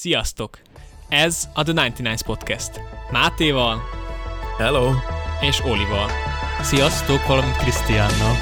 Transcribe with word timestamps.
Sziasztok! 0.00 0.58
Ez 1.08 1.48
a 1.54 1.62
The 1.62 1.72
99 1.72 2.22
Podcast. 2.22 2.80
Mátéval 3.10 3.80
Hello! 4.58 4.92
és 5.40 5.60
Olival. 5.64 6.10
Sziasztok, 6.62 7.26
valamint 7.26 7.56
Krisztiánnal. 7.56 8.34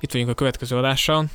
Itt 0.00 0.12
vagyunk 0.12 0.30
a 0.30 0.34
következő 0.34 0.76
adással. 0.76 1.26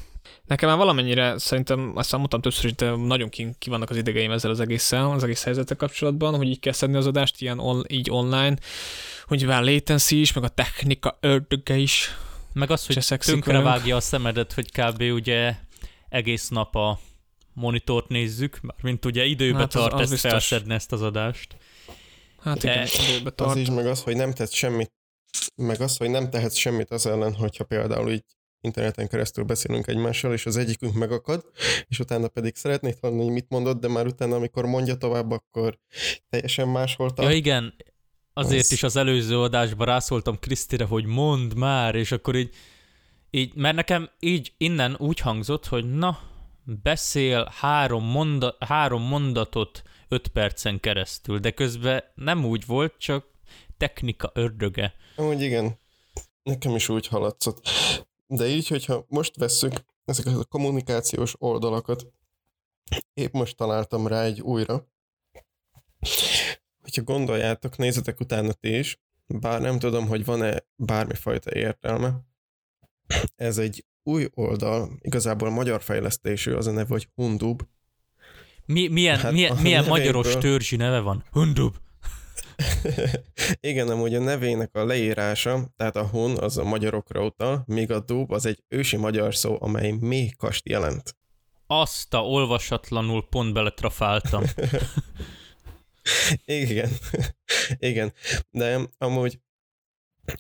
Nekem 0.46 0.70
már 0.70 0.78
valamennyire 0.78 1.38
szerintem, 1.38 1.92
azt 1.96 2.12
mondtam 2.12 2.42
többször, 2.42 2.64
hogy 2.64 2.76
de 2.76 2.90
nagyon 2.96 3.30
ki, 3.30 3.56
ki 3.60 3.70
vannak 3.70 3.90
az 3.90 3.98
idegeim 3.98 4.32
ezzel 4.32 4.52
az 4.52 4.60
egésszel, 4.60 5.12
az 5.12 5.24
egész 5.24 5.44
helyzettel 5.44 5.76
kapcsolatban, 5.78 6.36
hogy 6.36 6.48
így 6.48 6.60
kell 6.60 6.74
szedni 6.74 6.96
az 6.98 7.08
adást 7.08 7.42
ilyen 7.42 7.60
on, 7.60 7.84
így 7.88 8.10
online, 8.12 8.56
hogy 9.26 9.46
már 9.46 9.64
latency 9.64 10.20
is, 10.20 10.34
meg 10.34 10.44
a 10.44 10.48
technika 10.48 11.18
ördöge 11.22 11.76
is. 11.78 12.10
Meg 12.54 12.72
az, 12.72 12.86
hogy 12.86 13.02
szexik 13.02 13.34
tönkre 13.34 13.52
velünk. 13.52 13.70
vágja 13.70 13.96
a 13.96 14.00
szemedet, 14.00 14.54
hogy 14.54 14.72
kb. 14.72 15.02
ugye 15.02 15.56
egész 16.10 16.48
nap 16.50 16.76
a 16.76 17.00
monitort 17.54 18.08
nézzük, 18.08 18.60
mint 18.82 19.06
ugye 19.06 19.24
időbe 19.26 19.58
Hát 19.58 19.76
az- 19.76 19.82
tart 19.82 19.94
az 19.94 20.00
ezt 20.02 20.12
biztos. 20.12 20.32
felszedni 20.32 20.74
ezt 20.74 20.92
az 20.92 21.02
adást. 21.02 21.56
Hát 22.44 22.58
De- 22.58 22.72
igen, 22.72 22.88
időbe 23.10 23.30
Az 23.30 23.34
tart. 23.36 23.58
is, 23.58 23.70
meg 23.70 23.86
az, 23.88 24.02
hogy 24.04 24.16
nem 24.16 24.34
tett 24.34 24.52
semmit, 24.52 24.92
meg 25.56 25.82
az, 25.82 25.98
hogy 25.98 26.10
nem 26.10 26.30
tehetsz 26.30 26.56
semmit 26.58 26.92
az 26.92 27.06
ellen, 27.06 27.34
hogyha 27.34 27.64
például 27.64 28.12
így 28.12 28.24
interneten 28.62 29.08
keresztül 29.08 29.44
beszélünk 29.44 29.88
egymással, 29.88 30.34
és 30.34 30.46
az 30.46 30.58
egyikünk 30.58 30.94
megakad, 30.94 31.46
és 31.88 32.00
utána 32.00 32.28
pedig 32.28 32.56
szeretnéd 32.56 32.98
hallani, 33.02 33.24
hogy 33.24 33.32
mit 33.32 33.50
mondod, 33.50 33.80
de 33.80 33.88
már 33.88 34.06
utána, 34.06 34.36
amikor 34.36 34.66
mondja 34.66 34.96
tovább, 34.96 35.32
akkor 35.32 35.80
teljesen 36.30 36.68
máshol 36.68 37.14
tart. 37.14 37.30
Ja 37.30 37.36
igen, 37.36 37.74
azért 38.34 38.60
Az- 38.60 38.72
is 38.72 38.84
az 38.84 38.96
előző 38.96 39.40
adásban 39.40 39.86
rászóltam 39.86 40.40
Krisztire, 40.40 40.86
hogy 40.86 41.06
mondd 41.06 41.58
már, 41.58 41.96
és 41.96 42.12
akkor 42.12 42.36
így, 42.36 42.54
így, 43.30 43.56
mert 43.56 43.76
nekem 43.76 44.10
így 44.20 44.54
innen 44.58 44.96
úgy 45.00 45.20
hangzott, 45.20 45.66
hogy 45.66 45.90
na, 45.90 46.20
beszél 46.84 47.52
három, 47.60 48.04
monda, 48.06 48.56
három 48.60 49.02
mondatot 49.02 49.82
öt 50.08 50.28
percen 50.28 50.80
keresztül, 50.80 51.40
de 51.40 51.52
közben 51.52 52.04
nem 52.16 52.46
úgy 52.46 52.66
volt, 52.66 52.94
csak 52.98 53.26
technika 53.78 54.32
ördöge. 54.34 54.94
Amúgy 55.16 55.42
igen, 55.42 55.80
nekem 56.44 56.76
is 56.76 56.90
úgy 56.90 57.08
haladszott. 57.08 57.70
De 58.34 58.48
így, 58.48 58.68
hogyha 58.68 59.06
most 59.10 59.36
vesszük 59.36 59.74
ezeket 60.06 60.36
a 60.36 60.46
kommunikációs 60.46 61.34
oldalakat, 61.38 62.08
épp 63.14 63.34
most 63.34 63.58
találtam 63.58 64.08
rá 64.08 64.24
egy 64.24 64.42
újra. 64.42 64.88
Hogyha 66.82 67.02
gondoljátok, 67.04 67.78
nézzetek 67.78 68.20
utána 68.20 68.54
ti 68.54 68.78
is, 68.78 69.00
bár 69.28 69.62
nem 69.62 69.80
tudom, 69.80 70.08
hogy 70.08 70.26
van-e 70.26 70.66
bármifajta 70.76 71.54
értelme. 71.54 72.20
Ez 73.36 73.58
egy 73.58 73.86
új 74.04 74.28
oldal, 74.34 74.90
igazából 75.02 75.50
magyar 75.50 75.82
fejlesztésű, 75.82 76.52
az 76.52 76.68
a 76.68 76.72
neve, 76.72 76.88
hogy 76.90 77.10
Hundub. 77.16 77.62
Mi, 78.66 78.88
milyen, 78.88 79.18
Hát 79.18 79.32
milyen, 79.32 79.58
milyen 79.58 79.86
magyaros 79.86 80.38
törzsi 80.38 80.76
neve 80.76 81.00
van? 81.00 81.24
Hundub. 81.32 81.76
Igen, 83.70 83.90
amúgy 83.90 84.16
a 84.16 84.20
nevének 84.20 84.76
a 84.76 84.86
leírása, 84.86 85.74
tehát 85.76 85.96
a 85.96 86.08
hun 86.08 86.38
az 86.38 86.58
a 86.58 86.64
magyarokra 86.64 87.26
utal, 87.26 87.64
míg 87.66 87.92
a 87.92 88.00
dub 88.00 88.32
az 88.32 88.46
egy 88.46 88.64
ősi 88.68 88.98
magyar 88.98 89.36
szó, 89.36 89.58
amely 89.60 89.92
méhkast 89.92 90.70
jelent. 90.70 91.16
Azt 91.68 92.14
a 92.14 92.26
olvasatlanul 92.26 93.28
pont 93.30 93.54
beletrafáltam. 93.54 94.44
Igen, 96.46 96.90
igen, 97.90 98.14
de 98.50 98.80
amúgy 98.98 99.40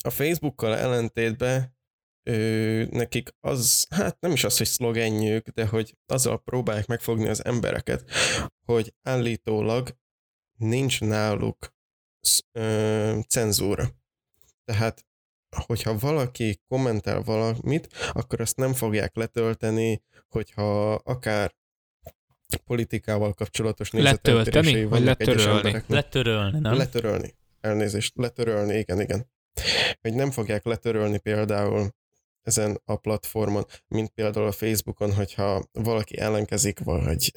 a 0.01 0.09
Facebookkal 0.09 0.77
ellentétben 0.77 1.75
ő, 2.23 2.87
nekik 2.91 3.29
az, 3.39 3.87
hát 3.89 4.19
nem 4.19 4.31
is 4.31 4.43
az, 4.43 4.57
hogy 4.57 4.67
szlogenjük, 4.67 5.47
de 5.47 5.65
hogy 5.65 5.95
azzal 6.05 6.43
próbálják 6.43 6.87
megfogni 6.87 7.27
az 7.27 7.45
embereket, 7.45 8.11
hogy 8.65 8.93
állítólag 9.01 9.95
nincs 10.57 11.01
náluk 11.01 11.73
ö, 12.51 13.19
cenzúra. 13.27 13.89
Tehát, 14.65 15.05
hogyha 15.65 15.97
valaki 15.97 16.61
kommentel 16.67 17.21
valamit, 17.21 17.87
akkor 18.11 18.41
azt 18.41 18.57
nem 18.57 18.73
fogják 18.73 19.15
letölteni, 19.15 20.01
hogyha 20.29 20.93
akár 20.93 21.55
politikával 22.65 23.33
kapcsolatos 23.33 23.91
nézeteltérései 23.91 24.83
vagy 24.83 24.89
vannak 24.89 25.21
egyes 25.21 25.35
letörölni? 25.35 25.57
embereknek. 25.57 25.89
Letörölni, 25.89 26.59
nem? 26.59 26.77
Letörölni. 26.77 27.35
Elnézést, 27.61 28.13
letörölni, 28.15 28.77
igen, 28.77 29.01
igen. 29.01 29.29
Hogy 30.01 30.13
nem 30.13 30.31
fogják 30.31 30.63
letörölni 30.63 31.17
például 31.17 31.89
ezen 32.41 32.81
a 32.85 32.95
platformon, 32.95 33.65
mint 33.87 34.09
például 34.09 34.45
a 34.45 34.51
Facebookon, 34.51 35.13
hogyha 35.13 35.69
valaki 35.71 36.17
ellenkezik, 36.17 36.79
vagy 36.79 37.31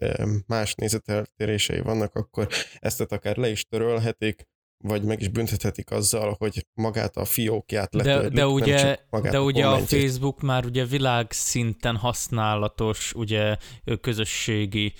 más 0.46 0.74
nézeteltérései 0.74 1.80
vannak, 1.80 2.14
akkor 2.14 2.48
ezt 2.78 3.00
akár 3.00 3.36
le 3.36 3.48
is 3.48 3.64
törölhetik, 3.64 4.46
vagy 4.86 5.02
meg 5.02 5.20
is 5.20 5.28
büntethetik 5.28 5.90
azzal, 5.90 6.34
hogy 6.38 6.66
magát 6.74 7.16
a 7.16 7.24
fiókját 7.24 7.90
De, 7.90 8.04
letörlik, 8.04 8.32
de 8.32 8.40
nem 8.40 8.52
ugye, 8.52 8.96
magát 9.10 9.32
de 9.32 9.40
ugye 9.40 9.66
a. 9.66 9.78
Facebook 9.78 10.40
már 10.40 10.64
ugye 10.64 10.84
világszinten 10.84 11.96
használatos, 11.96 13.12
ugye 13.12 13.56
közösségi, 14.00 14.92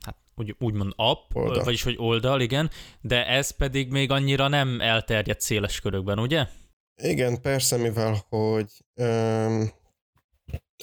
hát 0.00 0.16
úgy, 0.34 0.56
úgymond 0.58 0.92
app, 0.96 1.34
Oldal. 1.34 1.64
vagyis 1.64 1.82
hogy 1.82 1.96
oldal, 1.98 2.40
igen, 2.40 2.70
de 3.00 3.26
ez 3.26 3.50
pedig 3.50 3.90
még 3.90 4.10
annyira 4.10 4.48
nem 4.48 4.80
elterjedt 4.80 5.40
széles 5.40 5.80
körökben, 5.80 6.18
ugye? 6.18 6.46
Igen, 7.02 7.40
persze, 7.40 7.76
mivel 7.76 8.24
hogy 8.28 8.70
um, 8.94 9.70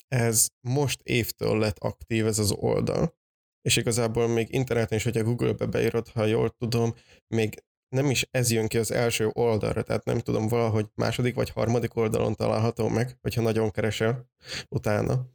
ez 0.07 0.47
most 0.61 0.99
évtől 1.03 1.59
lett 1.59 1.77
aktív 1.79 2.25
ez 2.25 2.39
az 2.39 2.51
oldal, 2.51 3.15
és 3.61 3.75
igazából 3.75 4.27
még 4.27 4.47
interneten 4.53 4.97
is, 4.97 5.03
hogyha 5.03 5.23
Google-be 5.23 5.65
beírod, 5.65 6.07
ha 6.07 6.25
jól 6.25 6.55
tudom, 6.57 6.93
még 7.27 7.63
nem 7.95 8.09
is 8.09 8.27
ez 8.31 8.51
jön 8.51 8.67
ki 8.67 8.77
az 8.77 8.91
első 8.91 9.29
oldalra, 9.33 9.81
tehát 9.83 10.05
nem 10.05 10.19
tudom, 10.19 10.47
valahogy 10.47 10.87
második 10.95 11.35
vagy 11.35 11.49
harmadik 11.49 11.95
oldalon 11.95 12.35
található 12.35 12.87
meg, 12.87 13.17
hogyha 13.21 13.41
nagyon 13.41 13.71
keresel 13.71 14.29
utána. 14.69 15.25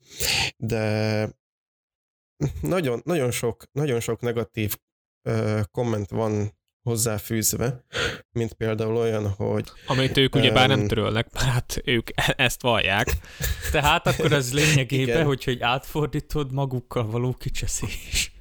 De 0.57 1.29
nagyon, 2.61 3.01
nagyon, 3.05 3.31
sok, 3.31 3.65
nagyon 3.73 4.01
sok 4.01 4.21
negatív 4.21 4.77
ö, 5.29 5.61
komment 5.71 6.11
van 6.11 6.55
hozzáfűzve, 6.83 7.85
mint 8.39 8.53
például 8.53 8.97
olyan, 8.97 9.29
hogy 9.29 9.69
Amit 9.87 10.17
ők 10.17 10.35
ugye 10.35 10.53
bár 10.53 10.69
nem 10.69 10.81
Öm. 10.81 10.87
törölnek, 10.87 11.33
mert 11.33 11.47
hát 11.47 11.81
ők 11.85 12.09
ezt 12.37 12.63
vallják. 12.63 13.09
Tehát 13.73 14.07
akkor 14.07 14.33
ez 14.33 14.53
lényegében, 14.53 15.25
hogy, 15.25 15.45
hogy 15.45 15.61
átfordítod 15.61 16.53
magukkal 16.53 17.07
való 17.07 17.33
kicseszés. 17.33 18.33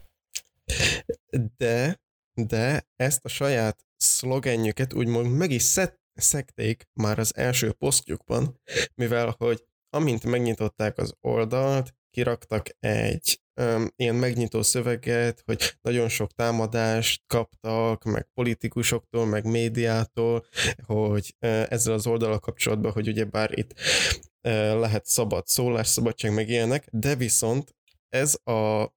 de, 1.57 2.01
de 2.33 2.87
ezt 2.95 3.25
a 3.25 3.29
saját 3.29 3.85
szlogenjüket 4.05 4.93
úgymond 4.93 5.31
meg 5.31 5.51
is 5.51 5.61
szed, 5.61 5.95
szekték 6.13 6.87
már 6.93 7.19
az 7.19 7.35
első 7.35 7.71
posztjukban, 7.71 8.61
mivel 8.95 9.35
hogy 9.37 9.65
amint 9.89 10.23
megnyitották 10.23 10.97
az 10.97 11.13
oldalt, 11.21 11.93
kiraktak 12.09 12.67
egy 12.79 13.41
um, 13.61 13.87
ilyen 13.95 14.15
megnyitó 14.15 14.61
szöveget, 14.61 15.41
hogy 15.45 15.77
nagyon 15.81 16.09
sok 16.09 16.31
támadást 16.31 17.23
kaptak, 17.27 18.03
meg 18.03 18.27
politikusoktól, 18.33 19.25
meg 19.25 19.45
médiától, 19.45 20.45
hogy 20.85 21.35
uh, 21.41 21.65
ezzel 21.69 21.93
az 21.93 22.07
oldalal 22.07 22.39
kapcsolatban, 22.39 22.91
hogy 22.91 23.07
ugye 23.07 23.25
bár 23.25 23.57
itt 23.57 23.73
uh, 23.73 24.51
lehet 24.79 25.05
szabad 25.05 25.47
szólásszabadság, 25.47 26.33
meg 26.33 26.49
ilyenek, 26.49 26.87
de 26.91 27.15
viszont 27.15 27.75
ez 28.09 28.35
a 28.43 28.93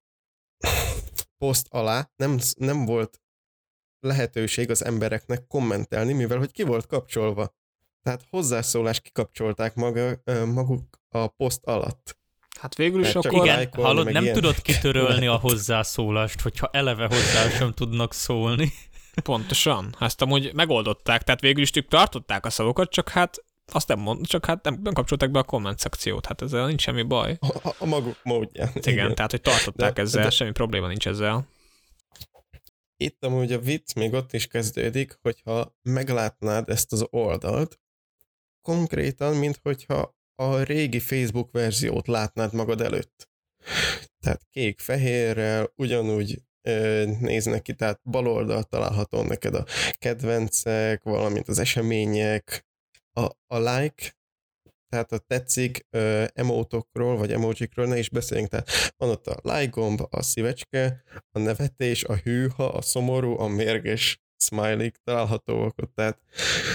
poszt 1.37 1.67
alá 1.69 2.11
nem, 2.15 2.39
nem 2.57 2.85
volt 2.85 3.21
lehetőség 3.99 4.69
az 4.69 4.85
embereknek 4.85 5.47
kommentelni, 5.47 6.13
mivel 6.13 6.37
hogy 6.37 6.51
ki 6.51 6.63
volt 6.63 6.85
kapcsolva. 6.85 7.55
Tehát 8.03 8.25
hozzászólást 8.29 9.01
kikapcsolták 9.01 9.75
maga, 9.75 10.21
maguk 10.53 10.99
a 11.09 11.27
poszt 11.27 11.65
alatt. 11.65 12.17
Hát 12.59 12.75
végül 12.75 13.01
is 13.01 13.15
akkor... 13.15 13.45
igen. 13.45 13.69
Hallod, 13.71 14.11
nem 14.11 14.23
ilyen. 14.23 14.35
tudod 14.35 14.61
kitörölni 14.61 15.27
a 15.27 15.35
hozzászólást, 15.47 16.41
hogyha 16.41 16.69
eleve 16.71 17.05
hozzá 17.05 17.49
sem 17.49 17.73
tudnak 17.73 18.13
szólni. 18.13 18.71
Pontosan. 19.23 19.95
Ezt 19.99 20.21
amúgy 20.21 20.53
megoldották, 20.53 21.23
tehát 21.23 21.41
végül 21.41 21.61
is 21.61 21.71
ők 21.73 21.87
tartották 21.87 22.45
a 22.45 22.49
szavakat, 22.49 22.89
csak 22.89 23.09
hát 23.09 23.43
azt 23.71 23.87
nem 23.87 23.99
mond, 23.99 24.27
csak 24.27 24.45
hát 24.45 24.63
nem, 24.63 24.79
nem 24.83 24.93
kapcsolták 24.93 25.31
be 25.31 25.39
a 25.39 25.43
komment 25.43 25.79
szekciót, 25.79 26.25
hát 26.25 26.41
ezzel 26.41 26.65
nincs 26.65 26.81
semmi 26.81 27.03
baj. 27.03 27.37
A, 27.39 27.67
a, 27.67 27.75
a 27.77 27.85
maguk 27.85 28.17
módján. 28.23 28.69
Igen, 28.73 28.93
Igen 28.93 29.15
tehát 29.15 29.31
hogy 29.31 29.41
tartották 29.41 29.93
De- 29.93 30.01
ezzel, 30.01 30.23
de- 30.23 30.29
semmi 30.29 30.51
probléma 30.51 30.87
nincs 30.87 31.07
ezzel. 31.07 31.47
Itt 33.03 33.25
amúgy 33.25 33.51
a 33.51 33.59
vicc 33.59 33.93
még 33.93 34.13
ott 34.13 34.33
is 34.33 34.47
kezdődik, 34.47 35.17
hogyha 35.21 35.75
meglátnád 35.81 36.69
ezt 36.69 36.91
az 36.91 37.05
oldalt, 37.09 37.79
konkrétan, 38.61 39.35
mint 39.35 39.59
hogyha 39.63 40.17
a 40.35 40.61
régi 40.61 40.99
Facebook 40.99 41.51
verziót 41.51 42.07
látnád 42.07 42.53
magad 42.53 42.81
előtt. 42.81 43.29
Tehát 44.19 44.47
kék-fehérrel, 44.49 45.73
ugyanúgy 45.75 46.41
néznek 47.19 47.61
ki, 47.61 47.73
tehát 47.73 48.01
bal 48.03 48.27
oldal 48.27 48.63
található 48.63 49.21
neked 49.21 49.55
a 49.55 49.65
kedvencek, 49.91 51.03
valamint 51.03 51.47
az 51.47 51.59
események, 51.59 52.67
a, 53.11 53.21
a 53.47 53.57
like, 53.57 54.17
tehát 54.89 55.11
a 55.11 55.17
tetszik 55.17 55.85
ö, 55.89 56.25
emótokról, 56.33 57.17
vagy 57.17 57.31
emojikról 57.31 57.85
ne 57.85 57.97
is 57.97 58.09
beszéljünk, 58.09 58.49
tehát 58.49 58.69
van 58.97 59.09
ott 59.09 59.27
a 59.27 59.39
like 59.57 59.69
gomb, 59.69 60.01
a 60.09 60.21
szívecske, 60.21 61.03
a 61.31 61.39
nevetés, 61.39 62.03
a 62.03 62.15
hűha, 62.15 62.65
a 62.65 62.81
szomorú, 62.81 63.39
a 63.39 63.47
mérges 63.47 64.21
smiley 64.37 64.89
találhatóak 65.03 65.77
ott, 65.77 65.95
tehát 65.95 66.19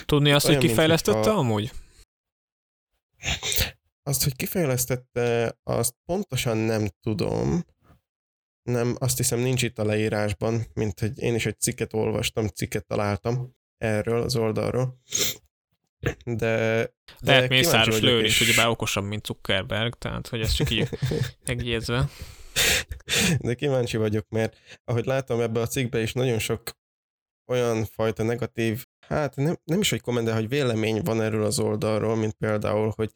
Tudni 0.07 0.33
azt, 0.33 0.47
hogy 0.47 0.59
kifejlesztette 0.59 1.19
hogyha- 1.19 1.35
amúgy? 1.39 1.73
Azt, 4.03 4.23
hogy 4.23 4.37
kifejlesztette, 4.37 5.59
azt 5.63 5.95
pontosan 6.05 6.57
nem 6.57 6.89
tudom. 7.01 7.65
Nem, 8.63 8.97
azt 8.99 9.17
hiszem 9.17 9.39
nincs 9.39 9.63
itt 9.63 9.79
a 9.79 9.85
leírásban, 9.85 10.67
mint 10.75 11.01
hogy 11.01 11.19
én 11.19 11.35
is 11.35 11.47
egy 11.47 11.61
cikket 11.61 11.93
olvastam, 11.93 12.47
cikket 12.47 12.87
találtam 12.87 13.57
erről 13.79 14.23
az 14.23 14.37
oldalról. 14.37 15.01
De, 16.25 16.37
de 17.21 17.33
Lehet 17.33 17.49
Mészáros 17.49 18.01
lőn 18.01 18.25
is, 18.25 18.41
és- 18.41 18.49
ugyebár 18.49 18.69
okosabb, 18.69 19.05
mint 19.05 19.27
Zuckerberg, 19.27 19.95
tehát 19.95 20.29
hogy 20.29 20.41
ez 20.41 20.53
csak 20.53 20.71
így 20.71 20.89
megjegyezve. 21.47 22.09
De 23.39 23.55
kíváncsi 23.55 23.97
vagyok, 23.97 24.27
mert 24.29 24.57
ahogy 24.85 25.05
látom 25.05 25.41
ebbe 25.41 25.61
a 25.61 25.67
cikkbe 25.67 26.01
is 26.03 26.13
nagyon 26.13 26.39
sok 26.39 26.63
olyan 27.47 27.85
fajta 27.85 28.23
negatív, 28.23 28.85
hát 29.09 29.37
nem, 29.37 29.59
nem 29.65 29.81
is, 29.81 29.91
hogy 29.91 30.01
komment, 30.01 30.27
de 30.27 30.35
hogy 30.35 30.49
vélemény 30.49 31.03
van 31.03 31.23
erről 31.23 31.45
az 31.45 31.59
oldalról, 31.59 32.17
mint 32.17 32.33
például, 32.33 32.93
hogy 32.97 33.13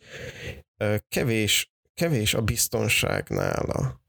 kevés, 1.08 1.72
kevés 1.94 2.34
a 2.34 2.42
biztonság 2.42 3.28
nála. 3.28 4.00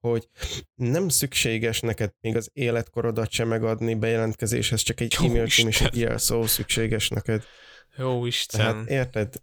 Hogy 0.00 0.28
nem 0.74 1.08
szükséges 1.08 1.80
neked 1.80 2.12
még 2.20 2.36
az 2.36 2.50
életkorodat 2.52 3.30
sem 3.30 3.48
megadni 3.48 3.94
bejelentkezéshez, 3.94 4.80
csak 4.80 5.00
egy 5.00 5.16
e-mail 5.18 5.46
cím 5.46 5.68
és 5.68 5.80
egy 5.80 5.98
jelszó 5.98 6.46
szükséges 6.46 7.08
neked. 7.08 7.44
Jó 7.96 8.26
Isten. 8.26 8.60
Tehát 8.60 8.88
érted? 8.88 9.42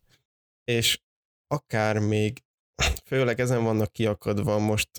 És 0.64 1.00
akár 1.48 2.00
még, 2.00 2.44
főleg 3.06 3.40
ezen 3.40 3.64
vannak 3.64 3.92
kiakadva 3.92 4.58
most 4.58 4.90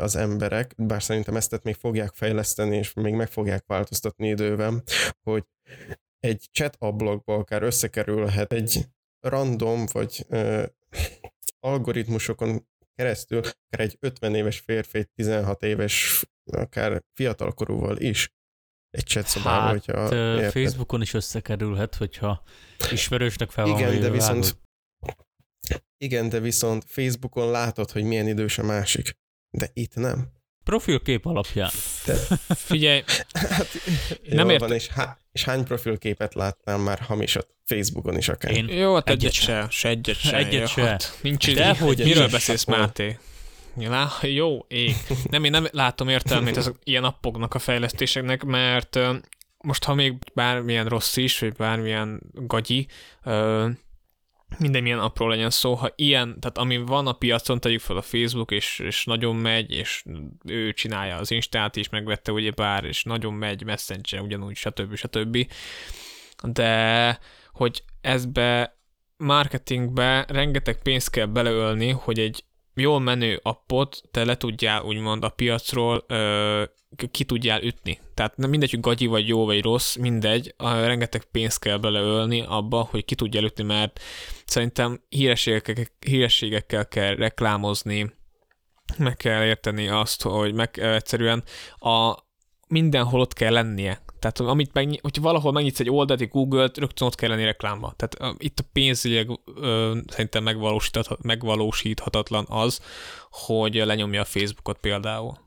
az 0.00 0.16
emberek, 0.16 0.74
bár 0.76 1.02
szerintem 1.02 1.36
ezt 1.36 1.60
még 1.62 1.74
fogják 1.74 2.14
fejleszteni, 2.14 2.76
és 2.76 2.92
még 2.92 3.14
meg 3.14 3.28
fogják 3.28 3.64
változtatni 3.66 4.28
időben, 4.28 4.82
hogy 5.22 5.44
egy 6.18 6.48
chat 6.52 6.76
ablakba 6.78 7.34
akár 7.34 7.62
összekerülhet 7.62 8.52
egy 8.52 8.86
random, 9.20 9.86
vagy 9.92 10.24
ö, 10.28 10.66
algoritmusokon 11.60 12.66
keresztül, 12.94 13.38
akár 13.38 13.86
egy 13.86 13.96
50 14.00 14.34
éves 14.34 14.58
férfi, 14.58 14.98
egy 14.98 15.08
16 15.08 15.62
éves, 15.62 16.24
akár 16.44 17.02
fiatalkorúval 17.12 17.96
is 17.96 18.35
egy 18.96 19.04
chat 19.04 19.26
szobába, 19.26 19.60
Hát, 19.60 19.70
hogyha 19.70 20.14
érted. 20.16 20.50
Facebookon 20.52 21.02
is 21.02 21.14
összekerülhet, 21.14 21.94
hogyha 21.94 22.42
ismerősnek 22.90 23.50
fel 23.50 23.66
van 23.66 23.78
Igen, 23.78 24.00
de 24.00 24.10
viszont 24.10 24.44
vágod. 24.44 25.82
igen, 25.98 26.28
de 26.28 26.40
viszont 26.40 26.84
Facebookon 26.86 27.50
látod, 27.50 27.90
hogy 27.90 28.02
milyen 28.04 28.28
idős 28.28 28.58
a 28.58 28.62
másik. 28.62 29.16
De 29.50 29.70
itt 29.72 29.94
nem. 29.94 30.28
Profilkép 30.64 31.26
alapján. 31.26 31.68
Figyelj, 32.48 33.02
Hát, 33.32 33.66
Nem 34.28 34.50
értem. 34.50 34.70
és, 34.72 34.86
há- 34.88 35.18
és 35.32 35.44
hány 35.44 35.64
profilképet 35.64 36.34
láttál 36.34 36.78
már 36.78 36.98
hamisat 36.98 37.54
Facebookon 37.64 38.16
is 38.16 38.28
akár? 38.28 38.52
Én 38.52 38.68
jó, 38.68 38.94
hát 38.94 39.08
egyet 39.08 39.20
Egyet 39.20 39.32
se, 39.32 39.66
se 39.70 39.88
egyet 39.88 40.16
se. 40.18 40.36
Egyet 40.36 40.60
jó, 40.60 40.66
se. 40.66 40.82
Hát, 40.82 41.18
nincs 41.22 41.54
De 41.54 41.70
idő. 41.70 41.84
hogy 41.84 41.98
Miről 42.04 42.28
beszélsz, 42.28 42.66
Hát, 42.66 42.76
Máté? 42.78 43.18
Lá, 43.76 44.08
jó, 44.40 44.58
ég. 44.68 44.94
Nem, 45.30 45.44
én 45.44 45.50
nem 45.50 45.66
látom 45.70 46.08
értelmét 46.08 46.56
ezek 46.56 46.74
ilyen 46.84 47.04
appoknak 47.04 47.54
a 47.54 47.58
fejlesztéseknek, 47.58 48.44
mert 48.44 48.98
most 49.58 49.84
ha 49.84 49.94
még 49.94 50.14
bármilyen 50.34 50.86
rossz 50.86 51.16
is, 51.16 51.38
vagy 51.38 51.52
bármilyen 51.52 52.20
gagyi, 52.32 52.86
minden 54.58 54.82
milyen 54.82 54.98
apró 54.98 55.28
legyen 55.28 55.50
szó, 55.50 55.74
ha 55.74 55.92
ilyen, 55.94 56.40
tehát 56.40 56.58
ami 56.58 56.76
van 56.76 57.06
a 57.06 57.12
piacon, 57.12 57.60
tegyük 57.60 57.80
fel 57.80 57.96
a 57.96 58.02
Facebook, 58.02 58.50
és, 58.50 58.78
és 58.78 59.04
nagyon 59.04 59.36
megy, 59.36 59.70
és 59.70 60.04
ő 60.44 60.72
csinálja 60.72 61.16
az 61.16 61.30
Instát 61.30 61.76
is, 61.76 61.88
megvette 61.88 62.32
ugye 62.32 62.50
bár, 62.50 62.84
és 62.84 63.02
nagyon 63.02 63.34
megy, 63.34 63.64
Messenger 63.64 64.20
ugyanúgy, 64.20 64.56
stb. 64.56 64.94
stb. 64.94 65.52
De 66.42 67.18
hogy 67.52 67.82
ezbe 68.00 68.78
marketingbe 69.16 70.24
rengeteg 70.28 70.82
pénzt 70.82 71.10
kell 71.10 71.26
beleölni, 71.26 71.90
hogy 71.90 72.18
egy 72.18 72.44
jól 72.76 73.00
menő 73.00 73.40
appot 73.42 74.02
te 74.10 74.24
le 74.24 74.36
tudjál 74.36 74.82
úgymond 74.82 75.24
a 75.24 75.28
piacról 75.28 76.04
ö, 76.06 76.64
ki 77.10 77.24
tudjál 77.24 77.62
ütni. 77.62 77.98
Tehát 78.14 78.36
nem 78.36 78.50
mindegy, 78.50 78.70
hogy 78.70 78.80
gagyi 78.80 79.06
vagy 79.06 79.28
jó 79.28 79.44
vagy 79.44 79.62
rossz, 79.62 79.96
mindegy, 79.96 80.54
rengeteg 80.58 81.24
pénzt 81.24 81.58
kell 81.58 81.76
beleölni 81.76 82.44
abba, 82.48 82.88
hogy 82.90 83.04
ki 83.04 83.14
tudjál 83.14 83.44
ütni, 83.44 83.64
mert 83.64 84.00
szerintem 84.44 85.00
hírességekkel, 85.08 85.84
hírességekkel 86.00 86.88
kell 86.88 87.14
reklámozni, 87.14 88.14
meg 88.98 89.16
kell 89.16 89.44
érteni 89.44 89.88
azt, 89.88 90.22
hogy 90.22 90.54
meg 90.54 90.78
egyszerűen 90.78 91.44
a 91.78 92.14
mindenhol 92.68 93.20
ott 93.20 93.32
kell 93.32 93.52
lennie. 93.52 94.04
Tehát 94.32 94.52
amit 94.52 94.72
meg, 94.72 94.98
hogyha 95.02 95.22
valahol 95.22 95.52
megnyitsz 95.52 95.80
egy 95.80 95.90
oldalt, 95.90 96.20
egy 96.20 96.28
Google-t, 96.28 96.78
rögtön 96.78 97.06
ott 97.06 97.14
kell 97.14 97.28
lenni 97.28 97.44
reklámba. 97.44 97.94
Tehát 97.96 98.34
uh, 98.34 98.44
itt 98.46 98.58
a 98.58 98.68
pénzügyek 98.72 99.28
uh, 99.28 99.36
szerintem 100.06 100.42
megvalósíthat, 100.42 101.22
megvalósíthatatlan 101.22 102.44
az, 102.48 102.80
hogy 103.30 103.74
lenyomja 103.74 104.20
a 104.20 104.24
Facebookot 104.24 104.78
például. 104.78 105.38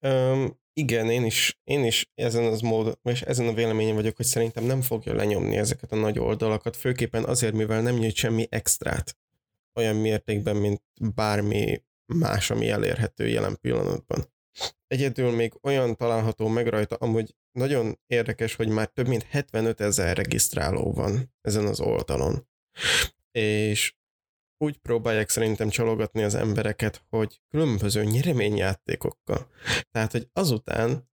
Um, 0.00 0.58
igen, 0.72 1.10
én 1.10 1.24
is, 1.24 1.60
én 1.64 1.84
is 1.84 2.10
ezen 2.14 2.44
az 2.44 2.60
mód, 2.60 2.98
és 3.02 3.22
ezen 3.22 3.46
a 3.46 3.52
véleményen 3.52 3.94
vagyok, 3.94 4.16
hogy 4.16 4.26
szerintem 4.26 4.64
nem 4.64 4.80
fogja 4.80 5.14
lenyomni 5.14 5.56
ezeket 5.56 5.92
a 5.92 5.96
nagy 5.96 6.18
oldalakat, 6.18 6.76
főképpen 6.76 7.24
azért, 7.24 7.54
mivel 7.54 7.82
nem 7.82 7.94
nyújt 7.94 8.14
semmi 8.14 8.46
extrát 8.50 9.16
olyan 9.74 9.96
mértékben, 9.96 10.56
mint 10.56 10.82
bármi 11.14 11.82
más, 12.06 12.50
ami 12.50 12.68
elérhető 12.68 13.28
jelen 13.28 13.58
pillanatban. 13.60 14.36
Egyedül 14.86 15.30
még 15.30 15.52
olyan 15.62 15.96
található 15.96 16.48
meg 16.48 16.66
rajta, 16.66 16.96
amúgy 16.96 17.34
nagyon 17.52 17.98
érdekes, 18.06 18.54
hogy 18.54 18.68
már 18.68 18.88
több 18.88 19.06
mint 19.06 19.22
75 19.22 19.80
ezer 19.80 20.16
regisztráló 20.16 20.92
van 20.92 21.34
ezen 21.40 21.66
az 21.66 21.80
oldalon. 21.80 22.48
És 23.30 23.96
úgy 24.64 24.78
próbálják 24.78 25.28
szerintem 25.28 25.68
csalogatni 25.68 26.22
az 26.22 26.34
embereket, 26.34 27.04
hogy 27.08 27.40
különböző 27.48 28.04
nyereményjátékokkal. 28.04 29.50
Tehát, 29.90 30.12
hogy 30.12 30.28
azután, 30.32 31.10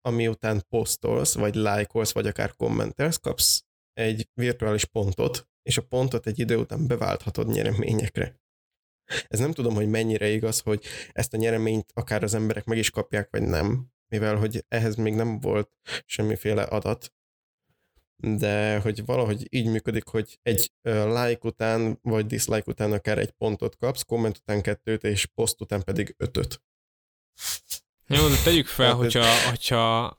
amiután 0.00 0.64
posztolsz, 0.68 1.34
vagy 1.34 1.54
lájkolsz, 1.54 2.12
vagy 2.12 2.26
akár 2.26 2.54
kommentelsz, 2.56 3.16
kapsz 3.16 3.64
egy 3.92 4.28
virtuális 4.34 4.84
pontot, 4.84 5.48
és 5.62 5.78
a 5.78 5.82
pontot 5.82 6.26
egy 6.26 6.38
idő 6.38 6.56
után 6.56 6.86
beválthatod 6.86 7.46
nyereményekre. 7.46 8.40
Ez 9.28 9.38
nem 9.38 9.52
tudom, 9.52 9.74
hogy 9.74 9.88
mennyire 9.88 10.28
igaz, 10.28 10.60
hogy 10.60 10.84
ezt 11.12 11.34
a 11.34 11.36
nyereményt 11.36 11.90
akár 11.94 12.22
az 12.22 12.34
emberek 12.34 12.64
meg 12.64 12.78
is 12.78 12.90
kapják, 12.90 13.28
vagy 13.30 13.42
nem, 13.42 13.86
mivel 14.08 14.36
hogy 14.36 14.64
ehhez 14.68 14.94
még 14.94 15.14
nem 15.14 15.40
volt 15.40 15.70
semmiféle 16.04 16.62
adat, 16.62 17.12
de 18.16 18.80
hogy 18.80 19.04
valahogy 19.04 19.46
így 19.50 19.66
működik, 19.66 20.06
hogy 20.06 20.38
egy 20.42 20.72
like 20.82 21.38
után, 21.42 21.98
vagy 22.02 22.26
dislike 22.26 22.70
után 22.70 22.92
akár 22.92 23.18
egy 23.18 23.30
pontot 23.30 23.76
kapsz, 23.76 24.02
komment 24.02 24.36
után 24.36 24.62
kettőt, 24.62 25.04
és 25.04 25.26
poszt 25.26 25.60
után 25.60 25.82
pedig 25.82 26.14
ötöt. 26.18 26.62
Jó, 28.06 28.28
de 28.28 28.42
tegyük 28.44 28.66
fel, 28.66 28.94
hogyha, 28.94 29.48
hogyha 29.48 30.16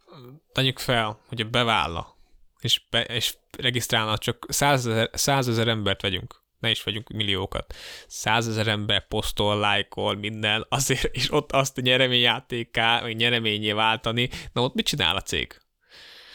tegyük 0.51 0.79
fel, 0.79 1.19
hogy 1.27 1.41
a 1.41 1.49
beválla, 1.49 2.17
és, 2.59 2.87
be, 2.89 3.03
és 3.03 3.37
regisztrálna, 3.57 4.17
csak 4.17 4.45
százezer, 4.49 5.09
százezer 5.13 5.67
embert 5.67 6.01
vegyünk, 6.01 6.43
ne 6.59 6.69
is 6.69 6.83
vegyünk 6.83 7.09
milliókat. 7.09 7.73
Százezer 8.07 8.67
ember 8.67 9.07
posztol, 9.07 9.59
lájkol, 9.59 10.15
minden, 10.15 10.65
azért, 10.69 11.15
és 11.15 11.31
ott 11.31 11.51
azt 11.51 11.77
a 11.77 11.81
nyereményjátéká, 11.81 13.01
vagy 13.01 13.15
nyereményé 13.15 13.71
váltani, 13.71 14.29
na 14.53 14.61
ott 14.61 14.73
mit 14.73 14.85
csinál 14.85 15.15
a 15.15 15.21
cég? 15.21 15.61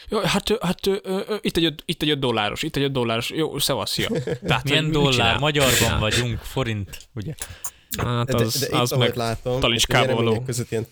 Jó, 0.09 0.19
hát, 0.19 0.57
hát 0.61 0.87
ö, 0.87 0.97
ö, 1.03 1.21
ö, 1.27 1.35
itt 1.41 1.57
egy, 1.57 1.81
itt 1.85 2.01
egy 2.01 2.09
öt 2.09 2.19
dolláros, 2.19 2.63
itt 2.63 2.75
egy 2.75 2.83
öt 2.83 2.91
dolláros, 2.91 3.29
jó, 3.29 3.57
szevasz, 3.59 3.97
ja. 3.97 4.09
Tehát, 4.41 4.63
Milyen 4.63 4.91
dollár? 4.91 5.11
csinál? 5.13 5.39
Magyarban 5.39 5.99
vagyunk, 5.99 6.39
forint, 6.39 7.09
ugye? 7.13 7.33
Hát 7.97 8.25
De, 8.25 8.35
az, 8.35 8.59
de 8.59 8.65
itt, 8.65 8.71
az 8.73 8.91
ahogy 8.91 9.07
meg 9.07 9.15
látom, 9.15 9.71
itt 9.73 9.85
való. 9.85 10.41
között 10.41 10.71
ilyen, 10.71 10.87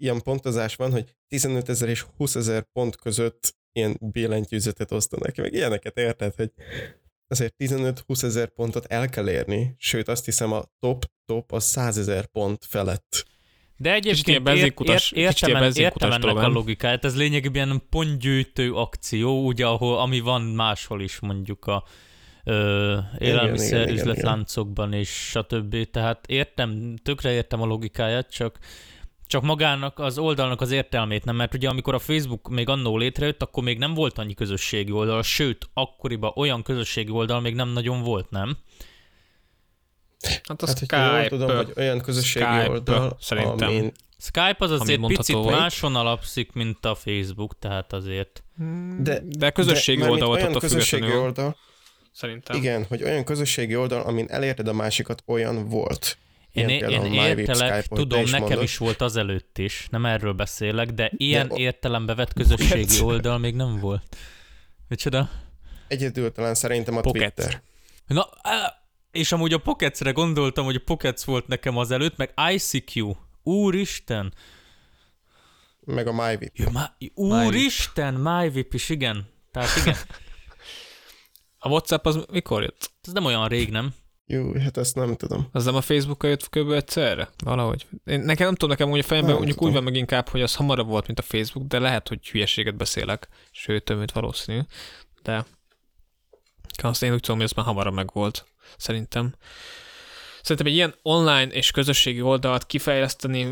ilyen 0.00 0.22
pontozás 0.22 0.76
van, 0.76 0.90
hogy 0.90 1.14
15 1.28 1.68
ezer 1.68 1.88
és 1.88 2.04
20 2.16 2.34
ezer 2.34 2.66
pont 2.72 2.96
között 2.96 3.56
ilyen 3.72 3.96
billentyűzetet 4.00 4.92
osztanak, 4.92 5.36
meg 5.36 5.52
ilyeneket 5.52 5.96
érted, 5.96 6.34
hogy 6.34 6.50
azért 7.28 7.54
15-20 7.58 8.22
ezer 8.22 8.48
pontot 8.48 8.84
el 8.84 9.08
kell 9.08 9.28
érni, 9.28 9.74
sőt 9.78 10.08
azt 10.08 10.24
hiszem 10.24 10.52
a 10.52 10.62
top-top 10.78 11.52
a 11.52 11.60
100 11.60 11.98
ezer 11.98 12.26
pont 12.26 12.64
felett. 12.68 13.26
De 13.76 13.92
egyébként 13.92 14.48
kicsit 14.48 15.16
értem, 15.16 15.56
en- 15.56 15.72
értem 15.74 16.12
ennek 16.12 16.36
a 16.36 16.40
nem? 16.40 16.52
logikáját, 16.52 17.04
ez 17.04 17.16
lényegében 17.16 17.82
pontgyűjtő 17.90 18.72
akció, 18.72 19.46
ugye, 19.46 19.66
ahol, 19.66 19.98
ami 19.98 20.20
van 20.20 20.42
máshol 20.42 21.02
is 21.02 21.20
mondjuk 21.20 21.66
a 21.66 21.84
ö, 22.44 22.98
élelmiszer 23.18 23.88
üzletláncokban 23.88 24.92
és 24.92 25.08
stb. 25.08 25.90
Tehát 25.90 26.26
értem, 26.26 26.96
tökre 27.02 27.32
értem 27.32 27.62
a 27.62 27.66
logikáját, 27.66 28.30
csak 28.30 28.58
csak 29.34 29.42
magának 29.42 29.98
az 29.98 30.18
oldalnak 30.18 30.60
az 30.60 30.70
értelmét 30.70 31.24
nem, 31.24 31.36
mert 31.36 31.54
ugye 31.54 31.68
amikor 31.68 31.94
a 31.94 31.98
Facebook 31.98 32.48
még 32.48 32.68
annó 32.68 32.96
létrejött, 32.96 33.42
akkor 33.42 33.62
még 33.62 33.78
nem 33.78 33.94
volt 33.94 34.18
annyi 34.18 34.34
közösségi 34.34 34.90
oldal, 34.92 35.22
sőt, 35.22 35.68
akkoriban 35.72 36.32
olyan 36.34 36.62
közösségi 36.62 37.10
oldal 37.10 37.40
még 37.40 37.54
nem 37.54 37.68
nagyon 37.68 38.02
volt, 38.02 38.30
nem? 38.30 38.56
Hát 40.48 40.62
a 40.62 40.66
Hát, 40.66 40.76
Skype, 40.76 41.18
jól 41.18 41.28
tudom, 41.28 41.56
hogy 41.56 41.72
olyan 41.76 42.00
közösségi 42.00 42.44
Skype, 42.44 42.70
oldal, 42.70 43.16
szerintem. 43.20 43.68
amin 43.68 43.92
Skype 44.18 44.56
az 44.58 44.70
azért 44.70 45.06
picit 45.06 45.34
volt. 45.36 45.58
máson 45.58 45.96
alapszik, 45.96 46.52
mint 46.52 46.84
a 46.84 46.94
Facebook, 46.94 47.58
tehát 47.58 47.92
azért. 47.92 48.42
De- 48.98 49.22
de 49.24 49.50
közösségi 49.50 50.00
de, 50.02 50.10
oldal 50.10 50.26
volt 50.26 50.38
olyan 50.38 50.48
attól 50.48 50.60
közösségi 50.60 51.02
függetlenül, 51.02 51.26
oldal, 51.26 51.56
szerintem. 52.12 52.56
igen, 52.56 52.84
hogy 52.88 53.02
olyan 53.02 53.24
közösségi 53.24 53.76
oldal, 53.76 54.00
amin 54.02 54.26
elérted 54.28 54.68
a 54.68 54.72
másikat, 54.72 55.22
olyan 55.26 55.68
volt. 55.68 56.18
Én, 56.54 56.68
én, 56.68 57.04
én 57.04 57.12
értelek, 57.38 57.86
tudom, 57.86 58.22
nekem 58.24 58.40
mondod. 58.40 58.62
is 58.62 58.76
volt 58.76 59.00
azelőtt 59.00 59.58
is, 59.58 59.86
nem 59.90 60.06
erről 60.06 60.32
beszélek, 60.32 60.90
de 60.90 61.10
ilyen 61.16 61.50
o- 61.50 61.58
értelembe 61.58 62.14
vett 62.14 62.32
közösségi 62.32 62.84
Pocket. 62.84 63.00
oldal 63.00 63.38
még 63.38 63.54
nem 63.54 63.78
volt. 63.78 64.16
Micsoda? 64.88 65.30
Egyedül 65.88 66.32
talán 66.32 66.54
szerintem 66.54 66.96
a 66.96 67.00
Pocket. 67.00 67.34
Twitter. 67.34 67.62
Na, 68.06 68.28
és 69.10 69.32
amúgy 69.32 69.52
a 69.52 69.58
Pocketsre 69.58 70.10
gondoltam, 70.10 70.64
hogy 70.64 70.74
a 70.74 70.82
Pockets 70.84 71.22
volt 71.24 71.46
nekem 71.46 71.76
azelőtt, 71.76 72.16
meg 72.16 72.34
ICQ. 72.52 73.14
Úristen! 73.42 74.34
Meg 75.80 76.06
a 76.06 76.12
MyVip. 76.12 76.56
Ja, 76.56 76.70
má, 76.70 76.96
úristen, 77.14 78.14
MyVip 78.14 78.74
is, 78.74 78.88
igen. 78.88 79.28
Tehát 79.50 79.76
igen, 79.76 79.96
A 81.58 81.68
WhatsApp 81.68 82.06
az 82.06 82.24
mikor 82.30 82.62
jött? 82.62 82.90
ez 83.02 83.12
nem 83.12 83.24
olyan 83.24 83.48
rég, 83.48 83.70
nem? 83.70 83.94
Jó, 84.26 84.52
hát 84.52 84.76
ezt 84.76 84.94
nem 84.94 85.16
tudom. 85.16 85.48
Az 85.52 85.64
nem 85.64 85.74
a 85.74 85.80
Facebookon 85.80 86.30
jött 86.30 86.48
kb. 86.48 86.70
egyszerre? 86.70 87.28
Valahogy. 87.44 87.86
Én, 88.04 88.20
nekem 88.20 88.46
nem 88.46 88.54
tudom, 88.54 88.70
nekem 88.70 88.90
úgy 88.90 88.98
a 88.98 89.02
fejemben 89.02 89.30
Nem 89.30 89.38
mondjuk 89.42 89.58
tudom. 89.58 89.74
úgy 89.74 89.82
van 89.82 89.92
meg 89.92 90.00
inkább, 90.00 90.28
hogy 90.28 90.42
az 90.42 90.54
hamarabb 90.54 90.86
volt, 90.86 91.06
mint 91.06 91.18
a 91.18 91.22
Facebook, 91.22 91.66
de 91.66 91.78
lehet, 91.78 92.08
hogy 92.08 92.28
hülyeséget 92.28 92.76
beszélek. 92.76 93.28
Sőt, 93.50 93.84
többet 93.84 94.12
valószínű. 94.12 94.60
De 95.22 95.44
azt 96.82 97.02
én 97.02 97.12
úgy 97.12 97.20
tudom, 97.20 97.36
hogy 97.36 97.44
az 97.44 97.52
már 97.52 97.66
hamarabb 97.66 97.94
meg 97.94 98.10
volt. 98.12 98.46
Szerintem. 98.76 99.34
Szerintem 100.44 100.66
egy 100.66 100.72
ilyen 100.72 100.94
online 101.02 101.46
és 101.46 101.70
közösségi 101.70 102.20
oldalt 102.20 102.66
kifejleszteni, 102.66 103.48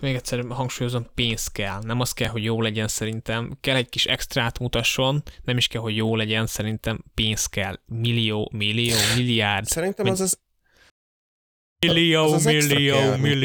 még 0.00 0.14
egyszer 0.14 0.44
hangsúlyozom, 0.48 1.06
pénz 1.14 1.46
kell. 1.46 1.80
Nem 1.82 2.00
az 2.00 2.12
kell, 2.12 2.28
hogy 2.28 2.44
jó 2.44 2.62
legyen 2.62 2.88
szerintem. 2.88 3.58
Kell 3.60 3.76
egy 3.76 3.88
kis 3.88 4.06
extrát 4.06 4.58
mutasson, 4.58 5.22
nem 5.44 5.56
is 5.56 5.66
kell, 5.66 5.80
hogy 5.80 5.96
jó 5.96 6.16
legyen, 6.16 6.46
szerintem 6.46 7.04
pénz 7.14 7.46
kell. 7.46 7.78
Millió, 7.86 8.50
millió, 8.52 8.96
milliárd. 9.16 9.66
Szerintem 9.66 10.06
az 10.06 10.20
az, 10.20 10.38
Millió, 11.86 12.22
az, 12.22 12.32
az 12.32 12.44
millió, 12.44 12.96
kell, 12.96 13.16
mint 13.16 13.22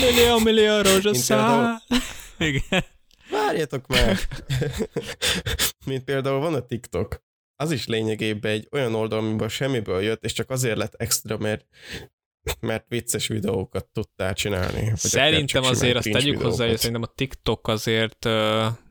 millió. 0.00 0.38
Millió, 0.38 0.80
rózsaszál. 0.80 1.82
Igen. 2.38 2.84
Várjatok 3.30 3.86
már! 3.86 4.18
Mint 5.86 6.04
például 6.04 6.40
van 6.40 6.54
a 6.54 6.66
TikTok. 6.66 7.23
Az 7.56 7.70
is 7.70 7.86
lényegében 7.86 8.52
egy 8.52 8.68
olyan 8.72 8.94
oldal, 8.94 9.18
amiben 9.18 9.48
semmiből 9.48 10.02
jött, 10.02 10.24
és 10.24 10.32
csak 10.32 10.50
azért 10.50 10.76
lett 10.76 10.94
extra, 10.94 11.38
mert 11.38 11.66
mert 12.60 12.84
vicces 12.88 13.26
videókat 13.26 13.86
tudtál 13.92 14.34
csinálni. 14.34 14.92
Szerintem 14.94 15.62
azért 15.62 15.96
azt 15.96 16.10
tegyük 16.10 16.42
hozzá, 16.42 16.66
hogy 16.66 16.76
szerintem 16.76 17.02
a 17.02 17.14
TikTok 17.14 17.68
azért 17.68 18.24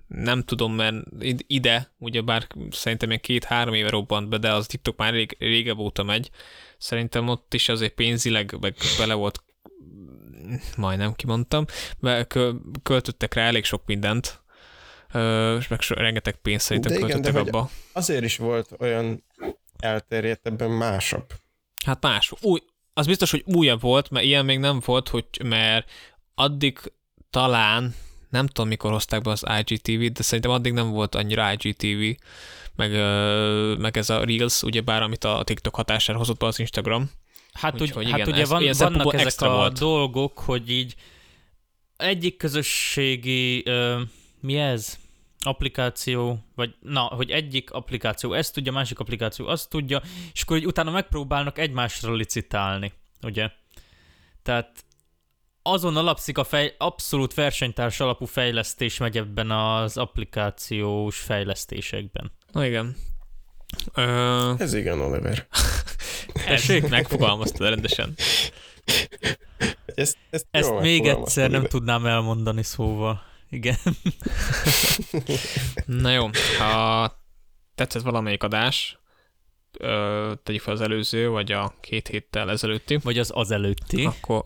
nem 0.07 0.43
tudom, 0.45 0.73
mert 0.73 0.95
id- 1.19 1.43
ide, 1.47 1.93
ugye 1.97 2.21
bár 2.21 2.47
szerintem 2.69 3.09
ilyen 3.09 3.21
két-három 3.21 3.73
éve 3.73 3.89
robbant 3.89 4.29
be, 4.29 4.37
de 4.37 4.53
az 4.53 4.65
TikTok 4.65 4.97
már 4.97 5.13
rég, 5.13 5.35
régebb 5.39 5.77
óta 5.77 6.03
megy. 6.03 6.29
Szerintem 6.77 7.27
ott 7.27 7.53
is 7.53 7.69
azért 7.69 7.93
pénzileg 7.93 8.57
meg 8.59 8.75
bele 8.97 9.13
volt, 9.13 9.43
majdnem 10.77 11.13
kimondtam, 11.13 11.65
kö, 12.27 12.51
költöttek 12.83 13.33
rá 13.33 13.41
elég 13.41 13.63
sok 13.63 13.85
mindent, 13.85 14.42
és 15.59 15.67
meg 15.67 15.81
so, 15.81 15.93
rengeteg 15.95 16.35
pénzt 16.35 16.65
szerintem 16.65 16.91
De 16.91 16.97
igen, 16.97 17.09
költöttek 17.09 17.33
de 17.33 17.39
hogy- 17.39 17.47
abba. 17.49 17.69
Azért 17.91 18.23
is 18.23 18.37
volt 18.37 18.69
olyan 18.79 19.23
elterjedtebben 19.79 20.69
másabb. 20.71 21.25
Hát 21.85 22.01
más. 22.01 22.31
Új, 22.41 22.59
az 22.93 23.05
biztos, 23.05 23.31
hogy 23.31 23.43
újabb 23.45 23.81
volt, 23.81 24.09
mert 24.09 24.25
ilyen 24.25 24.45
még 24.45 24.59
nem 24.59 24.81
volt, 24.85 25.09
hogy, 25.09 25.25
mert 25.43 25.89
addig 26.35 26.79
talán, 27.29 27.95
nem 28.29 28.47
tudom 28.47 28.67
mikor 28.67 28.91
hozták 28.91 29.21
be 29.21 29.31
az 29.31 29.43
IGTV-t, 29.65 30.11
de 30.13 30.23
szerintem 30.23 30.51
addig 30.51 30.73
nem 30.73 30.89
volt 30.89 31.15
annyira 31.15 31.51
IGTV, 31.51 32.21
meg, 32.75 32.91
meg 33.79 33.97
ez 33.97 34.09
a 34.09 34.23
Reels, 34.23 34.61
ugyebár, 34.61 35.01
amit 35.01 35.23
a 35.23 35.43
TikTok 35.43 35.75
hatására 35.75 36.17
hozott 36.17 36.39
be 36.39 36.45
az 36.45 36.59
Instagram. 36.59 37.11
Hát, 37.53 37.73
úgy, 37.73 37.81
Úgyhogy 37.81 38.09
hát 38.09 38.19
igen, 38.19 38.31
ugye 38.31 38.41
ez 38.41 38.49
van, 38.49 38.61
ilyen 38.61 38.75
vannak 38.77 39.13
ezek 39.13 39.41
a 39.41 39.55
volt. 39.55 39.79
dolgok, 39.79 40.39
hogy 40.39 40.71
így 40.71 40.95
egyik 41.97 42.37
közösségi, 42.37 43.63
ö, 43.65 44.01
mi 44.39 44.57
ez? 44.57 44.97
Applikáció, 45.43 46.45
vagy 46.55 46.75
na, 46.79 47.01
hogy 47.01 47.29
egyik 47.29 47.71
applikáció 47.71 48.33
ezt 48.33 48.53
tudja, 48.53 48.71
másik 48.71 48.99
applikáció 48.99 49.47
azt 49.47 49.69
tudja, 49.69 50.01
és 50.33 50.41
akkor 50.41 50.57
így 50.57 50.65
utána 50.65 50.91
megpróbálnak 50.91 51.57
egymásra 51.57 52.13
licitálni, 52.13 52.93
ugye? 53.21 53.49
Tehát 54.43 54.85
azon 55.61 55.97
alapszik 55.97 56.37
a 56.37 56.43
fej, 56.43 56.75
abszolút 56.77 57.33
versenytárs 57.33 57.99
alapú 57.99 58.25
fejlesztés 58.25 58.97
megy 58.97 59.17
ebben 59.17 59.51
az 59.51 59.97
applikációs 59.97 61.19
fejlesztésekben. 61.19 62.31
Na 62.51 62.65
igen. 62.65 62.95
Ö, 63.93 64.53
Ez 64.57 64.73
igen, 64.73 64.99
Oliver. 64.99 65.47
ez 66.45 66.67
megfogalmaztad 66.89 67.67
rendesen. 67.67 68.13
Ezt, 69.85 70.17
ezt, 70.29 70.45
Ezt 70.51 70.79
még 70.79 71.07
egyszer 71.07 71.49
nem 71.49 71.65
tudnám 71.65 72.05
elmondani 72.05 72.63
szóval. 72.63 73.32
Igen. 73.53 73.75
Na 75.85 76.11
jó, 76.11 76.29
ha 76.57 77.11
tetszett 77.75 78.01
valamelyik 78.01 78.43
adás, 78.43 78.97
tegyük 80.43 80.61
fel 80.61 80.73
az 80.73 80.81
előző, 80.81 81.29
vagy 81.29 81.51
a 81.51 81.73
két 81.81 82.07
héttel 82.07 82.49
ezelőtti, 82.51 82.97
Vagy 83.03 83.17
az 83.19 83.31
az 83.35 83.51
előtti. 83.51 84.05
akkor, 84.05 84.45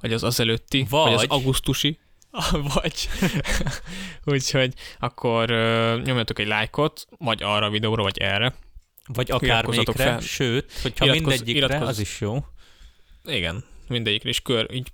vagy 0.00 0.12
az 0.12 0.22
azelőtti, 0.24 0.86
vagy, 0.90 1.02
vagy 1.02 1.12
az 1.12 1.24
augusztusi, 1.28 1.98
vagy. 2.74 3.08
Úgyhogy 4.24 4.74
akkor 4.98 5.48
nyomjatok 6.04 6.38
egy 6.38 6.46
lájkot, 6.46 7.06
vagy 7.18 7.42
arra 7.42 7.66
a 7.66 7.70
videóra, 7.70 8.02
vagy 8.02 8.18
erre. 8.18 8.54
Vagy 9.06 9.30
akármelyikre, 9.30 10.20
sőt, 10.20 10.72
hogyha 10.82 11.04
Iratkozz- 11.04 11.28
mindegyikre, 11.28 11.66
iratkozz. 11.66 11.88
az 11.88 11.98
is 11.98 12.20
jó. 12.20 12.44
Igen, 13.24 13.64
mindegyikre 13.88 14.28
is 14.28 14.40
kör, 14.40 14.74
így, 14.74 14.92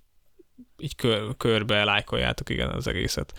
így 0.81 0.97
kör, 0.97 1.37
körbe 1.37 1.85
lájkoljátok 1.85 2.49
igen 2.49 2.69
az 2.69 2.87
egészet. 2.87 3.33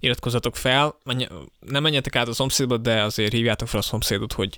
Iratkozzatok 0.00 0.56
fel, 0.56 0.94
menj, 1.04 1.26
nem 1.60 1.82
menjetek 1.82 2.16
át 2.16 2.28
a 2.28 2.32
szomszédba, 2.32 2.76
de 2.76 3.02
azért 3.02 3.32
hívjátok 3.32 3.68
fel 3.68 3.80
a 3.80 3.82
szomszédot, 3.82 4.32
hogy 4.32 4.56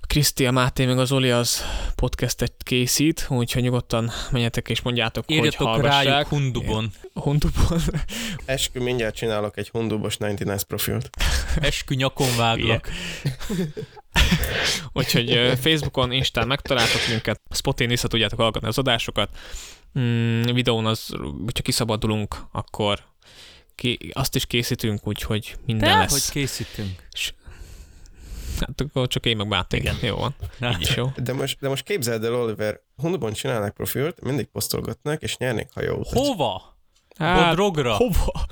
a 0.00 0.06
Kriszti, 0.06 0.46
a 0.46 0.50
Máté 0.50 0.86
meg 0.86 0.98
az 0.98 1.12
Oli 1.12 1.30
az 1.30 1.64
podcastet 1.94 2.52
készít, 2.58 3.26
úgyhogy 3.28 3.62
nyugodtan 3.62 4.10
menjetek 4.30 4.68
és 4.68 4.82
mondjátok, 4.82 5.24
hogy 5.26 5.36
Írjatok 5.36 5.66
hallgassák. 5.66 6.04
rájuk 6.04 6.26
Hundubon. 6.26 6.92
Hundubon. 7.14 7.80
Eskü, 8.44 8.80
mindjárt 8.80 9.14
csinálok 9.14 9.56
egy 9.56 9.68
hundubos 9.68 10.16
99 10.16 10.62
profilt. 10.62 11.10
Eskü 11.60 11.94
nyakon 11.94 12.36
váglak. 12.36 12.88
Úgyhogy 14.92 15.58
Facebookon, 15.60 16.12
Instán 16.12 16.46
megtaláltok 16.46 17.00
minket, 17.08 17.40
Spotin 17.50 17.88
vissza 17.88 18.08
tudjátok 18.08 18.38
hallgatni 18.38 18.68
az 18.68 18.78
adásokat. 18.78 19.28
Mm, 19.98 20.42
videón 20.42 20.86
az, 20.86 21.08
hogyha 21.44 21.62
kiszabadulunk, 21.62 22.36
akkor 22.52 23.04
ki, 23.74 24.10
azt 24.12 24.34
is 24.34 24.46
készítünk, 24.46 25.06
úgyhogy 25.06 25.56
minden 25.66 25.88
De, 25.88 25.96
lesz. 25.96 26.10
hogy 26.12 26.32
készítünk. 26.32 27.06
Hát 28.60 28.80
akkor 28.80 29.08
csak 29.08 29.26
én 29.26 29.36
meg 29.36 29.46
Máté. 29.46 29.76
Igen. 29.76 29.96
Jó 30.02 30.16
van. 30.16 30.34
Na, 30.58 30.70
Így 30.70 30.80
is 30.80 30.96
jó. 30.96 31.12
De 31.16 31.32
most, 31.32 31.58
de 31.60 31.68
most 31.68 31.84
képzeld 31.84 32.24
el, 32.24 32.34
Oliver, 32.34 32.80
hundubon 32.96 33.32
csinálnak 33.32 33.74
profilt, 33.74 34.20
mindig 34.20 34.46
posztolgatnak, 34.46 35.22
és 35.22 35.36
nyernék 35.36 35.68
hajóutat. 35.74 36.12
Hova? 36.12 36.76
Hát, 37.18 37.48
Bodrogra? 37.48 37.94
hova? 37.94 38.44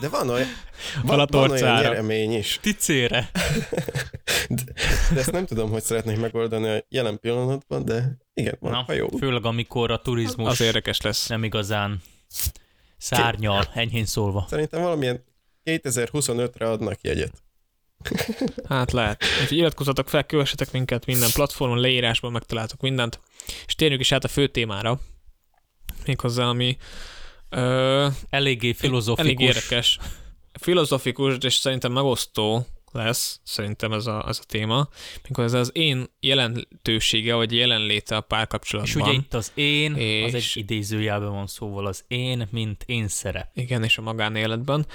De 0.00 0.08
van 0.08 0.28
olyan, 0.28 0.46
van, 1.04 1.26
van 1.30 1.50
olyan 1.50 1.80
nyeremény 1.80 2.32
is. 2.32 2.58
Ticére? 2.62 3.30
De, 4.48 4.62
de 5.12 5.20
ezt 5.20 5.32
nem 5.32 5.46
tudom, 5.46 5.70
hogy 5.70 5.82
szeretnék 5.82 6.20
megoldani 6.20 6.68
a 6.68 6.84
jelen 6.88 7.20
pillanatban, 7.20 7.84
de 7.84 8.16
igen, 8.34 8.56
van 8.60 8.72
Na, 8.72 8.82
hajó. 8.82 9.08
főleg 9.18 9.44
amikor 9.44 9.90
a 9.90 10.00
turizmus 10.00 10.48
Az 10.48 10.60
érdekes 10.60 11.00
lesz. 11.00 11.26
nem 11.26 11.44
igazán 11.44 12.02
szárnyal, 12.96 13.64
enyhén 13.74 14.04
szólva. 14.04 14.46
Szerintem 14.48 14.82
valamilyen 14.82 15.24
2025-re 15.64 16.70
adnak 16.70 16.98
jegyet. 17.00 17.32
Hát 18.68 18.92
lehet. 18.92 19.24
Úgyhogy 19.42 19.56
iratkozzatok 19.58 20.08
fel, 20.08 20.24
kövessetek 20.24 20.72
minket 20.72 21.06
minden 21.06 21.30
platformon, 21.32 21.78
leírásban 21.80 22.32
megtaláltok 22.32 22.80
mindent. 22.80 23.20
És 23.66 23.74
térjünk 23.74 24.00
is 24.00 24.12
át 24.12 24.24
a 24.24 24.28
fő 24.28 24.48
témára. 24.48 25.00
Méghozzá, 26.06 26.44
ami 26.44 26.76
ö, 27.48 28.08
Eléggé 28.30 28.66
elég 28.66 28.76
filozofikus. 28.76 29.44
érdekes. 29.46 29.98
Filozofikus, 30.52 31.36
és 31.40 31.54
szerintem 31.54 31.92
megosztó 31.92 32.66
lesz, 32.92 33.40
szerintem 33.44 33.92
ez 33.92 34.06
a, 34.06 34.24
ez 34.28 34.38
a 34.42 34.44
téma, 34.46 34.88
mikor 35.28 35.44
ez 35.44 35.52
az 35.52 35.70
én 35.74 36.06
jelentősége, 36.20 37.34
vagy 37.34 37.52
jelenléte 37.56 38.16
a 38.16 38.18
És 38.18 38.24
párkapcsolatban. 38.28 39.02
ugye 39.02 39.12
itt 39.12 39.34
az 39.34 39.52
én, 39.54 39.94
és... 39.96 40.24
az 40.24 40.34
egy 40.34 40.40
És- 40.40 40.56
idézőjelben 40.56 41.30
van 41.30 41.46
szóval 41.46 41.86
az 41.86 42.04
én, 42.08 42.48
mint 42.50 42.82
én 42.86 43.08
szerep. 43.08 43.50
Igen, 43.54 43.84
és 43.84 43.98
a 43.98 44.02
magánéletben. 44.02 44.86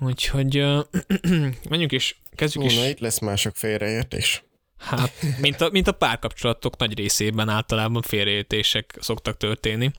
Úgyhogy 0.00 0.56
menjünk 1.70 1.92
is, 1.92 2.20
kezdjük 2.34 2.62
Ó, 2.64 2.66
is. 2.66 2.76
na 2.76 2.86
itt 2.88 2.98
lesz 2.98 3.18
mások 3.18 3.56
félreértés. 3.56 4.42
Hát, 4.78 5.12
mint 5.40 5.60
a, 5.60 5.68
mint 5.70 5.86
a 5.88 5.92
párkapcsolatok 5.92 6.76
nagy 6.76 6.94
részében 6.96 7.48
általában 7.48 8.02
félreértések 8.02 8.96
szoktak 9.00 9.36
történni. 9.36 9.90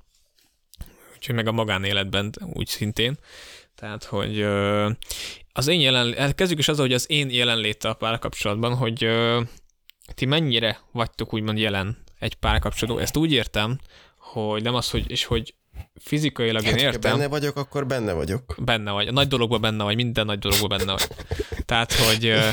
Úgyhogy 1.15 1.35
meg 1.35 1.47
a 1.47 1.51
magánéletben 1.51 2.33
úgy 2.53 2.67
szintén. 2.67 3.17
Tehát, 3.75 4.03
hogy 4.03 4.39
ö, 4.39 4.89
az 5.53 5.67
én 5.67 5.79
jelen, 5.79 6.35
kezdjük 6.35 6.59
is 6.59 6.67
azzal, 6.67 6.85
hogy 6.85 6.93
az 6.93 7.05
én 7.09 7.29
jelenléte 7.29 7.89
a 7.89 7.93
párkapcsolatban, 7.93 8.75
hogy 8.75 9.03
ö, 9.03 9.41
ti 10.13 10.25
mennyire 10.25 10.79
vagytok 10.91 11.33
úgymond 11.33 11.57
jelen 11.57 12.03
egy 12.19 12.35
párkapcsolatban. 12.35 13.03
Ezt 13.03 13.17
úgy 13.17 13.31
értem, 13.31 13.79
hogy 14.17 14.63
nem 14.63 14.75
az, 14.75 14.89
hogy, 14.89 15.11
és 15.11 15.25
hogy 15.25 15.53
fizikailag 15.99 16.63
én 16.63 16.69
Hát, 16.71 16.79
ha 16.79 16.85
értem, 16.85 17.11
benne 17.11 17.27
vagyok, 17.27 17.57
akkor 17.57 17.85
benne 17.87 18.13
vagyok. 18.13 18.55
benne 18.57 18.91
vagy, 18.91 19.07
a 19.07 19.11
nagy 19.11 19.27
dologban 19.27 19.61
benne 19.61 19.83
vagy, 19.83 19.95
minden 19.95 20.25
nagy 20.25 20.39
dologban 20.39 20.77
benne 20.77 20.91
vagy. 20.91 21.07
Tehát, 21.65 21.93
hogy 21.93 22.25
ö, 22.25 22.49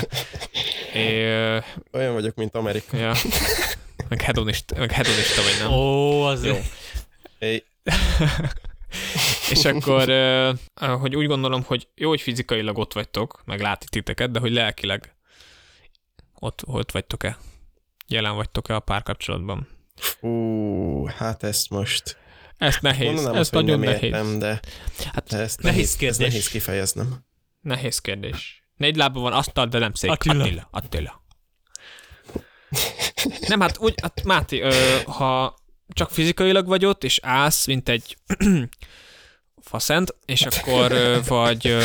ö, 0.99 1.57
Olyan 1.91 2.13
vagyok, 2.13 2.35
mint 2.35 2.55
Amerika. 2.55 2.97
Ja. 2.97 3.13
Meg 4.09 4.21
hedonista, 4.21 4.77
meg 4.77 4.91
hedonista 4.91 5.41
vagy 5.41 5.55
nem. 5.59 5.71
Ó, 5.71 6.21
az 6.21 6.45
Jó. 6.45 6.53
jó. 6.53 6.59
És 9.51 9.65
akkor, 9.65 10.09
hogy 11.01 11.15
úgy 11.15 11.27
gondolom, 11.27 11.63
hogy 11.63 11.87
jó, 11.95 12.09
hogy 12.09 12.21
fizikailag 12.21 12.77
ott 12.77 12.93
vagytok, 12.93 13.41
meg 13.45 13.59
látni 13.61 13.85
titeket, 13.89 14.31
de 14.31 14.39
hogy 14.39 14.51
lelkileg 14.51 15.15
ott, 16.39 16.61
ott 16.65 16.91
vagytok-e? 16.91 17.37
Jelen 18.07 18.35
vagytok-e 18.35 18.75
a 18.75 18.79
párkapcsolatban? 18.79 19.67
Ú, 20.21 21.05
hát 21.05 21.43
ezt 21.43 21.69
most 21.69 22.17
Ez 22.57 22.77
nehéz, 22.81 23.13
mondanám 23.13 23.39
ez 23.39 23.49
nagyon 23.49 23.79
nem 23.79 23.89
nehéz. 23.89 24.03
értem, 24.03 24.39
de, 24.39 24.59
Hát 25.13 25.27
de 25.29 25.37
ezt 25.37 25.61
nehéz 25.61 25.75
nehéz, 25.77 25.95
kérdés. 25.95 26.27
nehéz 26.27 26.47
kifejeznem. 26.47 27.25
Nehéz 27.61 27.99
kérdés. 27.99 28.63
Négy 28.77 28.95
lába 28.95 29.19
van 29.19 29.33
asztal, 29.33 29.65
de 29.65 29.79
nem 29.79 29.93
szék. 29.93 30.11
Attila. 30.11 30.43
Attila. 30.43 30.67
Attila. 30.71 31.23
Nem, 33.47 33.59
hát 33.59 33.77
úgy, 33.77 33.93
hát 34.01 34.23
Máté, 34.23 34.61
ö, 34.61 34.97
ha 35.05 35.55
csak 35.87 36.11
fizikailag 36.11 36.67
vagy 36.67 36.85
ott, 36.85 37.03
és 37.03 37.19
állsz, 37.23 37.65
mint 37.65 37.89
egy 37.89 38.17
faszent, 39.61 40.15
és 40.25 40.41
akkor 40.41 40.91
vagy, 41.27 41.77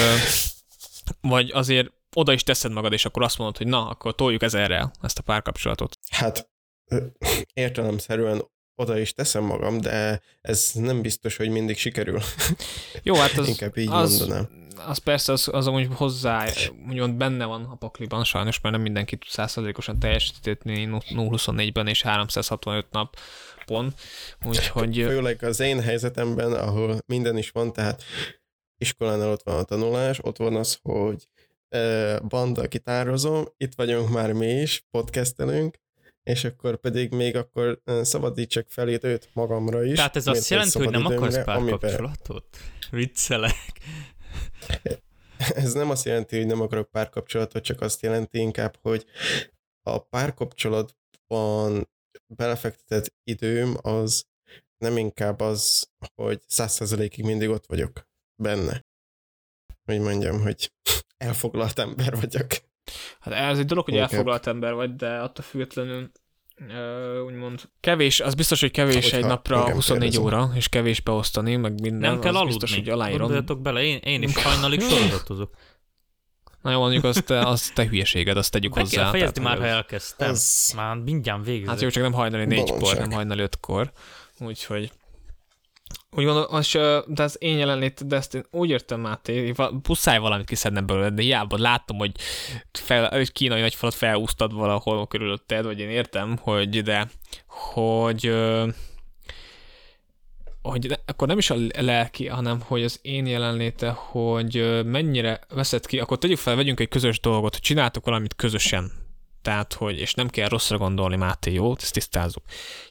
vagy 1.21 1.50
azért 1.50 1.88
oda 2.14 2.33
is 2.33 2.42
teszed 2.42 2.73
magad, 2.73 2.92
és 2.92 3.04
akkor 3.04 3.23
azt 3.23 3.38
mondod, 3.38 3.56
hogy 3.56 3.66
na, 3.66 3.88
akkor 3.88 4.14
toljuk 4.14 4.42
ezerrel 4.42 4.92
ezt 5.02 5.18
a 5.18 5.23
párkapcsolatot. 5.23 5.99
Hát 6.11 6.50
értelemszerűen 7.52 8.42
oda 8.75 8.99
is 8.99 9.12
teszem 9.12 9.45
magam, 9.45 9.80
de 9.80 10.21
ez 10.40 10.71
nem 10.75 11.02
biztos, 11.02 11.37
hogy 11.37 11.49
mindig 11.49 11.78
sikerül. 11.78 12.21
Jó, 13.02 13.14
hát 13.14 13.38
az, 13.38 13.49
Inkább 13.49 13.76
így 13.76 13.88
az, 13.90 14.18
mondanám. 14.18 14.49
az 14.87 14.99
persze 14.99 15.33
az, 15.33 15.49
az 15.52 15.66
amúgy 15.66 15.88
hozzá, 15.95 16.49
úgymond 16.88 17.14
benne 17.14 17.45
van 17.45 17.64
a 17.64 17.75
pakliban 17.75 18.25
sajnos, 18.25 18.61
mert 18.61 18.75
nem 18.75 18.85
mindenki 18.85 19.16
tud 19.16 19.30
százszerzalékosan 19.30 19.99
teljesíteni 19.99 20.88
0-24-ben 20.90 21.87
és 21.87 22.02
365 22.02 22.87
nap 22.90 23.16
pont, 23.66 24.00
úgyhogy 24.44 24.96
Főleg 24.96 25.42
az 25.42 25.61
én 25.61 25.80
helyzetemben, 25.80 26.52
ahol 26.52 26.99
minden 27.06 27.37
is 27.37 27.50
van, 27.50 27.73
tehát 27.73 28.02
iskolánál 28.78 29.30
ott 29.30 29.42
van 29.42 29.58
a 29.58 29.62
tanulás, 29.62 30.18
ott 30.23 30.37
van 30.37 30.56
az, 30.56 30.78
hogy 30.82 31.28
banda 32.28 32.66
gitározom, 32.66 33.44
itt 33.56 33.75
vagyunk 33.75 34.08
már 34.11 34.32
mi 34.32 34.46
is, 34.46 34.87
podcastelünk, 34.90 35.76
és 36.23 36.44
akkor 36.44 36.76
pedig 36.76 37.12
még 37.12 37.37
akkor 37.37 37.80
szabadítsak 38.02 38.66
fel 38.68 38.88
időt 38.88 39.28
magamra 39.32 39.85
is. 39.85 39.96
Tehát 39.96 40.16
ez 40.16 40.26
azt 40.26 40.49
jelenti, 40.49 40.78
hogy 40.78 40.90
nem 40.90 41.06
akarsz 41.06 41.44
párkapcsolatot? 41.44 42.46
Viccelek. 42.90 43.80
Ez 45.54 45.73
nem 45.73 45.90
azt 45.90 46.04
jelenti, 46.04 46.37
hogy 46.37 46.46
nem 46.46 46.61
akarok 46.61 46.90
párkapcsolatot, 46.90 47.62
csak 47.62 47.81
azt 47.81 48.02
jelenti 48.02 48.38
inkább, 48.38 48.76
hogy 48.83 49.05
a 49.83 49.98
párkapcsolatban 49.98 51.88
belefektetett 52.26 53.12
időm 53.24 53.76
az 53.82 54.24
nem 54.78 54.96
inkább 54.96 55.40
az, 55.40 55.88
hogy 56.14 56.40
száz 56.46 56.72
százalékig 56.72 57.24
mindig 57.24 57.48
ott 57.48 57.66
vagyok 57.66 58.06
benne. 58.42 58.84
Hogy 59.84 60.00
mondjam, 60.00 60.40
hogy 60.40 60.72
elfoglalt 61.16 61.78
ember 61.78 62.14
vagyok. 62.20 62.46
hát 63.20 63.34
ez 63.34 63.58
egy 63.58 63.64
dolog, 63.66 63.84
hogy 63.84 63.94
Inkább. 63.94 64.10
elfoglalt 64.10 64.46
ember 64.46 64.74
vagy, 64.74 64.96
de 64.96 65.18
attól 65.18 65.44
függetlenül 65.44 66.10
ö, 66.68 67.20
úgymond 67.20 67.70
kevés, 67.80 68.20
az 68.20 68.34
biztos, 68.34 68.60
hogy 68.60 68.70
kevés 68.70 68.94
Hogyha 68.94 69.16
egy 69.16 69.24
napra 69.24 69.58
engem 69.58 69.74
24 69.74 70.10
kérdezem. 70.10 70.24
óra, 70.26 70.50
és 70.54 70.68
kevés 70.68 71.00
beosztani, 71.00 71.56
meg 71.56 71.80
minden. 71.80 72.10
Nem 72.10 72.20
kell 72.20 72.34
az 72.34 72.40
aludni. 72.40 72.58
Biztos, 72.58 72.74
hogy 72.74 72.88
aláírom. 72.88 73.18
Gondoljatok 73.18 73.60
bele, 73.60 73.82
én, 73.82 73.98
én 73.98 74.22
is 74.22 74.42
hajnalig 74.42 74.80
sorozatozok. 74.90 75.54
Na 76.66 76.72
jó, 76.72 76.79
mondjuk 76.81 77.05
azt, 77.05 77.31
az 77.31 77.70
te 77.74 77.87
hülyeséged, 77.87 78.37
azt 78.37 78.50
tegyük 78.52 78.74
Be 78.74 78.81
hozzá. 78.81 78.96
kéne 78.96 79.11
fejezni 79.11 79.35
tehát, 79.42 79.48
már, 79.48 79.59
hogy 79.59 79.66
ha 79.66 79.72
az- 79.72 79.76
elkezdtem. 79.83 80.31
Az, 80.31 80.72
Már 80.76 80.96
mindjárt 80.96 81.44
végzek. 81.44 81.68
Hát 81.70 81.81
jó, 81.81 81.88
csak 81.88 82.02
nem 82.02 82.12
hajnali 82.12 82.44
négykor, 82.44 82.96
nem 82.98 83.11
hajnali 83.11 83.42
ötkor. 83.42 83.92
Úgyhogy 84.38 84.90
úgy 86.11 86.24
gondolom, 86.24 86.61
ö, 86.72 86.98
de 87.07 87.22
az 87.22 87.37
én 87.40 87.59
jelenlét, 87.59 88.07
de 88.07 88.16
ezt 88.16 88.35
én 88.35 88.46
úgy 88.50 88.70
értem, 88.70 89.00
Máté, 89.00 89.52
muszáj 89.88 90.18
valamit 90.18 90.46
kiszednem 90.46 90.87
belőle, 90.87 91.11
de 91.11 91.22
hiába 91.22 91.57
látom, 91.59 91.98
hogy 91.98 92.12
fel, 92.72 93.09
egy 93.09 93.33
kínai 93.33 93.61
nagyfalat 93.61 93.94
felúsztad 93.94 94.52
valahol 94.52 95.07
körülötted, 95.07 95.64
vagy 95.64 95.79
én 95.81 95.90
értem, 95.90 96.37
hogy 96.40 96.83
de, 96.83 97.11
hogy 97.46 98.35
hogy 100.70 100.87
ne, 100.88 100.94
akkor 101.07 101.29
nem 101.29 101.38
is 101.38 101.50
a 101.50 101.57
lelki, 101.79 102.26
hanem 102.26 102.61
hogy 102.61 102.83
az 102.85 102.98
én 103.02 103.26
jelenléte, 103.26 103.88
hogy 103.90 104.83
mennyire 104.85 105.40
veszed 105.48 105.87
ki, 105.87 105.98
akkor 105.98 106.18
tegyük 106.18 106.38
fel, 106.38 106.57
vegyünk 106.57 106.81
egy 106.81 106.88
közös 106.88 107.20
dolgot, 107.20 107.52
hogy 107.52 107.62
csináltok 107.62 108.05
valamit 108.05 108.35
közösen. 108.35 108.92
Tehát, 109.42 109.72
hogy, 109.72 109.98
és 110.00 110.14
nem 110.14 110.29
kell 110.29 110.48
rosszra 110.48 110.79
gondolni, 110.79 111.16
Máté, 111.16 111.52
jó? 111.52 111.74
Ezt 111.81 111.92
tisztázzuk. 111.92 112.42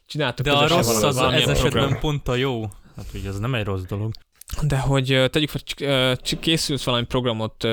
Csináltok 0.06 0.46
De 0.46 0.52
a 0.52 0.68
rossz 0.68 0.86
valami- 0.88 1.06
az 1.06 1.16
valamilyen 1.16 1.50
ez 1.50 1.58
esetben 1.58 1.72
program. 1.82 2.00
pont 2.00 2.28
a 2.28 2.36
jó. 2.36 2.62
Hát 2.96 3.06
ugye 3.14 3.30
ez 3.30 3.40
nem 3.40 3.56
egy 3.56 3.64
rossz 3.64 3.82
dolog. 3.82 4.12
De 4.62 4.78
hogy 4.78 5.26
tegyük 5.32 5.50
fel, 5.50 6.18
készült 6.40 6.84
valami 6.84 7.06
programot, 7.06 7.64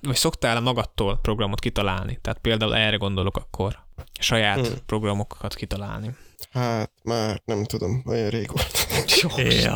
vagy 0.00 0.16
szoktál 0.16 0.60
magadtól 0.60 1.18
programot 1.22 1.58
kitalálni? 1.60 2.18
Tehát 2.20 2.38
például 2.38 2.76
erre 2.76 2.96
gondolok 2.96 3.36
akkor. 3.36 3.78
Saját 4.20 4.66
Hmm. 4.66 4.76
programokat 4.86 5.54
kitalálni. 5.54 6.10
hát 6.52 6.90
már 7.02 7.42
nem 7.44 7.64
tudom, 7.64 8.02
olyan 8.06 8.28
rég 8.30 8.50
volt. 8.52 8.81
Jó, 9.20 9.28
Jaj, 9.38 9.70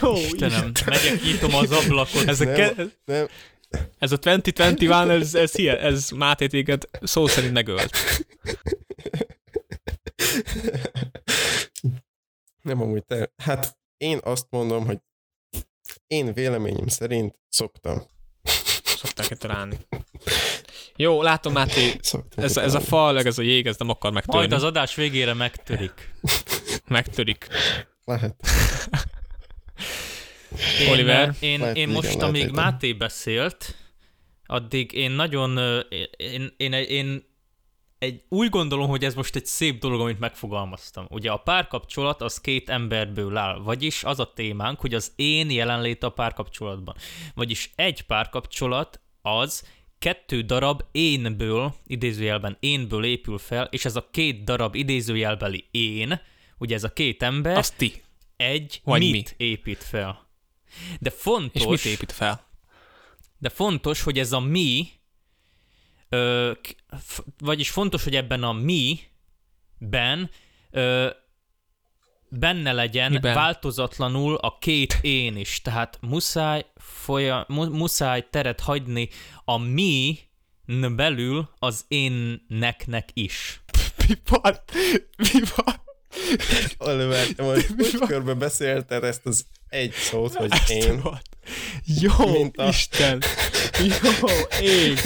jó 0.00 0.12
Istenem, 0.16 0.72
megyek, 0.86 1.22
nyitom 1.22 1.54
az 1.54 1.70
ablakot. 1.72 2.28
Ez 2.28 2.40
a, 2.40 2.44
ke- 2.52 2.76
nem. 3.04 3.28
ez 3.98 4.12
a 4.12 4.18
2021, 4.18 5.20
ez, 5.20 5.34
ez, 5.34 5.54
ez, 5.56 5.78
ez 5.78 6.10
Máté 6.10 6.46
téged 6.46 6.82
szó 7.02 7.26
szerint 7.26 7.52
megölt. 7.52 7.96
Nem 12.62 12.80
amúgy 12.82 13.04
te. 13.04 13.32
Hát 13.36 13.78
én 13.96 14.18
azt 14.22 14.46
mondom, 14.50 14.86
hogy 14.86 14.98
én 16.06 16.32
véleményem 16.32 16.86
szerint 16.88 17.34
szoktam. 17.48 18.02
Szokták 18.84 19.26
kitalálni. 19.26 19.76
Jó, 20.96 21.22
látom, 21.22 21.52
Máté, 21.52 21.92
szoktam 22.00 22.44
ez, 22.44 22.56
ez 22.56 22.74
a 22.74 22.80
fal, 22.80 23.18
ez 23.18 23.38
a 23.38 23.42
jég, 23.42 23.66
ez 23.66 23.76
nem 23.76 23.88
akar 23.88 24.12
megtörni. 24.12 24.38
Majd 24.40 24.52
az 24.52 24.62
adás 24.62 24.94
végére 24.94 25.34
megtörik. 25.34 26.12
Megtörik. 26.88 27.46
Lehet. 28.06 28.36
Én, 30.80 30.88
Oliver? 30.90 31.34
Én, 31.40 31.58
Lehet, 31.60 31.76
én 31.76 31.82
igen, 31.82 31.94
most, 31.94 32.06
lehet, 32.14 32.22
amíg 32.22 32.42
hogy 32.42 32.52
Máté 32.52 32.92
beszélt, 32.92 33.74
addig 34.46 34.92
én 34.92 35.10
nagyon, 35.10 35.58
én, 36.16 36.52
én, 36.56 36.72
én 36.72 37.24
egy, 37.98 38.22
úgy 38.28 38.48
gondolom, 38.48 38.88
hogy 38.88 39.04
ez 39.04 39.14
most 39.14 39.36
egy 39.36 39.46
szép 39.46 39.80
dolog, 39.80 40.00
amit 40.00 40.18
megfogalmaztam. 40.18 41.06
Ugye 41.10 41.30
a 41.30 41.36
párkapcsolat 41.36 42.22
az 42.22 42.40
két 42.40 42.70
emberből 42.70 43.36
áll, 43.36 43.58
vagyis 43.58 44.04
az 44.04 44.20
a 44.20 44.32
témánk, 44.32 44.80
hogy 44.80 44.94
az 44.94 45.12
én 45.16 45.50
jelenlét 45.50 46.02
a 46.02 46.10
párkapcsolatban. 46.10 46.94
Vagyis 47.34 47.72
egy 47.74 48.02
párkapcsolat 48.02 49.00
az 49.22 49.68
kettő 49.98 50.40
darab 50.40 50.82
énből, 50.92 51.74
idézőjelben 51.86 52.56
énből 52.60 53.04
épül 53.04 53.38
fel, 53.38 53.68
és 53.70 53.84
ez 53.84 53.96
a 53.96 54.08
két 54.10 54.44
darab 54.44 54.74
idézőjelbeli 54.74 55.68
én, 55.70 56.20
ugye 56.58 56.74
ez 56.74 56.84
a 56.84 56.92
két 56.92 57.22
ember, 57.22 57.56
Azt 57.56 57.76
ti. 57.76 58.02
egy 58.36 58.80
Vagy 58.84 59.00
mit 59.10 59.34
épít 59.36 59.82
fel. 59.82 60.26
De 60.98 61.10
fontos, 61.10 61.62
És 61.62 61.68
mit 61.68 61.84
épít 61.84 62.12
fel? 62.12 62.44
de 63.38 63.48
fontos, 63.48 64.02
hogy 64.02 64.18
ez 64.18 64.32
a 64.32 64.40
mi, 64.40 64.88
ö, 66.08 66.52
f- 67.00 67.24
vagyis 67.38 67.70
fontos, 67.70 68.04
hogy 68.04 68.14
ebben 68.16 68.42
a 68.42 68.52
mi-ben 68.52 70.30
ö, 70.70 71.10
benne 72.28 72.72
legyen 72.72 73.12
Miben? 73.12 73.34
változatlanul 73.34 74.34
a 74.34 74.58
két 74.58 74.98
én 75.00 75.36
is. 75.36 75.60
Tehát 75.62 75.98
muszáj, 76.00 76.66
folya, 76.76 77.44
mu, 77.48 77.70
muszáj 77.76 78.28
teret 78.30 78.60
hagyni 78.60 79.08
a 79.44 79.56
mi 79.56 80.18
belül 80.94 81.50
az 81.58 81.84
énneknek 81.88 83.08
is. 83.12 83.60
Mi 84.08 84.14
van? 84.28 84.54
Mi 85.16 85.40
van? 85.56 85.74
Oliver, 86.78 87.26
te 87.26 87.42
most 87.42 87.66
úgy 87.78 87.98
körbe 88.06 88.34
beszélted 88.34 89.04
ezt 89.04 89.20
az 89.26 89.44
egy 89.68 89.92
szót, 89.92 90.34
hogy 90.34 90.48
Ezt 90.52 90.70
én. 90.70 91.00
Van. 91.02 91.20
Jó, 91.84 92.32
Mint 92.32 92.56
a- 92.56 92.68
Isten! 92.68 93.22
Jó, 93.78 94.28
ég! 94.60 94.98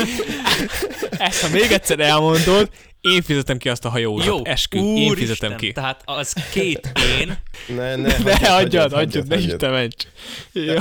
Ezt, 1.11 1.41
ha 1.41 1.49
még 1.49 1.73
egyszer 1.73 2.01
elmondod, 2.01 2.71
én 3.01 3.23
fizetem 3.23 3.59
ki 3.59 3.69
azt 3.69 3.85
a 3.85 3.89
hajóutat. 3.89 4.27
Jó, 4.27 4.45
Eskü, 4.45 4.79
én 4.79 5.15
fizetem 5.15 5.57
ki. 5.57 5.73
Tehát 5.73 6.03
az 6.05 6.33
két 6.53 6.93
én, 7.21 7.39
Ne, 7.77 7.97
ne, 7.97 8.19
Ne, 8.19 8.49
hagyjad, 8.49 8.93
hagyjad, 8.93 9.27
ne 9.27 9.35
hagyjad. 9.35 9.53
Isten 9.53 9.71
mencs. 9.71 10.05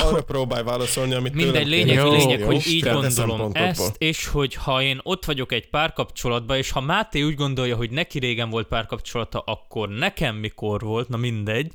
Arra 0.03 0.21
próbálj 0.21 0.63
válaszolni, 0.63 1.13
amit 1.13 1.33
mindegy, 1.33 1.67
lényeg. 1.67 1.95
Jó, 1.95 2.11
lényeg, 2.11 2.39
jó, 2.39 2.45
hogy 2.45 2.67
így 2.67 2.83
gondolom 2.83 3.51
ezt, 3.53 3.95
és 3.97 4.25
hogy 4.25 4.53
ha 4.53 4.81
én 4.81 4.99
ott 5.03 5.25
vagyok 5.25 5.51
egy 5.51 5.69
párkapcsolatban, 5.69 6.57
és 6.57 6.71
ha 6.71 6.81
Máté 6.81 7.21
úgy 7.21 7.35
gondolja, 7.35 7.75
hogy 7.75 7.91
neki 7.91 8.19
régen 8.19 8.49
volt 8.49 8.67
párkapcsolata, 8.67 9.39
akkor 9.39 9.89
nekem 9.89 10.35
mikor 10.35 10.81
volt, 10.81 11.09
na 11.09 11.17
mindegy. 11.17 11.71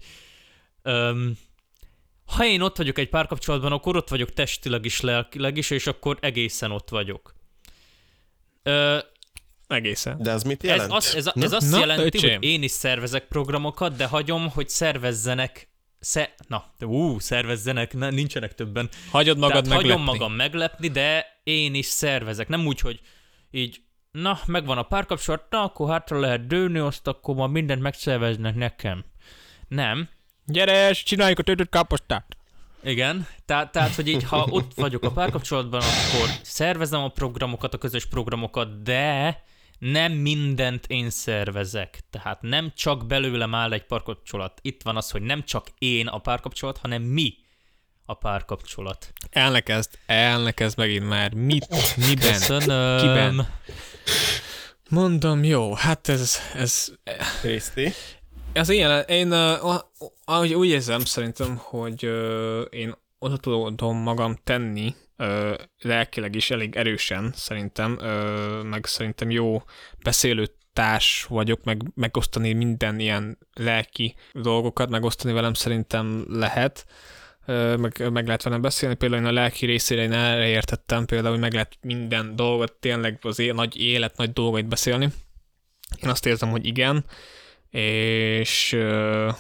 Öm, 0.83 1.39
ha 2.25 2.45
én 2.45 2.61
ott 2.61 2.77
vagyok 2.77 2.99
egy 2.99 3.09
párkapcsolatban, 3.09 3.73
akkor 3.73 3.97
ott 3.97 4.09
vagyok 4.09 4.33
testileg 4.33 4.85
is, 4.85 5.01
lelkileg 5.01 5.57
is, 5.57 5.71
és 5.71 5.87
akkor 5.87 6.19
egészen 6.21 6.71
ott 6.71 6.89
vagyok. 6.89 7.35
Ö, 8.63 8.99
Egészen. 9.75 10.23
De 10.23 10.31
az 10.33 10.43
mit 10.43 10.65
ez, 10.65 10.71
jelent? 10.71 10.93
az, 10.93 11.15
ez, 11.15 11.25
Na? 11.25 11.45
ez 11.45 11.53
azt 11.53 11.71
Na, 11.71 11.79
jelenti, 11.79 12.05
öcsém. 12.05 12.35
hogy 12.35 12.45
én 12.45 12.63
is 12.63 12.71
szervezek 12.71 13.25
programokat, 13.25 13.97
de 13.97 14.07
hagyom, 14.07 14.51
hogy 14.51 14.69
szervezzenek 14.69 15.69
Sze- 16.01 16.35
na, 16.49 16.65
ú, 16.81 17.19
szervezzenek, 17.19 17.93
ne, 17.95 18.11
nincsenek 18.11 18.55
többen. 18.55 18.89
Hagyod 19.11 19.39
magad 19.39 19.51
Tehát 19.53 19.69
meglepni. 19.69 19.89
hagyom 19.91 20.05
magam 20.05 20.33
meglepni, 20.33 20.89
de 20.89 21.27
én 21.43 21.75
is 21.75 21.87
szervezek. 21.87 22.49
Nem 22.49 22.67
úgy, 22.67 22.81
hogy 22.81 23.01
így, 23.51 23.81
na, 24.11 24.39
megvan 24.47 24.79
a 24.79 24.83
párkapcsolat, 24.83 25.45
na, 25.51 25.63
akkor 25.63 25.91
hátra 25.91 26.21
lehet 26.21 26.47
dőni, 26.47 26.79
azt 26.79 27.07
akkor 27.07 27.35
ma 27.35 27.47
mindent 27.47 27.81
megszerveznek 27.83 28.55
nekem. 28.55 29.05
Nem. 29.69 30.09
Gyere, 30.47 30.89
és 30.89 31.03
csináljuk 31.03 31.39
a 31.39 31.43
töltött 31.43 31.71
káposztát. 31.71 32.37
Igen, 32.85 33.27
tehát, 33.45 33.73
tehát, 33.73 33.95
hogy 33.95 34.09
így, 34.09 34.25
ha 34.25 34.47
ott 34.51 34.73
vagyok 34.75 35.03
a 35.03 35.11
párkapcsolatban, 35.11 35.81
akkor 35.81 36.29
szervezem 36.43 37.03
a 37.03 37.09
programokat, 37.09 37.75
a 37.75 37.79
közös 37.79 38.07
programokat, 38.07 38.83
de 38.83 39.43
nem 39.93 40.13
mindent 40.13 40.87
én 40.87 41.11
szervezek. 41.11 42.01
Tehát 42.11 42.43
nem 42.43 42.73
csak 42.77 43.07
belőlem 43.07 43.55
áll 43.55 43.73
egy 43.73 43.85
párkapcsolat. 43.85 44.59
Itt 44.63 44.83
van 44.83 44.97
az, 44.97 45.11
hogy 45.11 45.23
nem 45.23 45.43
csak 45.45 45.67
én 45.79 46.07
a 46.07 46.19
párkapcsolat, 46.19 46.79
hanem 46.79 47.03
mi 47.03 47.35
a 48.05 48.15
párkapcsolat. 48.15 49.13
Elnekezd, 49.31 49.99
elnekezd 50.07 50.79
megint 50.79 51.09
már. 51.09 51.35
Mit? 51.35 51.97
Miben? 51.97 52.33
Köszönöm. 52.33 52.99
Kiben? 52.99 53.49
Mondom, 54.89 55.45
jó, 55.45 55.75
hát 55.75 56.09
ez, 56.09 56.39
ez, 56.55 56.93
Kriszti? 57.41 57.93
ez 58.53 58.69
ilyen, 58.69 59.03
én 59.03 59.33
uh, 59.33 59.75
ahogy 60.25 60.55
úgy 60.55 60.69
érzem 60.69 61.05
szerintem, 61.05 61.57
hogy 61.57 62.07
uh, 62.07 62.63
én 62.71 62.95
oda 63.19 63.37
tudom 63.37 63.97
magam 63.97 64.39
tenni 64.45 64.95
uh, 65.19 65.55
lelkileg 65.81 66.35
is 66.35 66.51
elég 66.51 66.77
erősen 66.77 67.33
szerintem, 67.35 67.99
uh, 68.01 68.63
meg 68.63 68.87
szerintem 68.87 69.31
jó 69.31 69.63
beszélő 70.03 70.47
társ 70.73 71.25
vagyok, 71.29 71.65
meg 71.65 71.83
megosztani 71.95 72.53
minden 72.53 72.99
ilyen 72.99 73.39
lelki 73.55 74.15
dolgokat, 74.33 74.91
megosztani 74.91 75.33
velem 75.33 75.55
szerintem 75.55 76.25
lehet, 76.29 76.87
Ö, 77.47 77.77
meg, 77.77 78.11
meg 78.13 78.27
lehet 78.27 78.43
velem 78.43 78.61
beszélni, 78.61 78.95
például 78.95 79.23
én 79.23 79.29
a 79.29 79.33
lelki 79.33 79.67
részére 79.67 80.03
én 80.03 80.13
erre 80.13 80.49
értettem, 80.49 81.05
például, 81.05 81.33
hogy 81.33 81.41
meg 81.41 81.53
lehet 81.53 81.77
minden 81.81 82.37
dolgot, 82.37 82.73
tényleg 82.73 83.19
az 83.23 83.39
é- 83.39 83.55
nagy 83.55 83.81
élet, 83.81 84.17
nagy 84.17 84.33
dolgait 84.33 84.67
beszélni. 84.67 85.09
Én 86.03 86.11
azt 86.11 86.27
érzem, 86.27 86.51
hogy 86.51 86.67
igen, 86.67 87.05
és 87.71 88.73
ö, 88.73 89.31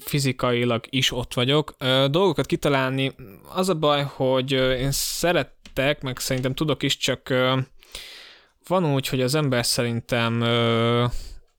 fizikailag 0.00 0.84
is 0.90 1.12
ott 1.12 1.34
vagyok. 1.34 1.74
Dolgokat 2.10 2.46
kitalálni, 2.46 3.14
az 3.54 3.68
a 3.68 3.74
baj, 3.74 4.02
hogy 4.02 4.52
én 4.52 4.92
szerettek, 4.92 6.02
meg 6.02 6.18
szerintem 6.18 6.54
tudok 6.54 6.82
is, 6.82 6.96
csak 6.96 7.34
van 8.66 8.94
úgy, 8.94 9.08
hogy 9.08 9.20
az 9.20 9.34
ember 9.34 9.66
szerintem 9.66 10.44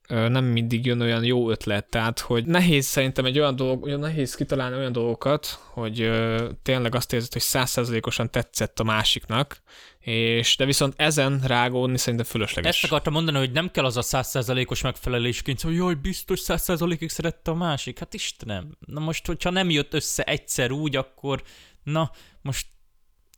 nem 0.07 0.45
mindig 0.45 0.85
jön 0.85 1.01
olyan 1.01 1.23
jó 1.23 1.49
ötlet, 1.49 1.89
tehát 1.89 2.19
hogy 2.19 2.45
nehéz 2.45 2.85
szerintem 2.85 3.25
egy 3.25 3.39
olyan 3.39 3.55
dolog, 3.55 3.83
olyan 3.83 3.99
nehéz 3.99 4.35
kitalálni 4.35 4.75
olyan 4.77 4.91
dolgokat, 4.91 5.59
hogy 5.69 6.01
ö, 6.01 6.49
tényleg 6.61 6.95
azt 6.95 7.13
érzed, 7.13 7.33
hogy 7.33 7.41
százszerzalékosan 7.41 8.31
tetszett 8.31 8.79
a 8.79 8.83
másiknak, 8.83 9.61
és 9.99 10.55
de 10.55 10.65
viszont 10.65 10.93
ezen 10.97 11.41
rágódni 11.43 11.97
szerintem 11.97 12.27
fölösleges. 12.27 12.75
Ezt 12.75 12.91
akartam 12.91 13.13
mondani, 13.13 13.37
hogy 13.37 13.51
nem 13.51 13.71
kell 13.71 13.85
az 13.85 13.97
a 13.97 14.01
százszerzalékos 14.01 14.81
megfelelésként, 14.81 15.61
hogy 15.61 15.75
jaj, 15.75 15.93
biztos 15.93 16.39
százszerzalékig 16.39 17.09
szerette 17.09 17.51
a 17.51 17.55
másik. 17.55 17.99
Hát 17.99 18.13
Istenem, 18.13 18.77
na 18.79 18.99
most, 18.99 19.25
hogyha 19.25 19.49
nem 19.49 19.69
jött 19.69 19.93
össze 19.93 20.23
egyszer 20.23 20.71
úgy, 20.71 20.95
akkor 20.95 21.43
na, 21.83 22.11
most 22.41 22.67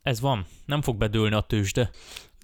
ez 0.02 0.20
van. 0.20 0.46
Nem 0.66 0.82
fog 0.82 0.96
bedőlni 0.96 1.34
a 1.34 1.40
tőzsde. 1.40 1.90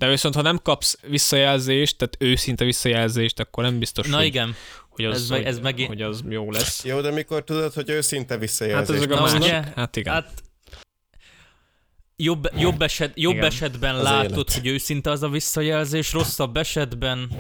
De 0.05 0.11
viszont 0.11 0.35
ha 0.35 0.43
nem 0.43 0.59
kapsz 0.63 0.99
visszajelzést, 1.07 1.97
tehát 1.97 2.17
őszinte 2.19 2.65
visszajelzést, 2.65 3.41
akkor 3.41 3.65
nem 3.65 3.79
biztos, 3.79 4.07
Na 4.07 4.17
hogy, 4.17 4.25
igen, 4.27 4.55
hogy, 4.89 5.05
az, 5.05 5.17
ez 5.17 5.29
meg- 5.29 5.39
hogy, 5.39 5.47
ez 5.49 5.59
meg- 5.59 5.87
hogy 5.87 6.03
az 6.03 6.23
jó 6.29 6.51
lesz. 6.51 6.85
Jó, 6.85 7.01
de 7.01 7.11
mikor 7.11 7.45
tudod, 7.45 7.73
hogy 7.73 7.89
őszinte 7.91 8.33
Hát 8.33 8.43
visszajelzés? 8.43 8.97
ezek 8.97 9.11
a 9.11 9.15
Na, 9.15 9.21
másik. 9.21 9.39
ugye? 9.41 9.63
Hát 9.77 9.97
igen. 9.97 10.13
Hát, 10.13 10.25
hát 10.25 10.43
jobb, 12.17 12.49
jobb, 12.59 12.83
eset, 12.83 13.13
jobb 13.15 13.33
Igen. 13.35 13.45
esetben 13.45 13.95
Az 13.95 14.03
látod, 14.03 14.31
élet. 14.33 14.53
hogy 14.53 14.67
őszinte 14.67 15.11
az 15.11 15.23
a 15.23 15.29
visszajelzés, 15.29 16.13
rosszabb 16.13 16.57
esetben, 16.57 17.31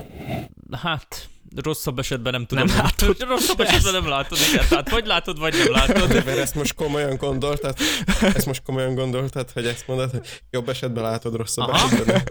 hát 0.82 1.28
rosszabb 1.62 1.98
esetben 1.98 2.32
nem 2.32 2.46
tudom. 2.46 2.66
Nem 2.66 2.76
látod. 2.76 3.16
Rosszabb 3.28 3.60
esetben 3.60 3.92
nem 3.92 4.08
látod, 4.08 4.38
igen. 4.52 4.66
Tehát 4.68 4.90
vagy 4.90 5.06
látod, 5.06 5.38
vagy 5.38 5.54
nem 5.54 5.72
látod. 5.72 6.08
Mert 6.24 6.38
ezt 6.38 6.54
most 6.54 6.74
komolyan 6.74 7.16
gondoltad, 7.16 7.76
ezt 8.20 8.46
most 8.46 8.62
komolyan 8.62 8.94
gondoltad, 8.94 9.50
hogy 9.50 9.66
ezt 9.66 9.86
mondod, 9.86 10.10
hogy 10.10 10.42
jobb 10.50 10.68
esetben 10.68 11.02
látod, 11.02 11.34
rosszabb 11.36 11.68
Aha. 11.68 11.86
esetben 11.86 12.14
nem. 12.14 12.22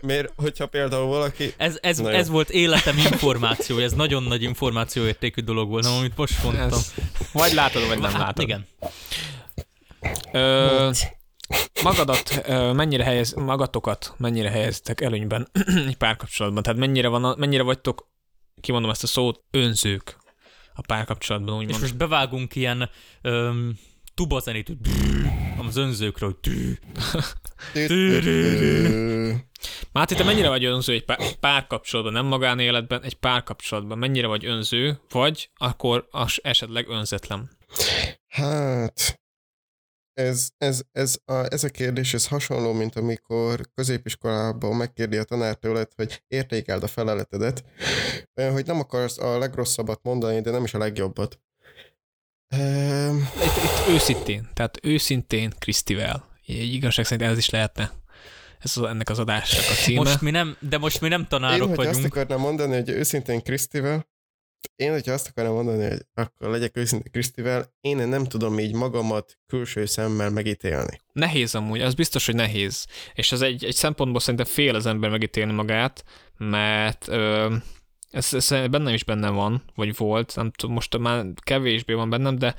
Miért, 0.00 0.32
hogyha 0.36 0.66
például 0.66 1.06
valaki... 1.06 1.54
Ez, 1.56 1.78
ez, 1.80 1.98
Na 1.98 2.10
jó. 2.10 2.16
ez 2.16 2.28
volt 2.28 2.50
életem 2.50 2.98
információ, 2.98 3.78
ez 3.78 3.92
nagyon 3.92 4.22
nagy 4.22 4.42
információértékű 4.42 5.42
dolog 5.42 5.68
volt, 5.68 5.86
amit 5.86 6.16
most 6.16 6.42
mondtam. 6.42 6.66
Ez, 6.66 6.94
vagy 7.32 7.52
látod, 7.52 7.86
vagy 7.86 7.98
nem 7.98 8.10
hát 8.10 8.20
látod. 8.20 8.44
igen. 8.44 8.66
Ö, 10.32 10.90
magadat 11.82 12.46
mennyire 12.72 13.04
helyez, 13.04 13.32
magatokat 13.32 14.14
mennyire 14.16 14.50
helyeztek 14.50 15.00
előnyben 15.00 15.48
egy 15.88 15.96
párkapcsolatban? 15.96 16.62
Tehát 16.62 16.78
mennyire, 16.78 17.08
van, 17.08 17.34
mennyire 17.38 17.62
vagytok, 17.62 18.08
kimondom 18.60 18.90
ezt 18.90 19.02
a 19.02 19.06
szót, 19.06 19.42
önzők 19.50 20.16
a 20.74 20.80
párkapcsolatban, 20.86 21.54
És 21.54 21.60
úgymond. 21.60 21.80
most 21.80 21.96
bevágunk 21.96 22.54
ilyen 22.54 22.90
öm, 23.22 23.78
tuba 24.14 24.40
zenét, 24.40 24.68
hogy 24.68 24.76
az 25.66 25.76
önzőkről, 25.76 26.38
hogy 26.42 26.78
Máté, 29.92 30.14
te 30.14 30.24
mennyire 30.24 30.48
vagy 30.48 30.64
önző 30.64 30.92
egy 30.92 31.04
pár, 31.04 31.18
párkapcsolatban, 31.40 32.12
nem 32.14 32.26
magánéletben, 32.26 33.02
egy 33.02 33.14
párkapcsolatban? 33.14 33.98
Mennyire 33.98 34.26
vagy 34.26 34.44
önző, 34.44 35.00
vagy 35.10 35.50
akkor 35.56 36.08
as 36.10 36.36
esetleg 36.36 36.88
önzetlen? 36.88 37.50
Hát, 38.28 39.20
ez, 40.16 40.48
ez, 40.58 40.80
ez, 40.92 41.18
a, 41.24 41.32
ez 41.32 41.64
a 41.64 41.68
kérdés, 41.68 42.14
ez 42.14 42.26
hasonló, 42.26 42.72
mint 42.72 42.96
amikor 42.96 43.60
középiskolában 43.74 44.76
megkérdi 44.76 45.16
a 45.16 45.24
tanár 45.24 45.54
tőled, 45.54 45.88
hogy 45.96 46.22
értékeld 46.28 46.82
a 46.82 46.86
feleletedet, 46.86 47.64
hogy 48.34 48.66
nem 48.66 48.78
akarsz 48.78 49.18
a 49.18 49.38
legrosszabbat 49.38 50.00
mondani, 50.02 50.40
de 50.40 50.50
nem 50.50 50.64
is 50.64 50.74
a 50.74 50.78
legjobbat. 50.78 51.40
Itt, 53.44 53.56
itt 53.64 53.88
őszintén, 53.88 54.48
tehát 54.54 54.78
őszintén 54.82 55.52
Krisztivel. 55.58 56.28
Egy 56.46 56.72
igazság 56.72 57.04
szerint 57.04 57.30
ez 57.30 57.38
is 57.38 57.50
lehetne. 57.50 57.92
Ez 58.58 58.76
az, 58.76 58.82
ennek 58.82 59.08
az 59.08 59.18
adásnak 59.18 59.64
a 59.70 59.82
címe. 59.82 59.98
most 59.98 60.20
mi 60.20 60.30
nem, 60.30 60.56
de 60.60 60.78
most 60.78 61.00
mi 61.00 61.08
nem 61.08 61.20
én, 61.20 61.26
tanárok 61.28 61.68
hogyha 61.68 61.82
azt 61.82 61.94
vagyunk. 61.94 62.14
akarnám 62.16 62.40
mondani, 62.40 62.74
hogy 62.74 62.88
őszintén 62.88 63.42
Krisztivel, 63.42 64.06
én, 64.76 64.90
hogyha 64.90 65.12
azt 65.12 65.28
akarom 65.28 65.54
mondani, 65.54 65.88
hogy 65.88 66.06
akkor 66.14 66.50
legyek 66.50 66.76
őszintén 66.76 67.12
Krisztivel, 67.12 67.72
én 67.80 67.96
nem 67.96 68.24
tudom 68.24 68.58
így 68.58 68.74
magamat 68.74 69.38
külső 69.46 69.84
szemmel 69.84 70.30
megítélni. 70.30 71.00
Nehéz 71.12 71.54
amúgy, 71.54 71.80
az 71.80 71.94
biztos, 71.94 72.26
hogy 72.26 72.34
nehéz. 72.34 72.86
És 73.14 73.32
ez 73.32 73.40
egy, 73.40 73.64
egy 73.64 73.74
szempontból 73.74 74.20
szerintem 74.20 74.46
fél 74.46 74.74
az 74.74 74.86
ember 74.86 75.10
megítélni 75.10 75.52
magát, 75.52 76.04
mert 76.36 77.08
ö, 77.08 77.54
ez, 78.10 78.34
ez 78.34 78.48
bennem 78.48 78.94
is 78.94 79.04
benne 79.04 79.28
van, 79.28 79.62
vagy 79.74 79.96
volt, 79.96 80.32
nem 80.36 80.50
tudom, 80.50 80.74
most 80.74 80.98
már 80.98 81.24
kevésbé 81.42 81.92
van 81.92 82.10
bennem, 82.10 82.38
de, 82.38 82.54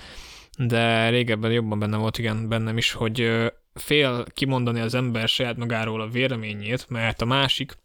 de 0.58 1.10
régebben 1.10 1.52
jobban 1.52 1.80
benne 1.80 1.98
volt, 1.98 2.18
igen, 2.18 2.48
bennem 2.48 2.78
is, 2.78 2.92
hogy 2.92 3.22
ö, 3.22 3.48
fél 3.74 4.26
kimondani 4.34 4.80
az 4.80 4.94
ember 4.94 5.28
saját 5.28 5.58
magáról 5.58 6.02
a 6.02 6.08
véleményét, 6.08 6.90
mert 6.90 7.22
a 7.22 7.26
másik 7.26 7.78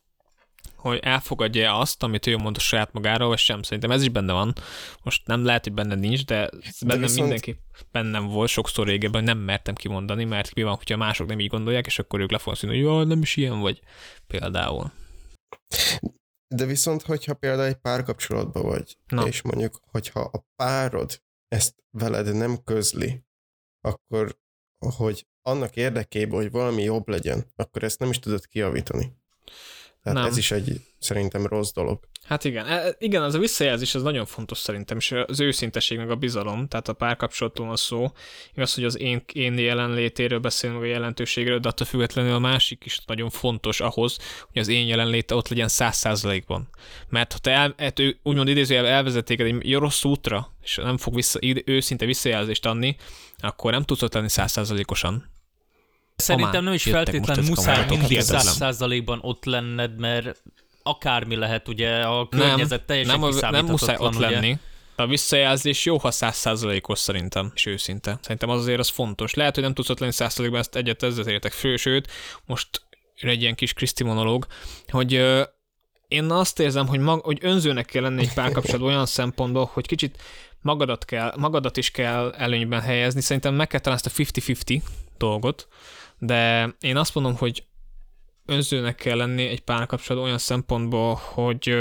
hogy 0.82 0.98
elfogadja 1.02 1.78
azt, 1.78 2.02
amit 2.02 2.26
ő 2.26 2.36
mond 2.36 2.56
a 2.56 2.60
saját 2.60 2.92
magáról, 2.92 3.28
vagy 3.28 3.38
sem. 3.38 3.62
Szerintem 3.62 3.90
ez 3.90 4.02
is 4.02 4.08
benne 4.08 4.32
van. 4.32 4.52
Most 5.02 5.26
nem 5.26 5.44
lehet, 5.44 5.64
hogy 5.64 5.72
benne 5.72 5.94
nincs, 5.94 6.24
de, 6.24 6.50
bennem 6.80 7.00
viszont- 7.00 7.20
mindenki 7.20 7.60
bennem 7.90 8.26
volt 8.26 8.48
sokszor 8.48 8.86
régebben, 8.86 9.24
nem 9.24 9.38
mertem 9.38 9.74
kimondani, 9.74 10.24
mert 10.24 10.54
mi 10.54 10.62
van, 10.62 10.74
hogyha 10.74 10.96
mások 10.96 11.26
nem 11.26 11.40
így 11.40 11.48
gondolják, 11.48 11.86
és 11.86 11.98
akkor 11.98 12.20
ők 12.20 12.30
le 12.30 12.38
fognak 12.38 12.56
színni, 12.60 12.74
hogy 12.76 12.84
jó, 12.84 13.02
nem 13.02 13.20
is 13.22 13.36
ilyen 13.36 13.60
vagy. 13.60 13.80
Például. 14.26 14.92
De 16.54 16.64
viszont, 16.64 17.02
hogyha 17.02 17.34
például 17.34 17.68
egy 17.68 17.76
párkapcsolatban 17.76 18.62
vagy, 18.62 18.96
Na. 19.06 19.26
és 19.26 19.42
mondjuk, 19.42 19.80
hogyha 19.90 20.20
a 20.20 20.44
párod 20.56 21.22
ezt 21.48 21.74
veled 21.90 22.34
nem 22.34 22.62
közli, 22.64 23.24
akkor, 23.80 24.38
hogy 24.96 25.26
annak 25.42 25.76
érdekében, 25.76 26.40
hogy 26.40 26.50
valami 26.50 26.82
jobb 26.82 27.08
legyen, 27.08 27.46
akkor 27.56 27.82
ezt 27.82 27.98
nem 27.98 28.10
is 28.10 28.18
tudod 28.18 28.46
kiavítani. 28.46 29.12
Tehát 30.02 30.18
Nem. 30.18 30.28
ez 30.28 30.36
is 30.36 30.50
egy 30.50 30.80
szerintem 30.98 31.46
rossz 31.46 31.72
dolog. 31.72 32.00
Hát 32.22 32.44
igen, 32.44 32.66
e- 32.66 32.96
igen, 32.98 33.22
az 33.22 33.34
a 33.34 33.38
visszajelzés 33.38 33.94
az 33.94 34.02
nagyon 34.02 34.26
fontos 34.26 34.58
szerintem, 34.58 34.96
és 34.96 35.14
az 35.26 35.40
őszintesség 35.40 35.98
meg 35.98 36.10
a 36.10 36.16
bizalom, 36.16 36.68
tehát 36.68 36.88
a 36.88 36.92
párkapcsolatról 36.92 37.66
van 37.66 37.76
szó, 37.76 38.12
igaz, 38.54 38.74
hogy 38.74 38.84
az 38.84 38.98
én, 38.98 39.22
én 39.32 39.58
jelenlétéről 39.58 40.38
beszélünk, 40.38 40.82
a 40.82 40.84
jelentőségről, 40.84 41.58
de 41.58 41.68
attól 41.68 41.86
függetlenül 41.86 42.32
a 42.32 42.38
másik 42.38 42.84
is 42.84 43.00
nagyon 43.06 43.30
fontos 43.30 43.80
ahhoz, 43.80 44.18
hogy 44.52 44.60
az 44.60 44.68
én 44.68 44.86
jelenléte 44.86 45.34
ott 45.34 45.48
legyen 45.48 45.68
száz 45.68 45.96
százalékban. 45.96 46.68
Mert 47.08 47.32
ha 47.32 47.38
te 47.38 47.50
el, 47.50 47.74
hát 47.78 47.98
ő, 47.98 48.18
úgymond 48.22 48.48
idézőjel 48.48 48.86
elvezet 48.86 49.24
téged 49.24 49.46
egy 49.46 49.74
rossz 49.74 50.04
útra, 50.04 50.52
és 50.62 50.76
nem 50.76 50.96
fog 50.96 51.14
vissza, 51.14 51.38
őszinte 51.64 52.04
visszajelzést 52.06 52.66
adni, 52.66 52.96
akkor 53.38 53.72
nem 53.72 53.82
tudsz 53.82 54.02
ott 54.02 54.14
lenni 54.14 54.28
száz 54.28 54.50
százalékosan. 54.50 55.31
Szerintem 56.22 56.64
nem 56.64 56.72
is 56.72 56.82
feltétlen 56.82 57.44
muszáj 57.44 57.86
mindig 57.88 58.20
száz 58.20 58.48
százalékban 58.48 59.18
ott 59.22 59.44
lenned, 59.44 59.98
mert 59.98 60.42
akármi 60.82 61.36
lehet, 61.36 61.68
ugye 61.68 62.02
a 62.02 62.28
környezet 62.28 62.82
teljesen 62.82 63.20
nem, 63.20 63.30
a- 63.40 63.50
nem 63.50 63.64
muszáj 63.64 63.96
ott 63.98 64.14
ugye. 64.14 64.30
lenni. 64.30 64.58
A 64.96 65.06
visszajelzés 65.06 65.84
jó, 65.84 65.98
ha 65.98 66.10
százszázalékos 66.10 66.98
szerintem, 66.98 67.52
és 67.54 67.66
őszinte. 67.66 68.18
Szerintem 68.22 68.48
az 68.48 68.60
azért 68.60 68.78
az 68.78 68.88
fontos. 68.88 69.34
Lehet, 69.34 69.54
hogy 69.54 69.62
nem 69.62 69.74
tudsz 69.74 69.88
ott 69.88 69.98
lenni 69.98 70.12
százszázalékban, 70.12 70.60
ezt 70.60 70.76
egyet 70.76 71.02
ezzel 71.02 71.26
értek 71.28 71.52
fő, 71.52 71.76
sőt, 71.76 72.10
most 72.44 72.68
egy 73.20 73.42
ilyen 73.42 73.54
kis 73.54 73.72
Kriszti 73.72 74.04
monológ, 74.04 74.46
hogy 74.88 75.14
ö, 75.14 75.42
én 76.08 76.30
azt 76.30 76.60
érzem, 76.60 76.86
hogy, 76.86 76.98
mag, 77.00 77.24
hogy 77.24 77.38
önzőnek 77.40 77.86
kell 77.86 78.02
lenni 78.02 78.20
egy 78.20 78.34
párkapcsolatban 78.34 78.90
olyan 78.90 79.06
szempontból, 79.06 79.70
hogy 79.72 79.86
kicsit 79.86 80.22
magadat, 80.60 81.04
kell, 81.04 81.34
magadat 81.36 81.76
is 81.76 81.90
kell 81.90 82.34
előnyben 82.36 82.80
helyezni. 82.80 83.20
Szerintem 83.20 83.54
meg 83.54 83.66
kell 83.66 83.80
találni 83.80 84.02
ezt 84.04 84.18
a 84.18 84.22
50-50 84.22 84.82
dolgot, 85.18 85.68
de 86.24 86.74
én 86.80 86.96
azt 86.96 87.14
mondom, 87.14 87.36
hogy 87.36 87.64
önzőnek 88.46 88.94
kell 88.94 89.16
lenni 89.16 89.46
egy 89.46 89.60
párkapcsolatban 89.60 90.26
olyan 90.26 90.38
szempontból, 90.38 91.14
hogy 91.22 91.76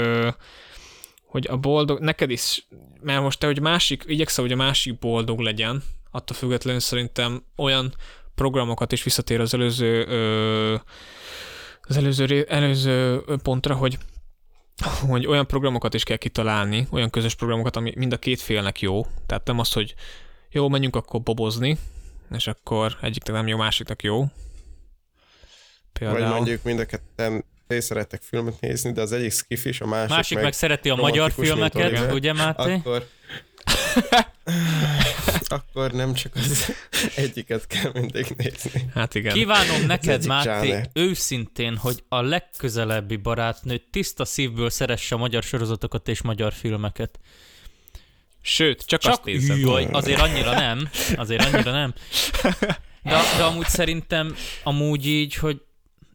hogy 1.26 1.46
a 1.50 1.56
boldog, 1.56 2.00
neked 2.00 2.30
is, 2.30 2.66
mert 3.00 3.22
most 3.22 3.38
te, 3.38 3.46
hogy 3.46 3.60
másik, 3.60 4.04
igyekszel, 4.06 4.44
hogy 4.44 4.52
a 4.52 4.56
másik 4.56 4.98
boldog 4.98 5.38
legyen, 5.38 5.82
attól 6.10 6.36
függetlenül 6.36 6.80
szerintem 6.80 7.44
olyan 7.56 7.94
programokat 8.34 8.92
is 8.92 9.02
visszatér 9.02 9.40
az 9.40 9.54
előző 9.54 10.04
az 11.82 11.96
előző, 11.96 12.42
előző 12.48 13.22
pontra, 13.42 13.74
hogy 13.74 13.98
hogy 15.08 15.26
olyan 15.26 15.46
programokat 15.46 15.94
is 15.94 16.02
kell 16.02 16.16
kitalálni, 16.16 16.86
olyan 16.90 17.10
közös 17.10 17.34
programokat, 17.34 17.76
ami 17.76 17.92
mind 17.96 18.12
a 18.12 18.18
két 18.18 18.40
félnek 18.40 18.80
jó. 18.80 19.06
Tehát 19.26 19.46
nem 19.46 19.58
az, 19.58 19.72
hogy 19.72 19.94
jó, 20.50 20.68
menjünk 20.68 20.96
akkor 20.96 21.22
bobozni, 21.22 21.78
és 22.34 22.46
akkor 22.46 22.96
egyiknek 23.00 23.36
nem 23.36 23.46
jó, 23.46 23.56
másiknak 23.56 24.02
jó. 24.02 24.24
Például. 25.92 26.20
Vagy 26.20 26.30
mondjuk 26.30 26.62
mind 26.62 26.78
a 26.78 26.84
ketten 26.84 27.44
ti 27.66 27.80
szerettek 27.80 28.22
filmet 28.22 28.60
nézni, 28.60 28.92
de 28.92 29.00
az 29.00 29.12
egyik 29.12 29.32
skifis, 29.32 29.80
a 29.80 29.86
másik, 29.86 30.10
Másik 30.10 30.34
meg, 30.34 30.44
meg 30.44 30.52
szereti 30.52 30.90
a 30.90 30.94
magyar 30.94 31.32
filmeket, 31.32 31.90
Oliver. 31.90 32.12
ugye 32.12 32.32
Máté? 32.32 32.72
akkor, 32.74 33.08
akkor 35.56 35.92
nem 35.92 36.14
csak 36.14 36.34
az 36.34 36.74
egyiket 37.16 37.66
kell 37.66 37.90
mindig 37.94 38.34
nézni. 38.36 38.90
Hát 38.94 39.14
igen. 39.14 39.32
Kívánom 39.32 39.86
neked, 39.86 40.26
Máté, 40.26 40.68
zsáner. 40.68 40.90
őszintén, 40.92 41.76
hogy 41.76 42.02
a 42.08 42.20
legközelebbi 42.20 43.16
barátnő 43.16 43.82
tiszta 43.90 44.24
szívből 44.24 44.70
szeresse 44.70 45.14
a 45.14 45.18
magyar 45.18 45.42
sorozatokat 45.42 46.08
és 46.08 46.22
magyar 46.22 46.52
filmeket. 46.52 47.18
Sőt, 48.42 48.82
csak, 48.86 49.00
Csak 49.00 49.12
azt 49.12 49.24
nézzem. 49.24 49.58
jaj, 49.58 49.88
azért 49.92 50.20
annyira 50.20 50.52
nem, 50.52 50.88
azért 51.16 51.44
annyira 51.44 51.70
nem. 51.70 51.94
De, 53.02 53.20
de 53.36 53.42
amúgy 53.44 53.66
szerintem, 53.66 54.36
amúgy 54.62 55.06
így, 55.06 55.34
hogy 55.34 55.62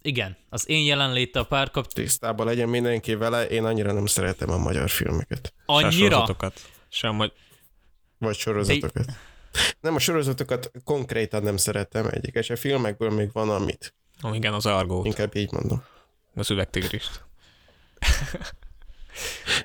igen, 0.02 0.38
az 0.50 0.70
én 0.70 0.86
jelenléte 0.86 1.40
a 1.40 1.44
párkap 1.44 1.88
Tisztában 1.88 2.46
legyen 2.46 2.70
mindenki 2.70 3.16
vele, 3.16 3.48
én 3.48 3.66
annyira 3.66 3.92
nem 3.92 4.06
szeretem 4.06 4.50
a 4.50 4.58
magyar 4.58 4.90
filmeket. 4.90 5.54
Annyira, 5.66 5.92
sorozatokat. 5.92 6.60
Sem, 6.90 7.18
hogy 7.18 7.32
Vagy 8.18 8.36
sorozatokat. 8.36 9.06
Nem, 9.80 9.96
a 9.96 10.00
sorozatokat 10.00 10.72
konkrétan 10.84 11.44
nem 11.44 11.58
szeretem 11.58 12.08
egyik, 12.12 12.36
és 12.36 12.50
a 12.50 12.56
filmekből 12.56 13.10
még 13.10 13.30
van 13.32 13.50
amit. 13.50 13.94
oh, 14.22 14.36
igen, 14.36 14.54
az 14.54 14.66
argót, 14.66 15.06
Inkább 15.06 15.36
így 15.36 15.52
mondom. 15.52 15.84
az 16.36 16.50
üvegtigrist. 16.52 17.24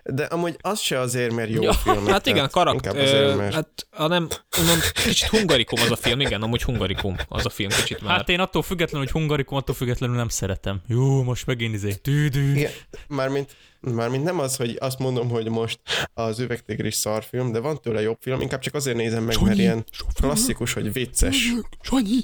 De 0.05 0.25
amúgy 0.25 0.57
az 0.61 0.81
se 0.81 0.99
azért, 0.99 1.33
mert 1.33 1.51
jó 1.51 1.63
Ja, 1.63 1.73
film. 1.73 2.07
hát 2.07 2.27
igen, 2.27 2.51
karakter, 2.51 2.97
azért, 2.97 3.37
mert... 3.37 3.55
hát 3.55 3.87
hanem, 3.91 4.29
úgymond 4.61 4.93
kicsit 4.93 5.29
hungarikum 5.29 5.81
az 5.81 5.91
a 5.91 5.97
film, 5.97 6.21
igen, 6.21 6.43
amúgy 6.43 6.63
hungarikum 6.63 7.17
az 7.29 7.47
a 7.47 7.51
film 7.51 7.69
kicsit 7.69 8.01
már. 8.03 8.17
Hát 8.17 8.29
én 8.29 8.41
attól 8.41 8.63
függetlenül, 8.63 9.07
hogy 9.07 9.21
hungarikum, 9.21 9.57
attól 9.57 9.75
függetlenül 9.75 10.17
nem 10.17 10.29
szeretem. 10.29 10.81
Jó, 10.87 11.23
most 11.23 11.47
megint 11.47 11.75
izé. 11.75 11.93
Tű-dű. 11.95 12.55
Igen, 12.55 12.71
mármint, 13.09 13.57
mármint 13.81 14.25
nem 14.25 14.39
az, 14.39 14.57
hogy 14.57 14.77
azt 14.81 14.99
mondom, 14.99 15.29
hogy 15.29 15.49
most 15.49 15.81
az 16.15 16.39
üvegtigris 16.39 16.95
szarfilm, 16.95 17.53
de 17.53 17.59
van 17.59 17.81
tőle 17.81 18.01
jobb 18.01 18.19
film, 18.21 18.41
inkább 18.41 18.61
csak 18.61 18.75
azért 18.75 18.97
nézem 18.97 19.25
meg, 19.25 19.41
mert 19.41 19.59
ilyen 19.59 19.85
klasszikus, 20.15 20.73
hogy 20.73 20.93
vicces. 20.93 21.37
Sanyi! 21.81 22.21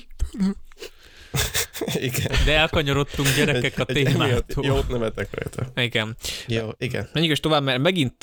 Igen. 1.95 2.33
De 2.45 2.57
elkanyarodtunk 2.57 3.29
gyerekek 3.37 3.79
a 3.79 3.85
témától. 3.85 4.65
Jót 4.65 4.89
nevetek 4.89 5.29
rajta. 5.31 5.83
Igen. 5.83 6.17
Jó, 6.47 6.69
igen. 6.79 7.09
Menjünk 7.13 7.35
is 7.35 7.41
tovább, 7.41 7.63
mert 7.63 7.79
megint, 7.81 8.15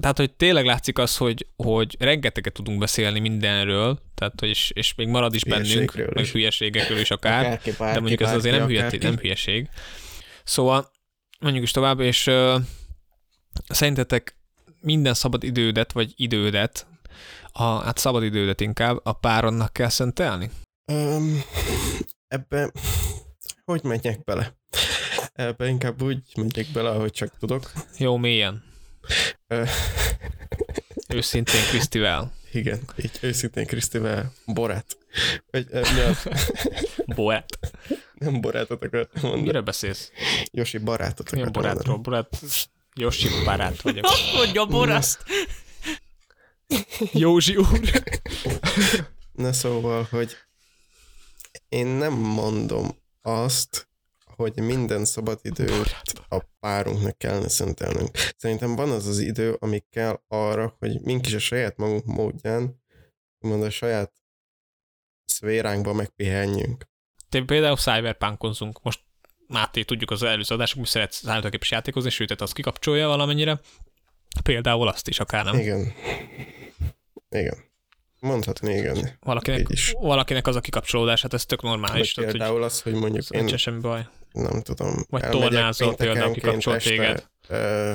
tehát 0.00 0.16
hogy 0.16 0.32
tényleg 0.32 0.64
látszik 0.64 0.98
az, 0.98 1.16
hogy, 1.16 1.46
hogy 1.56 1.96
rengeteget 1.98 2.52
tudunk 2.52 2.78
beszélni 2.78 3.18
mindenről, 3.18 3.98
tehát 4.14 4.40
hogy 4.40 4.48
és, 4.48 4.70
és 4.74 4.94
még 4.94 5.08
marad 5.08 5.34
is 5.34 5.44
bennünk, 5.44 5.66
Hülyeségről 5.66 6.10
meg 6.14 6.24
is. 6.24 6.32
hülyeségekről 6.32 6.98
is 6.98 7.10
akár. 7.10 7.44
Akárki, 7.44 7.72
bárki, 7.78 7.94
de 7.94 8.00
mondjuk 8.00 8.20
ez 8.20 8.34
azért 8.34 8.58
nem, 8.58 8.66
hülye, 8.66 8.90
nem 9.00 9.16
hülyeség. 9.16 9.68
Szóval 10.44 10.90
menjünk 11.40 11.64
is 11.64 11.70
tovább, 11.70 12.00
és 12.00 12.26
uh, 12.26 12.60
szerintetek 13.68 14.36
minden 14.80 15.14
szabad 15.14 15.42
idődet, 15.42 15.92
vagy 15.92 16.12
idődet, 16.16 16.86
a, 17.52 17.62
hát 17.62 17.98
szabad 17.98 18.22
idődet 18.22 18.60
inkább 18.60 19.00
a 19.02 19.12
páronnak 19.12 19.72
kell 19.72 19.88
szentelni? 19.88 20.50
Um, 20.90 21.42
ebbe 22.28 22.72
hogy 23.64 23.82
menjek 23.82 24.24
bele? 24.24 24.56
Ebbe 25.32 25.68
inkább 25.68 26.02
úgy 26.02 26.22
megyek 26.36 26.66
bele, 26.72 26.88
ahogy 26.88 27.12
csak 27.12 27.38
tudok. 27.38 27.72
Jó, 27.98 28.16
mélyen. 28.16 28.64
Őszintén 31.08 31.60
Krisztivel. 31.68 32.32
igen, 32.52 32.80
így 32.96 33.18
őszintén 33.20 33.66
Krisztivel 33.66 34.32
borát. 34.46 34.98
Vagy? 35.50 35.66
Boát. 37.16 37.58
Nem 38.14 38.40
barátot 38.40 38.84
akartam 38.84 39.22
mondani. 39.22 39.42
Miről 39.42 39.62
beszélsz? 39.62 40.10
Josi 40.52 40.78
barátot 40.78 41.30
Milyen 41.30 41.48
akartam 41.48 41.72
barátról? 41.72 41.94
mondani. 41.94 42.26
Barát... 42.30 42.60
Josi 42.94 43.28
barát 43.44 43.82
vagyok. 43.82 44.06
Mondja 44.36 44.66
Boraszt. 44.66 45.24
Józsi 47.12 47.56
úr. 47.56 47.80
Na 49.32 49.52
szóval, 49.52 50.06
hogy 50.10 50.36
én 51.70 51.86
nem 51.86 52.12
mondom 52.12 52.88
azt, 53.22 53.88
hogy 54.24 54.60
minden 54.60 55.04
szabad 55.04 55.40
időt 55.42 56.02
a 56.28 56.38
párunknak 56.60 57.18
kellene 57.18 57.48
szentelnünk. 57.48 58.10
Szerintem 58.36 58.76
van 58.76 58.90
az 58.90 59.06
az 59.06 59.18
idő, 59.18 59.56
ami 59.58 59.84
kell 59.90 60.20
arra, 60.28 60.76
hogy 60.78 61.00
mink 61.00 61.26
is 61.26 61.34
a 61.34 61.38
saját 61.38 61.76
magunk 61.76 62.04
módján, 62.04 62.82
mond 63.38 63.62
a 63.62 63.70
saját 63.70 64.12
szféránkba 65.24 65.92
megpihenjünk. 65.92 66.88
Te 67.28 67.42
például 67.44 67.76
cyberpunkozunk. 67.76 68.82
Most 68.82 69.00
Máté, 69.46 69.82
tudjuk 69.82 70.10
az 70.10 70.22
előző 70.22 70.54
adások, 70.54 70.78
mi 70.78 70.86
szeret 70.86 71.12
számítógépes 71.12 71.70
játékozni, 71.70 72.10
sőt, 72.10 72.40
azt 72.40 72.52
kikapcsolja 72.52 73.06
valamennyire. 73.06 73.60
Például 74.42 74.88
azt 74.88 75.08
is 75.08 75.20
akár 75.20 75.44
nem. 75.44 75.58
Igen. 75.58 75.92
Igen. 77.28 77.69
Mondhatni 78.20 78.74
igen. 78.74 79.18
Valakinek, 79.20 79.66
valakinek 80.00 80.46
az 80.46 80.56
a 80.56 80.60
kikapcsolódás, 80.60 81.22
hát 81.22 81.34
ez 81.34 81.46
tök 81.46 81.62
normális. 81.62 82.14
Vagy 82.14 82.24
Tehát, 82.24 82.30
hogy 82.30 82.38
például 82.38 82.62
az, 82.62 82.82
hogy 82.82 82.94
mondjuk 82.94 83.28
én 83.30 83.56
semmi 83.56 83.80
baj. 83.80 84.06
nem 84.32 84.60
tudom. 84.62 85.04
Vagy 85.08 85.22
tornázol 85.28 85.94
például, 85.94 86.32
kikapcsol 86.32 86.74
este, 86.74 86.90
téged. 86.90 87.26
Ö, 87.48 87.92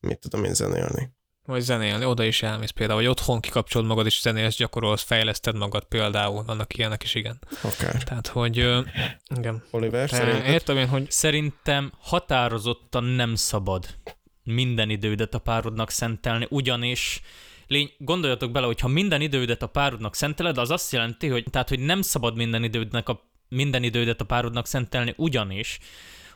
mit 0.00 0.18
tudom 0.18 0.44
én 0.44 0.54
zenélni. 0.54 1.10
Vagy 1.44 1.60
zenélni, 1.60 2.04
oda 2.04 2.24
is 2.24 2.42
elmész 2.42 2.70
például, 2.70 3.00
vagy 3.00 3.08
otthon 3.08 3.40
kikapcsolod 3.40 3.86
magad 3.86 4.06
és 4.06 4.20
zenélsz, 4.20 4.56
gyakorolsz, 4.56 5.02
fejleszted 5.02 5.56
magad 5.56 5.84
például, 5.84 6.44
vannak 6.44 6.76
ilyenek 6.76 7.02
is, 7.02 7.14
igen. 7.14 7.38
Akár. 7.62 8.02
Tehát, 8.02 8.26
hogy 8.26 8.58
ö, 8.58 8.80
igen. 9.36 9.62
Oliver, 9.70 10.08
Te, 10.08 10.16
szerinted? 10.16 10.46
értem 10.46 10.76
én, 10.76 10.88
hogy 10.88 11.10
Szerintem 11.10 11.92
határozottan 11.98 13.04
nem 13.04 13.34
szabad 13.34 13.86
minden 14.42 14.90
idődet 14.90 15.34
a 15.34 15.38
párodnak 15.38 15.90
szentelni, 15.90 16.46
ugyanis 16.50 17.20
lény, 17.70 17.92
gondoljatok 17.98 18.50
bele, 18.50 18.66
hogy 18.66 18.80
ha 18.80 18.88
minden 18.88 19.20
idődet 19.20 19.62
a 19.62 19.66
párodnak 19.66 20.14
szenteled, 20.14 20.58
az 20.58 20.70
azt 20.70 20.92
jelenti, 20.92 21.28
hogy, 21.28 21.44
tehát, 21.50 21.68
hogy 21.68 21.80
nem 21.80 22.02
szabad 22.02 22.36
minden 22.36 22.64
idődnek 22.64 23.08
a, 23.08 23.30
minden 23.48 23.82
idődet 23.82 24.20
a 24.20 24.24
párodnak 24.24 24.66
szentelni, 24.66 25.14
ugyanis. 25.16 25.78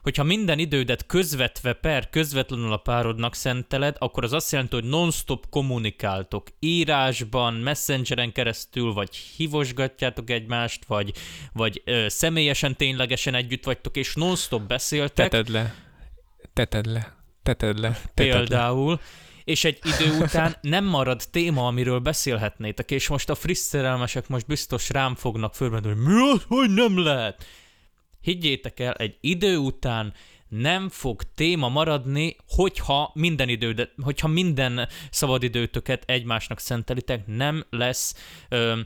Hogyha 0.03 0.23
minden 0.23 0.59
idődet 0.59 1.07
közvetve 1.07 1.73
per 1.73 2.11
közvetlenül 2.11 2.73
a 2.73 2.77
párodnak 2.77 3.35
szenteled, 3.35 3.97
akkor 3.99 4.25
az 4.25 4.33
azt 4.33 4.53
jelenti, 4.53 4.75
hogy 4.75 4.85
non-stop 4.85 5.49
kommunikáltok. 5.51 6.47
Írásban, 6.59 7.55
messengeren 7.55 8.33
keresztül, 8.33 8.93
vagy 8.93 9.17
hívosgatjátok 9.17 10.31
egymást, 10.31 10.85
vagy, 10.85 11.13
vagy 11.53 11.83
ö, 11.85 12.09
személyesen, 12.09 12.77
ténylegesen 12.77 13.35
együtt 13.35 13.65
vagytok, 13.65 13.97
és 13.97 14.15
non-stop 14.15 14.63
beszéltek. 14.63 15.31
teted 15.31 15.49
le, 15.49 15.75
teted 16.53 16.87
le, 16.87 17.17
teted 17.43 17.79
le, 17.79 18.01
teted 18.15 18.49
le. 18.49 18.99
És 19.45 19.65
egy 19.65 19.79
idő 19.83 20.17
után 20.25 20.57
nem 20.61 20.85
marad 20.85 21.23
téma, 21.31 21.67
amiről 21.67 21.99
beszélhetnétek, 21.99 22.91
és 22.91 23.09
most 23.09 23.31
a 23.31 23.35
friss 23.35 23.59
szerelmesek 23.59 24.29
most 24.29 24.47
biztos 24.47 24.91
rám 24.91 25.15
fognak 25.15 25.55
fölmenni, 25.55 25.87
hogy 25.87 25.97
mi 25.97 26.31
az, 26.33 26.43
hogy 26.49 26.71
nem 26.71 26.99
lehet? 26.99 27.45
Higgyétek 28.21 28.81
el, 28.81 28.93
egy 28.93 29.17
idő 29.21 29.57
után 29.57 30.13
nem 30.49 30.89
fog 30.89 31.23
téma 31.35 31.69
maradni, 31.69 32.37
hogyha 32.49 33.11
minden 33.15 33.49
idődet, 33.49 33.91
hogyha 34.03 34.29
minden 34.29 34.89
szabadidőtöket 35.11 36.03
egymásnak 36.07 36.59
szentelitek, 36.59 37.27
nem 37.27 37.65
lesz 37.71 38.15
ö, 38.49 38.81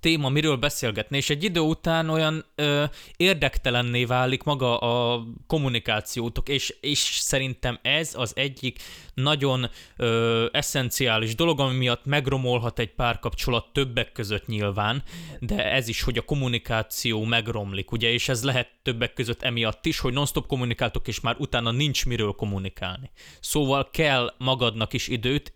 téma, 0.00 0.28
miről 0.28 0.56
beszélgetni, 0.56 1.16
és 1.16 1.30
egy 1.30 1.44
idő 1.44 1.60
után 1.60 2.08
olyan 2.08 2.44
ö, 2.54 2.84
érdektelenné 3.16 4.04
válik 4.04 4.42
maga 4.42 4.78
a 4.78 5.24
kommunikációtok, 5.46 6.48
és, 6.48 6.76
és 6.80 6.98
szerintem 6.98 7.78
ez 7.82 8.12
az 8.14 8.32
egyik 8.36 8.78
nagyon 9.14 9.70
ö, 9.96 10.46
eszenciális 10.52 11.34
dolog, 11.34 11.60
ami 11.60 11.76
miatt 11.76 12.04
megromolhat 12.04 12.78
egy 12.78 12.94
párkapcsolat 12.94 13.72
többek 13.72 14.12
között 14.12 14.46
nyilván, 14.46 15.02
de 15.40 15.72
ez 15.72 15.88
is, 15.88 16.02
hogy 16.02 16.18
a 16.18 16.22
kommunikáció 16.22 17.24
megromlik, 17.24 17.92
ugye, 17.92 18.08
és 18.12 18.28
ez 18.28 18.44
lehet 18.44 18.70
többek 18.82 19.12
között 19.12 19.42
emiatt 19.42 19.86
is, 19.86 19.98
hogy 19.98 20.12
non-stop 20.12 20.46
kommunikáltok, 20.46 21.08
és 21.08 21.20
már 21.20 21.36
utána 21.38 21.70
nincs 21.70 22.06
miről 22.06 22.32
kommunikálni. 22.32 23.10
Szóval 23.40 23.90
kell 23.90 24.34
magadnak 24.38 24.92
is 24.92 25.08
időt, 25.08 25.52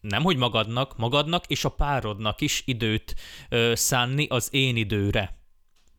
nem 0.00 0.22
hogy 0.22 0.36
magadnak, 0.36 0.96
magadnak 0.96 1.46
és 1.46 1.64
a 1.64 1.68
párodnak 1.68 2.40
is 2.40 2.62
időt 2.66 3.14
ö, 3.48 3.72
szánni 3.74 4.26
az 4.26 4.48
én 4.50 4.76
időre. 4.76 5.36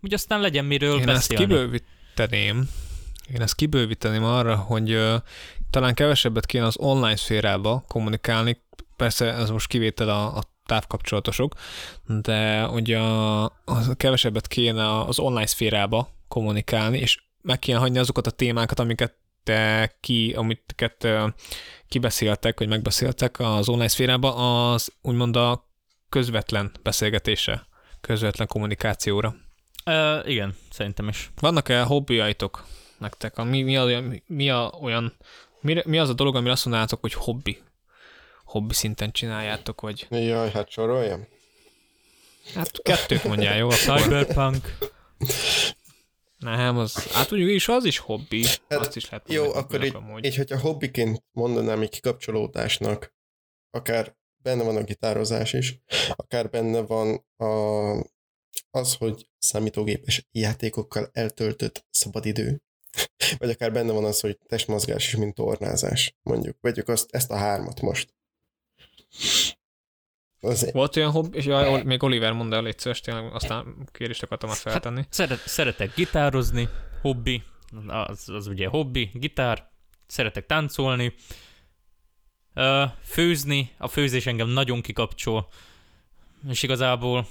Hogy 0.02 0.14
aztán 0.14 0.40
legyen 0.42 0.66
miről 0.66 1.00
Én 1.00 1.10
ezt 1.10 1.30
beszélni. 1.30 1.46
kibővíteném, 1.46 2.70
én 3.34 3.42
ezt 3.42 3.56
kibővíteném 3.56 4.24
arra, 4.24 4.56
hogy 4.56 4.92
ö, 4.92 5.16
talán 5.70 5.94
kevesebbet 5.94 6.46
kéne 6.46 6.66
az 6.66 6.78
online 6.78 7.16
szférába 7.16 7.84
kommunikálni, 7.88 8.62
persze 8.96 9.34
ez 9.34 9.50
most 9.50 9.68
kivétel 9.68 10.10
a, 10.10 10.38
a 10.38 10.44
távkapcsolatosok, 10.66 11.56
de 12.06 12.68
ugye 12.68 12.98
a, 12.98 13.44
a 13.44 13.94
kevesebbet 13.98 14.48
kéne 14.48 15.00
az 15.00 15.20
online 15.20 15.46
szférába 15.46 16.10
kommunikálni, 16.28 16.98
és 16.98 17.22
meg 17.42 17.60
kéne 17.60 17.80
hagyni 17.80 17.98
azokat 17.98 18.28
a 18.28 18.32
témákat, 18.32 18.80
amiket 18.80 19.16
te 19.50 19.96
ki, 20.00 20.34
amiket 20.38 21.08
kibeszéltek, 21.88 22.60
vagy 22.60 22.68
megbeszéltek 22.68 23.40
az 23.40 23.70
online 23.70 23.88
szférába, 23.88 24.34
az 24.72 24.92
úgymond 25.02 25.36
a 25.36 25.68
közvetlen 26.10 26.72
beszélgetése, 26.84 27.68
közvetlen 28.02 28.48
kommunikációra. 28.48 29.36
Ö, 29.86 30.20
igen, 30.26 30.56
szerintem 30.72 31.08
is. 31.08 31.32
Vannak-e 31.40 31.82
hobbiaitok 31.82 32.66
nektek? 32.98 33.38
A, 33.38 33.44
mi, 33.44 33.62
mi, 33.62 33.78
a, 33.78 34.04
mi, 34.28 34.50
a 34.50 34.78
olyan, 34.82 35.14
mi, 35.62 35.82
mi 35.86 36.00
az 36.00 36.10
a 36.10 36.14
dolog, 36.14 36.36
amire 36.36 36.52
azt 36.52 36.66
mondanátok, 36.66 37.02
hogy 37.02 37.14
hobbi? 37.14 37.58
Hobbi 38.44 38.74
szinten 38.74 39.12
csináljátok, 39.12 39.82
vagy 39.82 40.08
Jaj, 40.10 40.52
hát 40.52 40.70
soroljam. 40.70 41.28
hát 42.56 42.82
kettőt 42.82 43.24
mondjál, 43.24 43.58
jó? 43.58 43.70
Akkor 43.70 43.78
Cyberpunk. 43.78 44.78
Nem, 46.40 46.78
az, 46.78 47.12
hát 47.12 47.32
úgy 47.32 47.40
is 47.40 47.68
az 47.68 47.86
is 47.86 47.98
hobbi. 47.98 48.46
Hát, 48.46 48.80
azt 48.80 48.96
is 48.96 49.10
lehet 49.10 49.32
Jó, 49.32 49.54
akkor 49.54 49.84
így, 49.84 49.96
amúgy. 49.96 50.26
így, 50.26 50.36
hogyha 50.36 50.60
hobbiként 50.60 51.24
mondanám 51.32 51.82
egy 51.82 51.90
kikapcsolódásnak, 51.90 53.14
akár 53.70 54.18
benne 54.42 54.64
van 54.64 54.76
a 54.76 54.84
gitározás 54.84 55.54
is, 55.54 55.80
akár 56.16 56.50
benne 56.50 56.82
van 56.82 57.26
a, 57.38 57.48
az, 58.72 58.96
hogy 58.96 59.30
számítógépes 59.38 60.28
játékokkal 60.32 61.10
eltöltött 61.14 61.86
szabadidő, 61.90 62.62
vagy 63.38 63.50
akár 63.50 63.72
benne 63.72 63.92
van 63.92 64.06
az, 64.06 64.20
hogy 64.20 64.38
testmozgás 64.48 65.08
is, 65.08 65.16
mint 65.16 65.36
tornázás, 65.36 66.16
mondjuk. 66.22 66.58
Vegyük 66.62 66.88
azt, 66.88 67.08
ezt 67.12 67.32
a 67.32 67.38
hármat 67.38 67.82
most. 67.82 68.14
Az, 70.42 70.72
Volt 70.72 70.96
olyan 70.96 71.12
hobbi, 71.12 71.38
és 71.38 71.46
jaj, 71.46 71.84
még 71.84 72.04
Oliver 72.04 72.34
mondd 72.34 72.54
el, 72.54 72.62
légy 72.62 72.80
szíves, 72.80 73.02
tényleg 73.02 73.34
aztán 73.34 73.76
kérést 73.92 74.24
akartam 74.24 74.50
már 74.50 74.58
feltenni. 74.58 75.06
Szeret, 75.10 75.48
szeretek 75.48 75.96
gitározni, 75.96 76.70
hobbi, 77.02 77.44
az, 77.88 78.30
az 78.30 78.48
ugye 78.48 78.68
hobbi, 78.68 79.10
gitár, 79.14 79.70
szeretek 80.08 80.46
táncolni, 80.46 81.14
főzni, 83.04 83.72
a 83.78 83.88
főzés 83.88 84.26
engem 84.26 84.48
nagyon 84.48 84.82
kikapcsol, 84.82 85.48
és 86.50 86.64
igazából 86.64 87.28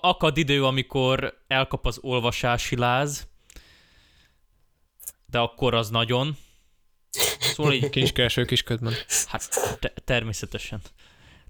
akad 0.00 0.36
idő, 0.36 0.64
amikor 0.64 1.38
elkap 1.46 1.86
az 1.86 1.98
olvasási 2.00 2.76
láz, 2.76 3.26
de 5.26 5.38
akkor 5.38 5.74
az 5.74 5.90
nagyon. 5.90 6.36
Szóval 7.56 7.72
így, 7.72 7.90
Kincskereső 7.90 8.44
kisködben. 8.44 8.94
hát 9.26 9.48
te- 9.80 9.92
természetesen. 10.04 10.80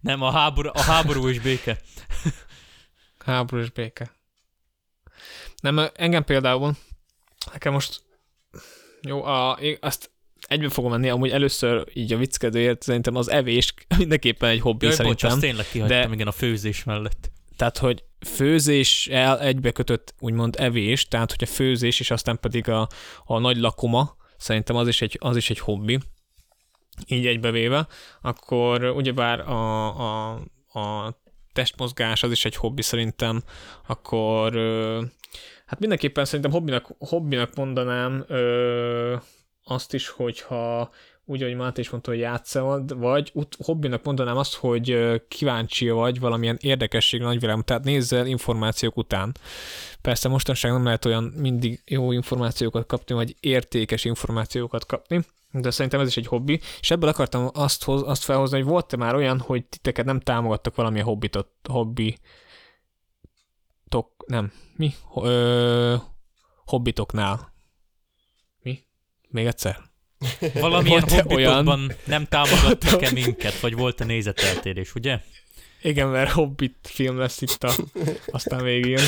Nem, 0.01 0.23
a 0.23 0.31
háború, 0.31 0.71
a 0.73 0.81
háború 0.81 1.29
és 1.29 1.41
béke. 1.41 1.81
Háborús 3.19 3.71
béke. 3.71 4.13
Nem, 5.61 5.89
engem 5.95 6.25
például, 6.25 6.73
nekem 7.53 7.73
most, 7.73 8.03
jó, 9.03 9.25
a, 9.25 9.59
én 9.61 9.77
azt 9.81 10.11
egybe 10.49 10.69
fogom 10.69 10.91
menni, 10.91 11.09
amúgy 11.09 11.31
először 11.31 11.87
így 11.93 12.13
a 12.13 12.17
vicckedőért 12.17 12.83
szerintem 12.83 13.17
az 13.17 13.29
evés 13.31 13.75
mindenképpen 13.99 14.51
egy 14.51 14.61
hobbi 14.61 14.87
Jaj, 14.87 14.95
bocs, 14.97 15.03
szerintem. 15.05 15.31
azt 15.31 15.41
tényleg 15.41 15.67
kihagytam, 15.71 16.09
de- 16.09 16.15
igen, 16.15 16.27
a 16.27 16.33
főzés 16.33 16.85
mellett. 16.85 17.31
Tehát, 17.57 17.79
hogy 17.79 18.05
főzéssel 18.27 19.41
egybekötött 19.41 20.15
úgymond 20.19 20.57
evés, 20.59 21.09
tehát, 21.09 21.31
hogy 21.31 21.43
a 21.43 21.53
főzés 21.53 22.01
és 22.01 22.11
aztán 22.11 22.39
pedig 22.41 22.69
a, 22.69 22.89
a 23.25 23.39
nagy 23.39 23.57
lakoma, 23.57 24.16
szerintem 24.39 24.77
az 24.77 24.89
is 24.89 25.03
egy, 25.03 25.17
az 25.21 25.37
is 25.37 25.51
egy 25.51 25.59
hobbi, 25.59 25.99
így 27.07 27.27
egybevéve, 27.27 27.87
akkor 28.23 28.85
ugyebár 28.85 29.41
a, 29.41 29.87
a, 29.99 30.33
a 30.73 31.15
testmozgás 31.53 32.23
az 32.23 32.31
is 32.31 32.45
egy 32.45 32.57
hobbi 32.57 32.83
szerintem, 32.83 33.43
akkor 33.87 34.53
hát 35.67 35.79
mindenképpen 35.79 36.25
szerintem 36.25 36.51
hobbinak, 36.51 36.87
hobbinak 36.99 37.55
mondanám 37.55 38.25
ö, 38.29 39.17
azt 39.65 39.95
is, 39.95 40.09
hogyha 40.09 40.91
úgy, 41.29 41.43
ahogy 41.43 41.55
Máté 41.55 41.81
is 41.81 41.91
mondta, 41.91 42.11
hogy 42.11 42.21
játszol, 42.21 42.85
vagy 42.87 43.31
ut- 43.35 43.57
hobbinak 43.65 44.05
mondanám 44.05 44.37
azt, 44.37 44.55
hogy 44.55 45.21
kíváncsi 45.29 45.89
vagy 45.89 46.21
valamilyen 46.21 46.59
érdekesség 46.61 47.21
nagyvilág, 47.21 47.65
tehát 47.65 47.85
nézzel 47.85 48.27
információk 48.27 48.97
után. 48.97 49.35
Persze 50.01 50.29
mostanság 50.29 50.73
nem 50.73 50.85
lehet 50.85 51.05
olyan 51.05 51.25
mindig 51.25 51.83
jó 51.87 52.13
információkat 52.13 52.87
kapni, 52.87 53.15
vagy 53.15 53.37
értékes 53.41 54.05
információkat 54.05 54.87
kapni, 54.87 55.25
de 55.51 55.71
szerintem 55.71 56.01
ez 56.01 56.07
is 56.07 56.17
egy 56.17 56.27
hobbi, 56.27 56.61
és 56.81 56.91
ebből 56.91 57.09
akartam 57.09 57.51
azt, 57.53 57.85
hoz, 57.85 58.03
azt 58.03 58.25
felhozni, 58.25 58.57
hogy 58.57 58.67
volt-e 58.67 58.97
már 58.97 59.15
olyan, 59.15 59.41
hogy 59.41 59.65
titeket 59.65 60.05
nem 60.05 60.21
támogattak 60.21 60.75
valamilyen 60.75 61.07
hobbitot, 61.07 61.49
hobbi 61.69 62.19
tok, 63.89 64.25
nem, 64.27 64.53
mi? 64.77 64.95
Ö, 65.23 65.95
hobbitoknál. 66.65 67.53
Mi? 68.63 68.79
Még 69.29 69.47
egyszer? 69.47 69.86
Valamilyen 70.55 71.05
olyan? 71.29 71.93
nem 72.05 72.27
támogattak-e 72.27 73.11
minket, 73.11 73.61
vagy 73.61 73.75
volt-e 73.75 74.05
nézeteltérés, 74.05 74.95
ugye? 74.95 75.21
Igen, 75.83 76.09
mert 76.09 76.31
Hobbit 76.31 76.77
film 76.83 77.19
lesz 77.19 77.41
itt 77.41 77.65
a, 77.65 77.75
aztán 78.27 78.63
végén. 78.63 79.01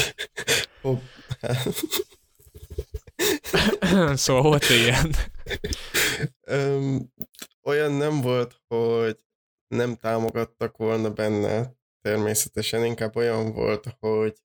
Szóval 4.14 4.42
volt 4.42 4.71
ilyen. 4.71 5.14
Öm, 6.41 7.12
olyan 7.62 7.93
nem 7.93 8.20
volt, 8.20 8.61
hogy 8.68 9.16
nem 9.68 9.97
támogattak 9.97 10.76
volna 10.76 11.11
benne, 11.11 11.72
természetesen 12.01 12.85
inkább 12.85 13.16
olyan 13.16 13.53
volt, 13.53 13.97
hogy 14.01 14.37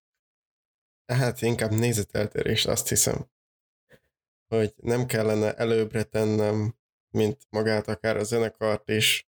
hát 1.06 1.42
inkább 1.42 1.72
nézeteltérés, 1.72 2.66
azt 2.66 2.90
hiszem, 2.90 3.26
hogy 4.58 4.74
nem 4.78 5.06
kellene 5.06 5.54
előbbre 5.54 6.04
tennem 6.04 6.76
mint 7.10 7.38
magát 7.49 7.88
akár 7.88 8.18
a 8.18 8.24
zenekart 8.24 8.89
is 8.89 9.28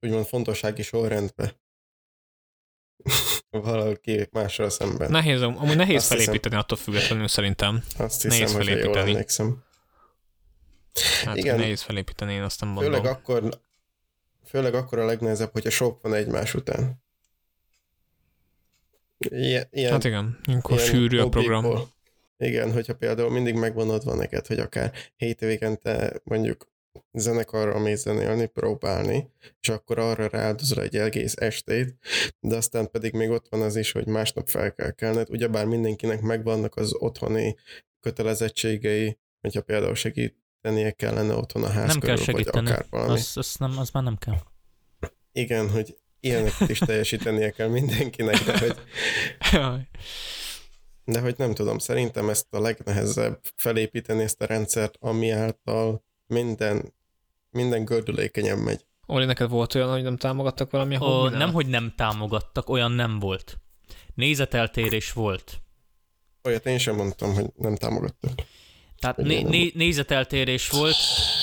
úgymond 0.00 0.26
fontossági 0.26 0.82
sorrendbe. 0.82 1.60
Valaki 3.50 4.28
mással 4.32 4.70
szemben. 4.70 5.10
Nehéz, 5.10 5.42
amúgy 5.42 5.76
nehéz 5.76 5.96
Azt 5.96 6.10
hiszem- 6.10 6.24
felépíteni 6.24 6.54
attól 6.56 6.78
függetlenül 6.78 7.28
szerintem. 7.28 7.82
Azt 7.98 8.22
nehéz 8.24 8.40
hiszem, 8.40 8.56
jól 8.56 8.64
felépíteni. 8.64 9.10
emlékszem. 9.10 9.64
Hát 11.24 11.36
Igen. 11.36 11.56
nehéz 11.58 11.82
felépíteni, 11.82 12.32
én 12.32 12.42
azt 12.42 12.60
nem 12.60 12.68
mondom. 12.68 12.92
Főleg 12.92 13.06
akkor, 13.12 13.60
főleg 14.44 14.74
akkor 14.74 14.98
a 14.98 15.04
legnehezebb, 15.04 15.52
hogyha 15.52 15.70
sok 15.70 16.02
van 16.02 16.14
egymás 16.14 16.54
után. 16.54 17.02
Ilyen, 19.18 19.68
ilyen, 19.70 19.92
Hát 19.92 20.04
igen, 20.04 20.40
akkor 20.46 20.72
ilyen 20.76 20.86
sűrű 20.90 21.18
a 21.18 21.28
program. 21.28 21.62
hobbyból. 21.64 21.88
Igen, 22.42 22.72
hogyha 22.72 22.94
például 22.94 23.30
mindig 23.30 23.54
megvan 23.54 23.90
adva 23.90 24.14
neked, 24.14 24.46
hogy 24.46 24.58
akár 24.58 24.92
hétvégente 25.16 26.20
mondjuk 26.24 26.70
zenekarra 27.12 27.78
mész 27.78 28.00
zenélni, 28.00 28.46
próbálni, 28.46 29.30
és 29.60 29.68
akkor 29.68 29.98
arra 29.98 30.28
rááldozol 30.28 30.82
egy 30.82 30.96
egész 30.96 31.34
estét, 31.36 31.96
de 32.40 32.56
aztán 32.56 32.90
pedig 32.90 33.12
még 33.12 33.30
ott 33.30 33.46
van 33.48 33.62
az 33.62 33.76
is, 33.76 33.92
hogy 33.92 34.06
másnap 34.06 34.48
fel 34.48 34.72
kell 34.72 34.90
kelned, 34.90 35.30
ugyebár 35.30 35.66
mindenkinek 35.66 36.20
megvannak 36.20 36.76
az 36.76 36.94
otthoni 36.98 37.56
kötelezettségei, 38.00 39.18
hogyha 39.40 39.62
például 39.62 39.94
segítenie 39.94 40.90
kellene 40.90 41.34
otthon 41.34 41.64
a 41.64 41.70
ház 41.70 41.86
Nem 41.86 42.00
kell 42.00 42.16
körül, 42.16 42.32
vagy 42.32 42.44
segíteni. 42.44 42.70
akár 42.70 42.86
valami. 42.90 43.12
Az, 43.12 43.32
az, 43.34 43.56
nem, 43.58 43.78
az 43.78 43.90
már 43.90 44.02
nem 44.02 44.16
kell. 44.16 44.38
Igen, 45.32 45.70
hogy 45.70 45.96
ilyeneket 46.20 46.68
is 46.68 46.78
teljesítenie 46.78 47.50
kell 47.50 47.68
mindenkinek, 47.68 48.44
de 48.44 48.58
hogy, 48.58 48.76
de 51.04 51.20
hogy 51.20 51.34
nem 51.38 51.54
tudom, 51.54 51.78
szerintem 51.78 52.28
ezt 52.28 52.46
a 52.50 52.60
legnehezebb 52.60 53.40
felépíteni 53.56 54.22
ezt 54.22 54.42
a 54.42 54.46
rendszert, 54.46 54.96
ami 55.00 55.30
által 55.30 56.04
minden, 56.26 56.94
minden 57.50 57.84
gördülékenyen 57.84 58.58
megy. 58.58 58.84
Oli, 59.06 59.24
neked 59.24 59.48
volt 59.48 59.74
olyan, 59.74 59.90
hogy 59.90 60.02
nem 60.02 60.16
támogattak 60.16 60.70
valami 60.70 60.96
a 60.96 61.28
nem, 61.28 61.52
hogy 61.52 61.66
nem 61.66 61.92
támogattak, 61.96 62.68
olyan 62.68 62.92
nem 62.92 63.18
volt. 63.18 63.58
Nézeteltérés 64.14 65.12
volt. 65.12 65.60
Olyat 66.44 66.66
én 66.66 66.78
sem 66.78 66.94
mondtam, 66.94 67.34
hogy 67.34 67.46
nem 67.56 67.76
támogattak. 67.76 68.32
Tehát 68.98 69.16
né- 69.16 69.48
né- 69.48 69.74
nézeteltérés 69.74 70.68
volt, 70.68 70.96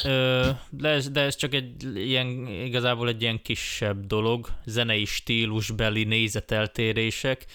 ö, 0.03 0.49
de, 0.70 0.89
ez, 0.89 1.10
de 1.10 1.22
ez 1.22 1.36
csak 1.36 1.53
egy 1.53 1.95
ilyen, 1.95 2.47
igazából 2.47 3.07
egy 3.07 3.22
ilyen 3.22 3.41
kisebb 3.41 4.05
dolog, 4.05 4.49
zenei 4.66 5.05
stílusbeli 5.05 6.03
nézeteltérések, 6.03 7.45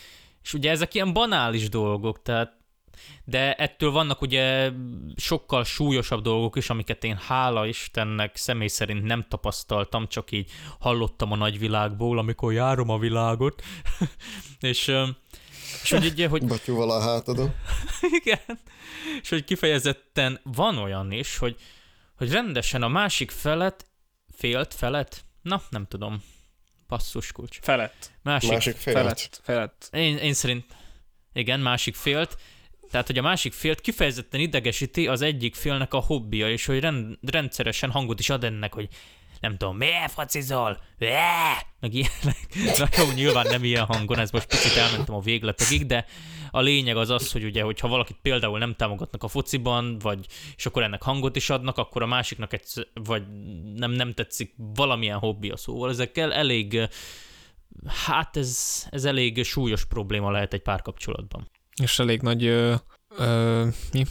és 0.45 0.55
ugye 0.55 0.70
ezek 0.70 0.95
ilyen 0.95 1.12
banális 1.12 1.68
dolgok, 1.68 2.22
tehát 2.22 2.62
de 3.24 3.55
ettől 3.55 3.90
vannak 3.90 4.20
ugye 4.20 4.70
sokkal 5.16 5.64
súlyosabb 5.64 6.22
dolgok 6.22 6.57
is, 6.57 6.70
amiket 6.70 7.05
én 7.05 7.16
hála 7.16 7.66
Istennek 7.66 8.36
személy 8.36 8.68
szerint 8.68 9.03
nem 9.03 9.24
tapasztaltam, 9.28 10.09
csak 10.09 10.30
így 10.30 10.51
hallottam 10.78 11.32
a 11.32 11.36
nagyvilágból, 11.36 12.18
amikor 12.18 12.53
járom 12.53 12.88
a 12.88 12.99
világot, 12.99 13.62
és, 14.61 14.92
és 15.82 15.90
hogy 15.90 16.05
ugye, 16.05 16.28
hogy 16.28 16.47
Batyúval 16.47 16.90
a 16.90 17.01
hátadon. 17.01 17.55
igen. 18.22 18.59
És 19.22 19.28
hogy 19.28 19.45
kifejezetten 19.45 20.40
van 20.42 20.78
olyan 20.78 21.12
is, 21.12 21.36
hogy, 21.36 21.57
hogy 22.16 22.30
rendesen 22.30 22.82
a 22.82 22.88
másik 22.88 23.30
felet, 23.30 23.86
félt 24.36 24.74
felet, 24.74 25.24
na, 25.42 25.62
nem 25.70 25.86
tudom, 25.86 26.22
passzus 26.89 27.32
kulcs. 27.32 27.59
Felett. 27.62 28.11
Másik, 28.22 28.51
Másik 28.51 28.76
fél. 28.76 28.95
Felett. 28.95 29.41
Felett. 29.43 29.89
Én, 29.93 30.16
én 30.16 30.32
szerint, 30.32 30.64
igen, 31.32 31.61
másik 31.61 31.95
félt, 31.95 32.37
tehát, 32.91 33.07
hogy 33.07 33.18
a 33.18 33.22
másik 33.22 33.53
félt 33.53 33.80
kifejezetten 33.80 34.41
idegesíti 34.41 35.07
az 35.07 35.20
egyik 35.20 35.55
félnek 35.55 35.95
a 35.95 36.01
hobbija, 36.01 36.51
és 36.51 36.66
hogy 36.66 36.80
rend, 36.80 37.16
rendszeresen 37.22 37.91
hangot 37.91 38.20
is 38.20 38.30
ad 38.30 38.45
ennek, 38.45 38.74
hogy 38.74 38.89
nem 39.45 39.57
tudom, 39.57 39.76
miért 39.76 40.12
focizol? 40.12 40.80
Eee! 40.99 41.66
Meg 41.80 41.95
ilyenek. 41.95 42.38
Na 42.78 42.88
jó, 42.99 43.11
nyilván 43.14 43.47
nem 43.49 43.64
ilyen 43.64 43.84
hangon, 43.84 44.18
ez 44.18 44.30
most 44.30 44.47
picit 44.47 44.76
elmentem 44.76 45.14
a 45.14 45.20
végletekig, 45.20 45.86
de 45.86 46.07
a 46.51 46.61
lényeg 46.61 46.97
az 46.97 47.11
az, 47.11 47.32
hogy 47.32 47.45
ugye, 47.45 47.62
hogyha 47.62 47.88
valakit 47.88 48.16
például 48.22 48.59
nem 48.59 48.74
támogatnak 48.74 49.22
a 49.22 49.28
fociban, 49.28 49.99
vagy, 49.99 50.26
és 50.57 50.66
akkor 50.66 50.82
ennek 50.82 51.03
hangot 51.03 51.36
is 51.36 51.51
adnak, 51.51 51.78
akkor 51.78 52.03
a 52.03 52.07
másiknak 52.07 52.53
egy, 52.53 52.88
vagy 52.95 53.22
nem, 53.74 53.90
nem 53.90 54.12
tetszik 54.12 54.55
valamilyen 54.57 55.18
hobbija. 55.18 55.57
Szóval 55.57 55.90
ezekkel 55.90 56.32
elég, 56.32 56.88
hát 58.07 58.36
ez, 58.36 58.82
ez 58.90 59.05
elég 59.05 59.45
súlyos 59.45 59.84
probléma 59.84 60.30
lehet 60.30 60.53
egy 60.53 60.62
párkapcsolatban. 60.62 61.51
És 61.82 61.99
elég 61.99 62.20
nagy, 62.20 62.45
ö, 62.45 62.74
ö, 63.18 63.66
mi? 63.92 64.05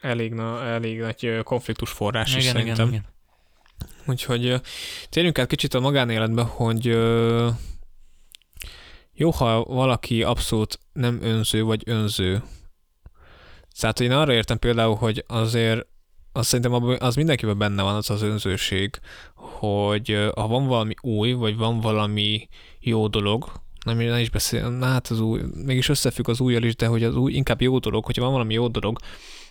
Elég, 0.00 0.32
na, 0.32 0.64
elég 0.64 1.00
nagy 1.00 1.40
konfliktus 1.42 1.90
forrás 1.90 2.36
is 2.36 2.44
szerintem. 2.44 3.11
Úgyhogy 4.06 4.60
térjünk 5.08 5.38
át 5.38 5.46
kicsit 5.46 5.74
a 5.74 5.80
magánéletbe, 5.80 6.42
hogy 6.42 6.86
jó, 9.12 9.30
ha 9.30 9.64
valaki 9.64 10.22
abszolút 10.22 10.78
nem 10.92 11.18
önző 11.22 11.62
vagy 11.62 11.82
önző. 11.86 12.42
Tehát 13.80 14.00
én 14.00 14.12
arra 14.12 14.32
értem 14.32 14.58
például, 14.58 14.94
hogy 14.94 15.24
azért 15.26 15.86
azt 16.32 16.48
szerintem 16.48 16.96
az 16.98 17.14
mindenkiben 17.14 17.58
benne 17.58 17.82
van 17.82 17.94
az 17.94 18.10
az 18.10 18.22
önzőség, 18.22 18.98
hogy 19.34 20.30
ha 20.34 20.46
van 20.46 20.66
valami 20.66 20.94
új, 21.00 21.32
vagy 21.32 21.56
van 21.56 21.80
valami 21.80 22.48
jó 22.80 23.08
dolog, 23.08 23.52
nem, 23.84 23.96
nem 23.96 24.18
is 24.18 24.30
beszél, 24.30 24.68
na 24.70 24.86
hát 24.86 25.06
az 25.08 25.20
új, 25.20 25.40
mégis 25.64 25.88
összefügg 25.88 26.28
az 26.28 26.40
újjal 26.40 26.62
is, 26.62 26.76
de 26.76 26.86
hogy 26.86 27.04
az 27.04 27.16
új 27.16 27.32
inkább 27.32 27.60
jó 27.60 27.78
dolog, 27.78 28.04
hogyha 28.04 28.22
van 28.22 28.32
valami 28.32 28.54
jó 28.54 28.68
dolog, 28.68 28.98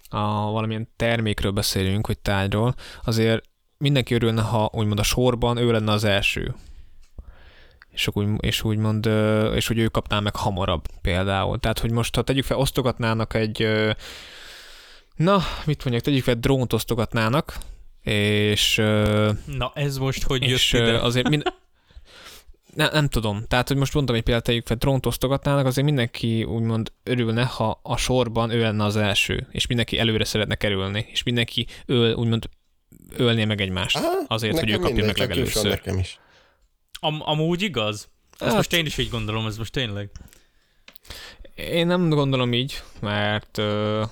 a 0.10 0.52
valamilyen 0.52 0.90
termékről 0.96 1.52
beszélünk, 1.52 2.08
vagy 2.08 2.20
tárgyról, 2.20 2.76
azért 3.04 3.50
mindenki 3.82 4.14
örülne, 4.14 4.42
ha 4.42 4.70
úgymond 4.74 5.00
a 5.00 5.04
sorban 5.04 5.58
ő 5.58 5.72
lenne 5.72 5.92
az 5.92 6.04
első. 6.04 6.56
És, 7.90 8.10
úgy, 8.14 8.28
és 8.40 8.64
úgymond, 8.64 9.06
és 9.56 9.68
hogy 9.68 9.78
ő 9.78 9.88
kapná 9.88 10.20
meg 10.20 10.36
hamarabb 10.36 10.86
például. 11.02 11.60
Tehát, 11.60 11.80
hogy 11.80 11.92
most, 11.92 12.16
ha 12.16 12.22
tegyük 12.22 12.44
fel, 12.44 12.58
osztogatnának 12.58 13.34
egy, 13.34 13.68
na, 15.16 15.42
mit 15.66 15.84
mondjak, 15.84 16.04
tegyük 16.06 16.24
fel, 16.24 16.36
drónt 16.36 16.74
osztogatnának, 16.74 17.58
és, 18.02 18.76
Na 19.46 19.72
ez 19.74 19.98
most 19.98 20.24
hogy 20.24 20.42
jött 20.42 20.52
és 20.52 20.74
ide? 20.74 20.84
ö, 20.84 21.02
azért 21.02 21.30
mind... 21.30 21.44
ne, 22.76 22.90
nem 22.90 23.08
tudom. 23.08 23.44
Tehát, 23.48 23.68
hogy 23.68 23.78
most 23.78 23.94
mondtam 23.94 24.16
egy 24.16 24.22
példát, 24.22 24.44
tegyük 24.44 24.68
fel, 24.68 24.78
drónt 24.78 25.06
osztogatnának, 25.06 25.66
azért 25.66 25.86
mindenki 25.86 26.44
úgymond 26.44 26.92
örülne, 27.04 27.44
ha 27.44 27.80
a 27.84 27.98
sorban 27.98 28.50
ő 28.50 28.62
lenne 28.62 28.84
az 28.84 28.96
első, 28.96 29.48
és 29.52 29.68
mindenki 29.68 30.00
előre 30.00 30.24
szeretne 30.24 30.56
kerülni, 30.56 31.06
és 31.12 31.24
mindenki 31.24 31.68
öl, 31.86 32.14
úgymond 32.14 32.50
ölné 33.16 33.46
meg 33.46 33.62
egymást. 33.62 33.96
Aha, 33.96 34.24
Azért, 34.28 34.60
hogy 34.60 34.70
ő 34.70 34.78
kapja 34.78 35.06
meg 35.06 35.18
legelőször. 35.18 35.70
Nekem 35.70 35.98
is. 35.98 36.20
Am- 37.00 37.22
amúgy 37.26 37.62
igaz? 37.62 38.10
Ezt 38.32 38.44
Hát- 38.44 38.56
most 38.56 38.74
én 38.74 38.86
is 38.86 38.98
így 38.98 39.10
gondolom, 39.10 39.46
ez 39.46 39.58
most 39.58 39.72
tényleg. 39.72 40.10
Én 41.56 41.88
nem 41.88 42.10
gondolom 42.10 42.54
így, 42.54 42.82
mert 43.00 43.58
ö, 43.58 44.04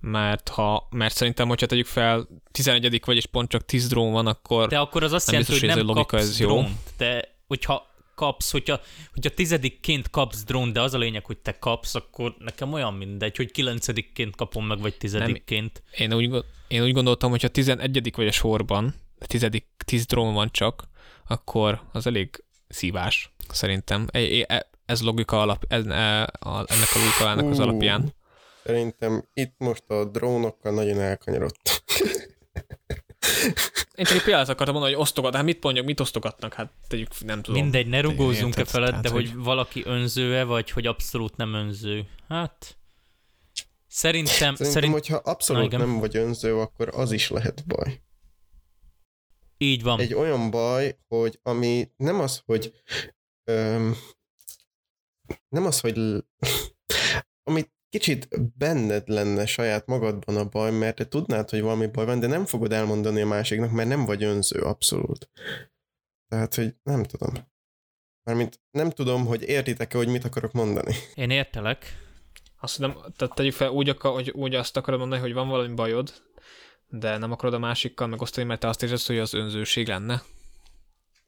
mert 0.00 0.48
ha, 0.48 0.88
mert 0.90 1.14
szerintem, 1.14 1.48
hogyha 1.48 1.66
tegyük 1.66 1.86
fel 1.86 2.28
11 2.52 3.02
vagy 3.04 3.16
és 3.16 3.26
pont 3.26 3.48
csak 3.48 3.64
10 3.64 3.88
drón 3.88 4.12
van, 4.12 4.26
akkor 4.26 4.68
De 4.68 4.78
akkor 4.78 5.02
az 5.02 5.12
azt 5.12 5.26
Nem 5.26 5.34
jelenti, 5.34 5.52
biztos, 5.52 5.68
hogy 5.70 5.78
hogy 5.78 5.78
nem 5.78 5.78
ez 5.78 5.84
a 5.84 6.00
logika, 6.00 6.16
kapsz 6.16 6.30
ez 6.30 6.40
jó. 6.40 6.46
drónt. 6.46 6.78
De 6.96 7.34
hogyha 7.46 7.93
kapsz, 8.14 8.50
hogyha, 8.50 8.80
hogyha 9.12 9.30
tizedikként 9.30 10.10
kapsz 10.10 10.44
drón, 10.44 10.72
de 10.72 10.80
az 10.80 10.94
a 10.94 10.98
lényeg, 10.98 11.24
hogy 11.24 11.38
te 11.38 11.58
kapsz, 11.58 11.94
akkor 11.94 12.34
nekem 12.38 12.72
olyan 12.72 12.94
mindegy, 12.94 13.36
hogy 13.36 13.50
kilencedikként 13.50 14.36
kapom 14.36 14.66
meg, 14.66 14.80
vagy 14.80 14.96
tizedikként. 14.96 15.82
én 15.96 16.14
úgy, 16.14 16.44
én 16.68 16.82
úgy 16.82 16.92
gondoltam, 16.92 17.30
hogyha 17.30 17.48
11 17.48 18.14
vagy 18.16 18.26
a 18.26 18.32
sorban, 18.32 18.94
10, 19.26 19.46
10 19.84 20.06
drón 20.06 20.34
van 20.34 20.48
csak, 20.50 20.88
akkor 21.26 21.82
az 21.92 22.06
elég 22.06 22.44
szívás, 22.68 23.32
szerintem. 23.48 24.06
E- 24.10 24.44
e- 24.46 24.70
Ez 24.86 25.02
logika 25.02 25.40
alap, 25.40 25.64
ez, 25.68 25.86
e, 25.86 26.22
a, 26.22 26.64
ennek 26.66 26.88
a 26.94 26.98
logikának 26.98 27.50
az 27.50 27.58
alapján. 27.58 28.14
Szerintem 28.64 29.28
itt 29.34 29.54
most 29.58 29.90
a 29.90 30.04
drónokkal 30.04 30.72
nagyon 30.72 31.00
elkanyarodtak. 31.00 31.82
Én 33.94 34.04
csak 34.04 34.16
egy 34.16 34.22
példát 34.22 34.48
akartam 34.48 34.74
mondani, 34.74 34.94
hogy 34.94 35.02
osztogat, 35.02 35.34
hát 35.34 35.44
mit 35.44 35.62
mondjak, 35.62 35.84
mit 35.84 36.00
osztogatnak, 36.00 36.54
hát 36.54 36.72
tegyük, 36.88 37.24
nem 37.24 37.42
tudom. 37.42 37.60
Mindegy, 37.62 37.86
ne 37.86 38.00
rugózzunk 38.00 38.54
e 38.54 38.58
Érted? 38.58 38.68
felett, 38.68 38.88
Tehát, 38.88 39.04
de 39.04 39.10
hogy 39.10 39.30
hogy- 39.30 39.42
valaki 39.44 39.82
önző-e, 39.84 40.44
vagy 40.44 40.70
hogy 40.70 40.86
abszolút 40.86 41.36
nem 41.36 41.54
önző. 41.54 42.08
Hát... 42.28 42.76
Szerintem, 43.86 44.34
Szerintem, 44.34 44.66
szerint, 44.70 44.92
hogyha 44.92 45.16
abszolút 45.16 45.70
Na, 45.70 45.78
nem 45.78 45.98
vagy 45.98 46.16
önző, 46.16 46.56
akkor 46.58 46.88
az 46.94 47.12
is 47.12 47.30
lehet 47.30 47.66
baj. 47.66 48.00
így 49.58 49.82
van. 49.82 50.00
Egy 50.00 50.14
olyan 50.14 50.50
baj, 50.50 50.98
hogy 51.08 51.38
ami 51.42 51.90
nem 51.96 52.20
az, 52.20 52.42
hogy 52.46 52.72
öm, 53.44 53.96
nem 55.48 55.66
az, 55.66 55.80
hogy 55.80 55.96
amit 57.48 57.72
kicsit 57.98 58.28
benned 58.58 59.08
lenne 59.08 59.46
saját 59.46 59.86
magadban 59.86 60.36
a 60.36 60.44
baj, 60.44 60.70
mert 60.70 60.96
te 60.96 61.04
tudnád, 61.06 61.50
hogy 61.50 61.60
valami 61.60 61.86
baj 61.86 62.04
van, 62.04 62.20
de 62.20 62.26
nem 62.26 62.46
fogod 62.46 62.72
elmondani 62.72 63.20
a 63.20 63.26
másiknak, 63.26 63.70
mert 63.70 63.88
nem 63.88 64.04
vagy 64.04 64.24
önző 64.24 64.60
abszolút. 64.60 65.30
Tehát, 66.28 66.54
hogy 66.54 66.74
nem 66.82 67.02
tudom. 67.02 67.32
Mármint 68.22 68.60
nem 68.70 68.90
tudom, 68.90 69.26
hogy 69.26 69.42
értitek-e, 69.42 69.96
hogy 69.96 70.08
mit 70.08 70.24
akarok 70.24 70.52
mondani. 70.52 70.94
Én 71.14 71.30
értelek. 71.30 71.98
Azt 72.60 72.78
nem, 72.78 72.92
tehát 73.16 73.34
tegyük 73.34 73.52
fel, 73.52 73.70
úgy, 73.70 73.88
akar, 73.88 74.12
hogy 74.12 74.30
úgy 74.30 74.54
azt 74.54 74.76
akarod 74.76 75.00
mondani, 75.00 75.20
hogy 75.20 75.32
van 75.32 75.48
valami 75.48 75.74
bajod, 75.74 76.12
de 76.88 77.18
nem 77.18 77.32
akarod 77.32 77.54
a 77.54 77.58
másikkal 77.58 78.06
megosztani, 78.06 78.46
mert 78.46 78.60
te 78.60 78.68
azt 78.68 78.82
érzed, 78.82 79.06
hogy 79.06 79.18
az 79.18 79.34
önzőség 79.34 79.88
lenne. 79.88 80.22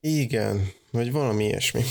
Igen, 0.00 0.68
vagy 0.90 1.12
valami 1.12 1.44
ilyesmi. 1.44 1.82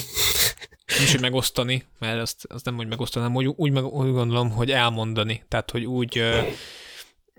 Nem 0.85 1.03
is, 1.03 1.11
hogy 1.11 1.21
megosztani, 1.21 1.83
mert 1.99 2.21
azt, 2.21 2.45
azt 2.49 2.65
nem, 2.65 2.75
hogy 2.75 2.87
megosztani, 2.87 3.25
hanem 3.25 3.45
úgy, 3.45 3.53
úgy, 3.57 3.71
meg, 3.71 3.83
úgy 3.83 4.11
gondolom, 4.11 4.51
hogy 4.51 4.71
elmondani. 4.71 5.43
Tehát, 5.47 5.71
hogy 5.71 5.85
úgy 5.85 6.17
ö, 6.17 6.41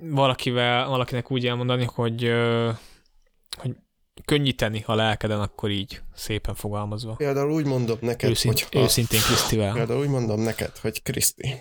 valakivel, 0.00 0.88
valakinek 0.88 1.30
úgy 1.30 1.46
elmondani, 1.46 1.84
hogy, 1.84 2.24
ö, 2.24 2.70
hogy 3.56 3.70
könnyíteni 4.24 4.82
a 4.86 4.94
lelkeden, 4.94 5.40
akkor 5.40 5.70
így 5.70 6.00
szépen 6.14 6.54
fogalmazva. 6.54 7.12
Például 7.12 7.52
úgy 7.52 7.64
mondom 7.64 7.98
neked, 8.00 8.30
Őszint, 8.30 8.60
hogy 8.60 8.82
őszintén 8.82 9.20
Krisztivel. 9.20 9.72
Például 9.72 10.00
úgy 10.00 10.08
mondom 10.08 10.40
neked, 10.40 10.76
hogy 10.76 11.02
Kriszti, 11.02 11.54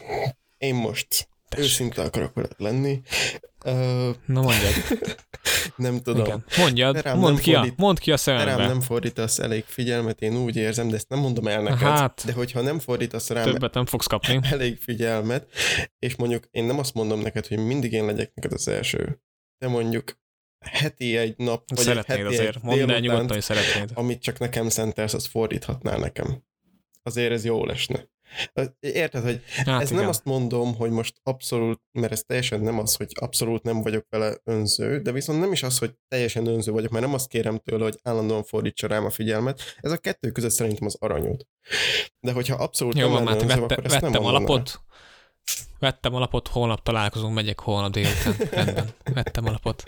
én 0.57 0.75
most 0.75 1.27
Tessék. 1.55 1.71
őszinte 1.71 2.01
akarok 2.01 2.33
veled 2.33 2.51
lenni. 2.57 3.01
Ö, 3.65 4.09
Na 4.25 4.41
mondjad. 4.41 4.73
nem 5.75 6.01
tudom. 6.01 6.25
Igen. 6.25 6.45
Mondjad, 6.57 7.01
rám 7.01 7.17
mondd 7.17 7.37
ki, 7.39 7.53
a, 7.53 7.57
fordít- 7.57 7.77
mondd 7.77 7.95
ki 7.99 8.11
a 8.11 8.15
Te 8.17 8.31
rám 8.33 8.39
szemembe. 8.39 8.67
nem 8.67 8.81
fordítasz 8.81 9.39
elég 9.39 9.63
figyelmet, 9.67 10.21
én 10.21 10.35
úgy 10.37 10.55
érzem, 10.55 10.89
de 10.89 10.95
ezt 10.95 11.09
nem 11.09 11.19
mondom 11.19 11.47
el 11.47 11.61
neked. 11.61 11.77
Hát. 11.77 12.21
De 12.25 12.33
hogyha 12.33 12.61
nem 12.61 12.79
fordítasz 12.79 13.29
rám 13.29 13.43
Többet 13.51 13.73
nem 13.73 13.85
fogsz 13.85 14.07
kapni. 14.07 14.39
elég 14.51 14.77
figyelmet, 14.77 15.47
és 15.99 16.15
mondjuk 16.15 16.43
én 16.51 16.63
nem 16.63 16.79
azt 16.79 16.93
mondom 16.93 17.19
neked, 17.21 17.47
hogy 17.47 17.57
mindig 17.57 17.91
én 17.91 18.05
legyek 18.05 18.31
neked 18.33 18.51
az 18.51 18.67
első, 18.67 19.21
de 19.57 19.67
mondjuk 19.67 20.19
heti 20.65 21.17
egy 21.17 21.33
nap, 21.37 21.63
vagy 21.69 21.79
Szeretnéd 21.85 22.17
egy 22.17 22.23
heti 22.23 22.35
azért. 22.35 22.55
egy 22.55 22.61
Mondd 22.63 22.89
el 22.91 22.99
nyugodtan, 22.99 23.27
hogy 23.27 23.41
szeretnéd. 23.41 23.91
amit 23.93 24.21
csak 24.21 24.39
nekem 24.39 24.69
szentelsz, 24.69 25.13
azt 25.13 25.27
fordíthatnál 25.27 25.97
nekem. 25.97 26.43
Azért 27.03 27.31
ez 27.31 27.45
jó 27.45 27.65
lesne. 27.65 28.07
Érted, 28.79 29.23
hogy 29.23 29.41
Hát 29.65 29.81
ez 29.81 29.89
igen. 29.89 30.01
nem 30.01 30.09
azt 30.09 30.25
mondom, 30.25 30.75
hogy 30.75 30.89
most 30.91 31.19
abszolút, 31.23 31.81
mert 31.91 32.11
ez 32.11 32.23
teljesen 32.27 32.59
nem 32.59 32.79
az, 32.79 32.95
hogy 32.95 33.11
abszolút 33.19 33.63
nem 33.63 33.81
vagyok 33.81 34.05
vele 34.09 34.37
önző, 34.43 34.99
de 34.99 35.11
viszont 35.11 35.39
nem 35.39 35.51
is 35.51 35.63
az, 35.63 35.77
hogy 35.77 35.93
teljesen 36.07 36.47
önző 36.47 36.71
vagyok, 36.71 36.91
mert 36.91 37.05
nem 37.05 37.13
azt 37.13 37.27
kérem 37.27 37.59
tőle, 37.59 37.83
hogy 37.83 37.99
állandóan 38.03 38.43
fordítsa 38.43 38.87
rám 38.87 39.05
a 39.05 39.09
figyelmet. 39.09 39.61
Ez 39.81 39.91
a 39.91 39.97
kettő 39.97 40.31
között 40.31 40.51
szerintem 40.51 40.85
az 40.87 40.95
aranyút. 40.99 41.47
De 42.19 42.31
hogyha 42.31 42.55
abszolút 42.55 42.97
Jó, 42.97 43.13
nem 43.13 43.23
van, 43.23 43.33
önző, 43.33 43.45
vette, 43.47 43.61
akkor 43.61 43.85
ezt 43.85 44.01
nem 44.01 44.01
vettem 44.01 44.21
mondanám. 44.21 44.35
alapot. 44.49 44.79
Vettem 45.79 46.13
alapot, 46.15 46.47
holnap 46.47 46.83
találkozunk, 46.83 47.33
megyek 47.33 47.59
holnap 47.59 47.91
délután. 47.91 48.35
Rendben, 48.51 48.89
vettem 49.13 49.45
alapot. 49.45 49.83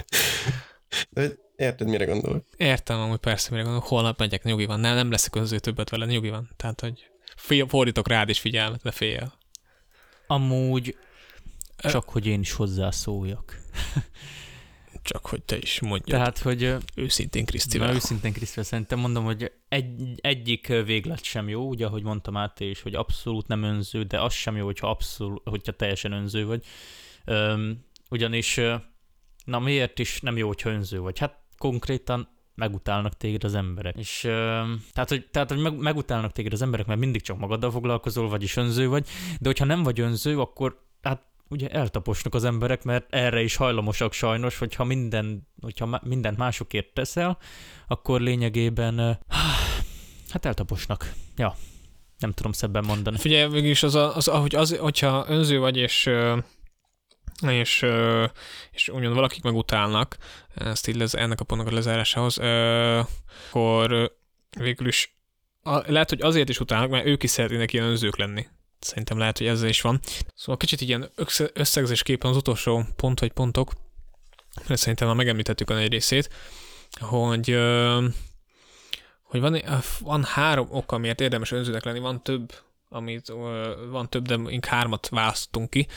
De 1.09 1.29
érted, 1.55 1.87
mire 1.87 2.05
gondolok? 2.05 2.43
Értem, 2.57 2.99
amúgy 2.99 3.17
persze, 3.17 3.47
mire 3.51 3.61
gondolok, 3.61 3.87
holnap 3.87 4.17
megyek, 4.19 4.43
nyugi 4.43 4.65
van. 4.65 4.79
Nem, 4.79 4.95
nem 4.95 5.11
leszek 5.11 5.35
önző 5.35 5.59
többet 5.59 5.89
vele, 5.89 6.05
nyugi 6.05 6.29
van. 6.29 6.49
Tehát, 6.57 6.81
hogy 6.81 7.09
fél, 7.37 7.67
fordítok 7.67 8.07
rád 8.07 8.29
is 8.29 8.39
figyelmet, 8.39 8.81
de 8.81 8.91
fél. 8.91 9.33
Amúgy 10.27 10.97
csak, 11.77 12.09
hogy 12.09 12.25
én 12.25 12.39
is 12.39 12.51
hozzászóljak. 12.51 13.61
Csak 15.01 15.25
hogy 15.25 15.43
te 15.43 15.57
is 15.57 15.79
mondjad. 15.79 16.19
Tehát, 16.19 16.37
hogy 16.37 16.75
őszintén 16.95 17.45
Krisztivel. 17.45 17.93
őszintén 17.93 18.33
Krisztivel 18.33 18.63
szerintem 18.63 18.99
mondom, 18.99 19.23
hogy 19.23 19.51
egy, 19.69 20.01
egyik 20.15 20.67
véglet 20.67 21.23
sem 21.23 21.49
jó, 21.49 21.67
ugye, 21.67 21.85
ahogy 21.85 22.03
mondtam 22.03 22.33
Máté 22.33 22.69
is, 22.69 22.81
hogy 22.81 22.95
abszolút 22.95 23.47
nem 23.47 23.63
önző, 23.63 24.03
de 24.03 24.21
az 24.21 24.33
sem 24.33 24.55
jó, 24.55 24.65
hogyha, 24.65 24.89
abszolút, 24.89 25.41
hogyha 25.49 25.71
teljesen 25.71 26.11
önző 26.11 26.45
vagy. 26.45 26.65
Öm, 27.25 27.85
ugyanis, 28.09 28.59
na 29.45 29.59
miért 29.59 29.99
is 29.99 30.21
nem 30.21 30.37
jó, 30.37 30.47
hogyha 30.47 30.69
önző 30.69 30.99
vagy? 30.99 31.19
Hát 31.19 31.39
konkrétan 31.57 32.36
megutálnak 32.57 33.17
téged 33.17 33.43
az 33.43 33.55
emberek. 33.55 33.97
És 33.97 34.19
tehát, 34.93 35.09
hogy, 35.09 35.27
tehát, 35.31 35.49
hogy 35.49 35.59
meg, 35.59 35.77
megutálnak 35.77 36.31
téged 36.31 36.53
az 36.53 36.61
emberek, 36.61 36.85
mert 36.85 36.99
mindig 36.99 37.21
csak 37.21 37.37
magaddal 37.37 37.71
foglalkozol, 37.71 38.29
vagyis 38.29 38.55
önző 38.55 38.87
vagy, 38.87 39.07
de 39.39 39.47
hogyha 39.47 39.65
nem 39.65 39.83
vagy 39.83 39.99
önző, 39.99 40.39
akkor 40.39 40.85
hát 41.01 41.21
ugye 41.49 41.69
eltaposnak 41.69 42.35
az 42.35 42.43
emberek, 42.43 42.83
mert 42.83 43.13
erre 43.13 43.41
is 43.41 43.55
hajlamosak 43.55 44.13
sajnos, 44.13 44.57
hogyha 44.57 44.83
minden, 44.83 45.47
hogyha 45.61 46.01
mindent 46.03 46.37
másokért 46.37 46.93
teszel, 46.93 47.37
akkor 47.87 48.21
lényegében 48.21 49.19
hát 50.29 50.45
eltaposnak. 50.45 51.13
Ja, 51.35 51.55
nem 52.19 52.31
tudom 52.31 52.51
szebben 52.51 52.85
mondani. 52.85 53.17
Figyelj, 53.17 53.51
mégis 53.51 53.83
az, 53.83 53.95
a, 53.95 54.15
az 54.15 54.27
ahogy 54.27 54.55
az, 54.55 54.77
hogyha 54.77 55.25
önző 55.27 55.59
vagy, 55.59 55.77
és, 55.77 56.09
és, 57.41 57.85
és 58.71 58.89
úgymond 58.89 59.13
valakik 59.13 59.43
megutálnak, 59.43 60.17
ezt 60.55 60.87
így 60.87 60.95
lez, 60.95 61.15
ennek 61.15 61.39
a 61.39 61.43
pontnak 61.43 61.71
a 61.71 61.73
lezárásához, 61.73 62.37
akkor 63.47 64.11
végül 64.59 64.87
is 64.87 65.17
a, 65.61 65.91
lehet, 65.91 66.09
hogy 66.09 66.21
azért 66.21 66.49
is 66.49 66.59
utálnak, 66.59 66.89
mert 66.89 67.05
ők 67.05 67.23
is 67.23 67.29
szeretnének 67.29 67.73
ilyen 67.73 67.85
önzők 67.85 68.17
lenni. 68.17 68.47
Szerintem 68.79 69.17
lehet, 69.17 69.37
hogy 69.37 69.47
ezzel 69.47 69.69
is 69.69 69.81
van. 69.81 69.99
Szóval 70.35 70.57
kicsit 70.57 70.81
ilyen 70.81 71.09
össze- 71.15 71.51
összegzésképpen 71.53 72.29
az 72.29 72.37
utolsó 72.37 72.85
pont 72.95 73.19
vagy 73.19 73.31
pontok, 73.31 73.71
mert 74.67 74.79
szerintem 74.79 75.07
már 75.07 75.15
megemlítettük 75.15 75.69
a 75.69 75.73
nagy 75.73 75.91
részét, 75.91 76.29
hogy 76.99 77.57
hogy 79.21 79.39
van, 79.39 79.61
van 79.99 80.23
három 80.23 80.67
ok, 80.71 80.91
amiért 80.91 81.21
érdemes 81.21 81.51
önzőnek 81.51 81.83
lenni, 81.83 81.99
van 81.99 82.23
több, 82.23 82.53
amit 82.89 83.33
van 83.89 84.09
több, 84.09 84.25
de 84.27 84.33
inkább 84.47 84.73
hármat 84.79 85.09
választunk 85.09 85.69
ki. 85.69 85.87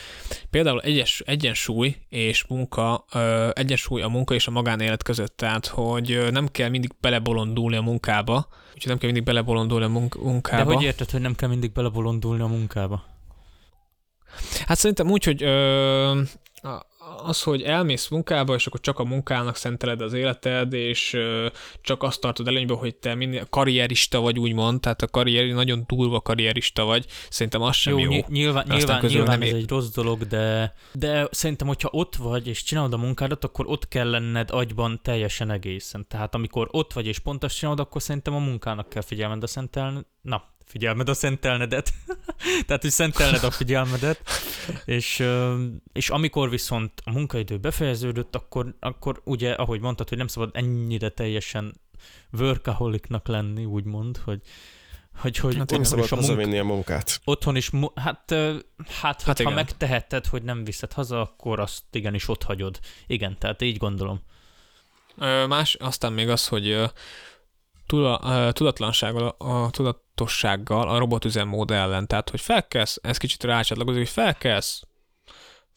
Például 0.50 0.80
egyes, 0.80 1.22
egyensúly 1.26 1.96
és 2.08 2.44
munka, 2.46 3.04
egyensúly 3.52 4.02
a 4.02 4.08
munka 4.08 4.34
és 4.34 4.46
a 4.46 4.50
magánélet 4.50 5.02
között, 5.02 5.36
tehát 5.36 5.66
hogy 5.66 6.26
nem 6.30 6.48
kell 6.48 6.68
mindig 6.68 6.90
belebolondulni 7.00 7.76
a 7.76 7.80
munkába, 7.82 8.46
úgyhogy 8.74 8.86
nem 8.86 8.98
kell 8.98 9.06
mindig 9.10 9.24
belebolondulni 9.24 9.84
a 9.84 9.88
munk- 9.88 10.16
De 10.18 10.24
munkába. 10.24 10.74
hogy 10.74 10.82
érted, 10.82 11.10
hogy 11.10 11.20
nem 11.20 11.34
kell 11.34 11.48
mindig 11.48 11.72
belebolondulni 11.72 12.42
a 12.42 12.46
munkába? 12.46 13.04
Hát 14.66 14.78
szerintem 14.78 15.10
úgy, 15.10 15.24
hogy 15.24 15.42
ö, 15.42 16.20
a- 16.54 16.86
az, 17.24 17.42
hogy 17.42 17.62
elmész 17.62 18.08
munkába, 18.08 18.54
és 18.54 18.66
akkor 18.66 18.80
csak 18.80 18.98
a 18.98 19.04
munkának 19.04 19.56
szenteled 19.56 20.00
az 20.00 20.12
életed, 20.12 20.72
és 20.72 21.16
csak 21.80 22.02
azt 22.02 22.20
tartod 22.20 22.48
előnybe, 22.48 22.74
hogy 22.74 22.94
te 22.94 23.14
minél 23.14 23.46
karrierista 23.50 24.20
vagy, 24.20 24.38
úgymond, 24.38 24.80
tehát 24.80 25.02
a 25.02 25.08
karrieri, 25.08 25.52
nagyon 25.52 25.84
durva 25.86 26.20
karrierista 26.20 26.84
vagy, 26.84 27.06
szerintem 27.28 27.62
az 27.62 27.76
sem 27.76 27.98
jó. 27.98 28.04
jó. 28.04 28.10
ny- 28.10 28.28
nyilván, 28.28 28.64
nyilván, 28.68 29.04
nyilván 29.06 29.38
nem 29.38 29.48
ez 29.48 29.54
é- 29.54 29.54
egy 29.54 29.68
rossz 29.68 29.88
dolog, 29.88 30.26
de, 30.26 30.74
de 30.92 31.28
szerintem, 31.30 31.66
hogyha 31.66 31.88
ott 31.92 32.16
vagy 32.16 32.46
és 32.46 32.62
csinálod 32.62 32.92
a 32.92 32.96
munkádat, 32.96 33.44
akkor 33.44 33.66
ott 33.68 33.88
kell 33.88 34.10
lenned 34.10 34.50
agyban 34.50 35.00
teljesen 35.02 35.50
egészen. 35.50 36.06
Tehát 36.08 36.34
amikor 36.34 36.68
ott 36.70 36.92
vagy 36.92 37.06
és 37.06 37.18
pont 37.18 37.44
azt 37.44 37.56
csinálod, 37.56 37.80
akkor 37.80 38.02
szerintem 38.02 38.34
a 38.34 38.38
munkának 38.38 38.88
kell 38.88 39.02
figyelmed 39.02 39.42
a 39.42 39.46
szentelni. 39.46 40.00
Na, 40.22 40.42
figyelmed 40.70 41.08
a 41.08 41.14
szentelnedet. 41.14 41.92
Tehát, 42.66 42.82
hogy 42.82 42.90
szentelned 42.90 43.44
a 43.44 43.50
figyelmedet. 43.50 44.22
És, 44.84 45.24
és 45.92 46.10
amikor 46.10 46.50
viszont 46.50 46.92
a 47.04 47.10
munkaidő 47.10 47.56
befejeződött, 47.58 48.34
akkor, 48.34 48.74
akkor 48.80 49.20
ugye, 49.24 49.52
ahogy 49.52 49.80
mondtad, 49.80 50.08
hogy 50.08 50.18
nem 50.18 50.26
szabad 50.26 50.50
ennyire 50.52 51.08
teljesen 51.08 51.74
workaholicnak 52.32 53.28
lenni, 53.28 53.64
úgymond, 53.64 54.16
hogy 54.16 54.40
hogy, 55.16 55.36
hogy 55.36 55.56
Hát 55.56 55.70
Nem 55.70 55.80
igen, 55.80 55.90
szabad 55.90 56.04
is 56.04 56.12
a 56.12 56.34
munka, 56.34 56.58
a 56.58 56.64
munkát. 56.64 57.20
otthon 57.24 57.56
is, 57.56 57.70
mu- 57.70 57.98
hát, 57.98 58.34
hát, 59.00 59.22
hát 59.22 59.42
ha 59.42 59.50
megteheted, 59.50 60.26
hogy 60.26 60.42
nem 60.42 60.64
viszed 60.64 60.92
haza, 60.92 61.20
akkor 61.20 61.60
azt 61.60 61.82
igenis 61.92 62.28
ott 62.28 62.42
hagyod. 62.42 62.78
Igen, 63.06 63.38
tehát 63.38 63.62
így 63.62 63.76
gondolom. 63.76 64.20
Más, 65.48 65.74
aztán 65.74 66.12
még 66.12 66.28
az, 66.28 66.48
hogy 66.48 66.90
tudatlansággal, 68.52 69.28
a 69.38 69.70
tudatossággal 69.70 70.88
a 70.88 70.98
robotüzemmód 70.98 71.70
ellen, 71.70 72.06
tehát 72.06 72.30
hogy 72.30 72.40
felkelsz, 72.40 72.98
ez 73.02 73.16
kicsit 73.16 73.44
rácsatlakozik, 73.44 74.00
hogy 74.00 74.08
felkelsz, 74.08 74.82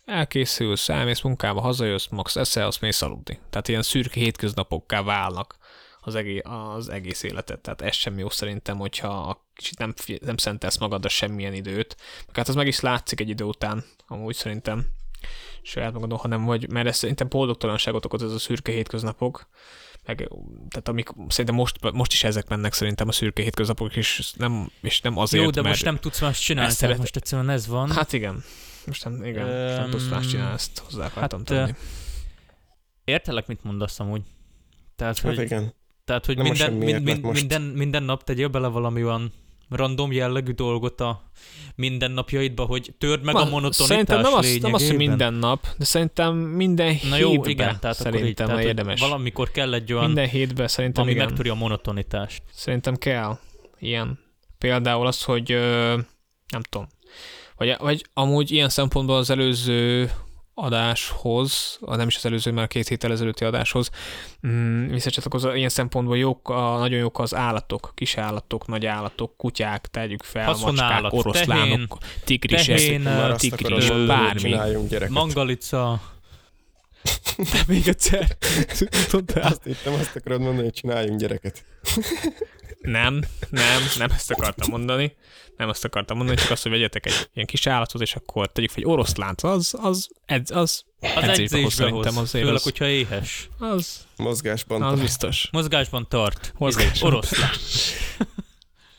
elkészülsz, 0.05 0.89
elmész 0.89 1.21
munkába, 1.21 1.61
hazajössz, 1.61 2.07
max 2.07 2.35
eszel, 2.35 2.67
azt 2.67 2.81
mész 2.81 3.01
aludni. 3.01 3.39
Tehát 3.49 3.67
ilyen 3.67 3.81
szürke 3.81 4.19
hétköznapokká 4.19 5.01
válnak 5.01 5.57
az 5.99 6.15
egész, 6.15 6.41
az 6.43 6.89
egész 6.89 7.23
életet. 7.23 7.59
Tehát 7.59 7.81
ez 7.81 7.95
sem 7.95 8.17
jó 8.17 8.29
szerintem, 8.29 8.77
hogyha 8.77 9.45
kicsit 9.55 9.77
nem, 9.77 9.93
nem 10.21 10.37
szentelsz 10.37 10.77
magadra 10.77 11.09
semmilyen 11.09 11.53
időt. 11.53 11.97
Hát 12.33 12.47
az 12.47 12.55
meg 12.55 12.67
is 12.67 12.79
látszik 12.79 13.19
egy 13.19 13.29
idő 13.29 13.43
után, 13.43 13.83
amúgy 14.07 14.35
szerintem 14.35 14.85
saját 15.61 15.93
magadon, 15.93 16.17
hanem 16.17 16.45
vagy, 16.45 16.71
mert 16.71 16.87
ez 16.87 16.97
szerintem 16.97 17.27
boldogtalanságot 17.29 18.05
okoz 18.05 18.23
ez 18.23 18.31
a 18.31 18.39
szürke 18.39 18.71
hétköznapok, 18.71 19.47
meg, 20.05 20.15
tehát 20.69 20.87
amik, 20.87 21.09
szerintem 21.27 21.55
most, 21.55 21.91
most 21.93 22.11
is 22.11 22.23
ezek 22.23 22.47
mennek 22.47 22.73
szerintem 22.73 23.07
a 23.07 23.11
szürke 23.11 23.41
hétköznapok, 23.43 23.95
és 23.95 24.33
nem, 24.37 24.69
és 24.81 25.01
nem 25.01 25.17
azért, 25.17 25.43
Jó, 25.43 25.49
de 25.49 25.61
mert, 25.61 25.73
most 25.73 25.85
nem 25.85 25.97
tudsz 25.97 26.21
más 26.21 26.39
csinálni, 26.39 26.71
szeret- 26.71 26.97
most 26.97 27.15
egyszerűen 27.15 27.49
ez 27.49 27.67
van. 27.67 27.91
Hát 27.91 28.13
igen. 28.13 28.43
Most 28.85 29.03
nem, 29.03 29.23
igen, 29.25 29.45
most 29.47 29.77
nem 29.77 29.89
tudsz 29.89 30.07
más 30.09 30.23
Öm, 30.23 30.29
csinálni, 30.29 30.53
ezt 30.53 30.79
hozzá 30.79 31.05
akartam 31.05 31.39
hát, 31.39 31.47
tenni. 31.47 31.73
Értelek, 33.03 33.47
mit 33.47 33.63
mondasz 33.63 33.99
amúgy. 33.99 34.21
Tehát, 34.95 35.19
Hát 35.19 35.35
hogy, 35.35 35.43
igen. 35.45 35.73
tehát, 36.05 36.25
hogy 36.25 36.35
Nem 36.35 36.45
minden, 36.45 36.67
semmiért 36.67 36.93
mind, 36.93 37.05
lett 37.05 37.13
mind, 37.13 37.25
most. 37.25 37.39
minden, 37.39 37.61
minden 37.61 38.03
nap 38.03 38.23
tegyél 38.23 38.47
bele 38.47 38.67
valami 38.67 39.03
olyan 39.03 39.33
random 39.69 40.11
jellegű 40.11 40.51
dolgot 40.51 41.01
a 41.01 41.31
mindennapjaidba, 41.75 42.65
hogy 42.65 42.93
törd 42.97 43.23
meg 43.23 43.35
a 43.35 43.45
monotonitás 43.45 43.87
Szerintem 43.87 44.21
nem 44.21 44.33
az, 44.33 44.57
nem 44.61 44.73
az, 44.73 44.87
hogy 44.87 44.97
minden 44.97 45.33
nap, 45.33 45.67
de 45.77 45.85
szerintem 45.85 46.35
minden 46.35 46.97
Na 47.09 47.17
jó, 47.17 47.29
hétben 47.29 47.49
igen, 47.49 47.79
tehát 47.79 47.99
akkor 47.99 48.13
így, 48.13 48.19
szerintem 48.19 48.47
tehát, 48.47 48.63
érdemes. 48.63 48.99
valamikor 48.99 49.51
kell 49.51 49.73
egy 49.73 49.93
olyan, 49.93 50.05
Minden 50.05 50.27
hétben 50.27 50.67
szerintem 50.67 51.03
ami 51.03 51.11
igen. 51.11 51.25
megtöri 51.25 51.49
a 51.49 51.53
monotonitást. 51.53 52.43
Szerintem 52.51 52.95
kell 52.95 53.37
ilyen. 53.79 54.19
Például 54.57 55.07
az, 55.07 55.23
hogy 55.23 55.51
ö, 55.51 55.97
nem 56.47 56.61
tudom, 56.69 56.87
vagy, 57.57 57.75
vagy 57.79 58.05
amúgy 58.13 58.51
ilyen 58.51 58.69
szempontból 58.69 59.17
az 59.17 59.29
előző 59.29 60.11
adáshoz, 60.53 61.77
a 61.81 61.95
nem 61.95 62.07
is 62.07 62.15
az 62.15 62.25
előző, 62.25 62.51
a 62.51 62.67
két 62.67 62.87
héttel 62.87 63.11
ezelőtti 63.11 63.45
adáshoz 63.45 63.89
mm, 64.47 64.87
visszacsatlakozva, 64.87 65.55
ilyen 65.55 65.69
szempontból 65.69 66.17
jók, 66.17 66.49
a, 66.49 66.77
nagyon 66.77 66.99
jók 66.99 67.19
az 67.19 67.35
állatok, 67.35 67.91
kis 67.95 68.17
állatok, 68.17 68.67
nagy 68.67 68.85
állatok, 68.85 69.37
kutyák, 69.37 69.87
tegyük 69.87 70.23
fel, 70.23 70.45
Haszonállat, 70.45 71.11
macskák, 71.11 71.25
oroszlánok, 71.25 71.97
tigrisek, 72.23 72.77
tehén, 72.77 73.01
Már 73.01 73.31
azt 73.31 73.39
tigris, 73.39 73.87
hogy 73.89 74.05
bármi. 74.05 74.55
Mangalica, 75.09 76.01
De 77.37 77.63
még 77.67 77.87
egyszer. 77.87 78.37
Tudtál? 79.09 79.43
Azt 79.51 79.63
hittem, 79.63 79.93
azt 79.93 80.15
akarod 80.15 80.41
mondani, 80.41 80.63
hogy 80.63 80.73
csináljunk 80.73 81.19
gyereket. 81.19 81.65
Nem, 82.83 83.21
nem, 83.49 83.81
nem 83.97 84.11
ezt 84.11 84.31
akartam 84.31 84.69
mondani. 84.69 85.15
Nem 85.57 85.69
azt 85.69 85.85
akartam 85.85 86.17
mondani, 86.17 86.37
csak 86.37 86.51
azt, 86.51 86.63
hogy 86.63 86.71
vegyetek 86.71 87.05
egy 87.05 87.29
ilyen 87.33 87.47
kis 87.47 87.67
állatot, 87.67 88.01
és 88.01 88.15
akkor 88.15 88.51
tegyük 88.51 88.69
fel 88.69 88.83
egy 88.83 88.89
oroszlánt. 88.89 89.41
Az, 89.41 89.75
az, 89.81 90.09
edz, 90.25 90.51
az, 90.51 90.83
az 90.99 91.23
edzésbe 91.23 91.61
hoz 91.61 91.73
szerintem 91.73 92.17
azért 92.17 92.43
főleg, 92.43 92.53
az- 92.53 92.63
hogyha 92.63 92.87
éhes. 92.87 93.49
az, 93.59 94.05
Mozgásban. 94.17 94.81
az 94.81 94.99
biztos. 94.99 95.49
Mozgásban 95.51 96.07
tart. 96.09 96.53
Mozgásban 96.57 97.11
Oroszlán. 97.13 97.49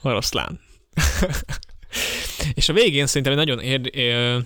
Oroszlán. 0.02 0.60
és 2.54 2.68
a 2.68 2.72
végén 2.72 3.06
szerintem 3.06 3.32
egy 3.32 3.38
nagyon 3.46 3.60
érd, 3.60 3.96
ö, 3.96 4.38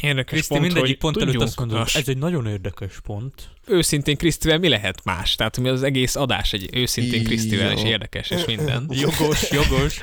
érdekes 0.00 0.32
Kriszti 0.32 0.54
pont, 0.54 0.72
mindegyik 0.72 0.98
pont 0.98 1.16
előtt 1.16 1.40
azt 1.40 1.58
mondod, 1.58 1.88
ez 1.94 2.08
egy 2.08 2.18
nagyon 2.18 2.46
érdekes 2.46 3.00
pont. 3.02 3.50
őszintén 3.66 4.16
Krisztivel 4.16 4.58
mi 4.58 4.68
lehet 4.68 5.04
más? 5.04 5.34
Tehát 5.34 5.58
mi 5.58 5.68
az 5.68 5.82
egész 5.82 6.16
adás 6.16 6.52
egy 6.52 6.68
őszintén 6.72 7.24
Krisztivel, 7.24 7.72
Jó. 7.72 7.86
érdekes, 7.86 8.30
és 8.30 8.44
minden. 8.44 8.86
Jogos, 9.02 9.50
jogos. 9.50 9.98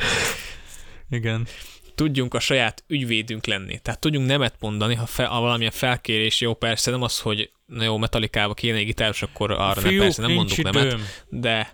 Igen. 1.09 1.47
tudjunk 1.95 2.33
a 2.33 2.39
saját 2.39 2.83
ügyvédünk 2.87 3.45
lenni. 3.45 3.79
Tehát 3.79 3.99
tudjunk 3.99 4.27
nemet 4.27 4.55
mondani, 4.59 4.95
ha, 4.95 5.05
fe, 5.05 5.25
ha 5.25 5.39
valamilyen 5.39 5.71
felkérés, 5.71 6.41
jó, 6.41 6.53
persze 6.53 6.91
nem 6.91 7.01
az, 7.01 7.19
hogy 7.19 7.51
na 7.65 7.83
jó, 7.83 7.97
metalikába 7.97 8.53
kéne 8.53 8.77
egy 8.77 8.85
gitáros, 8.85 9.21
akkor 9.21 9.51
arra 9.51 9.81
nem, 9.81 9.89
Fiúk, 9.89 10.01
persze 10.01 10.21
nem 10.21 10.31
mondunk 10.31 10.61
nemet, 10.61 10.85
időm. 10.85 11.05
de 11.29 11.73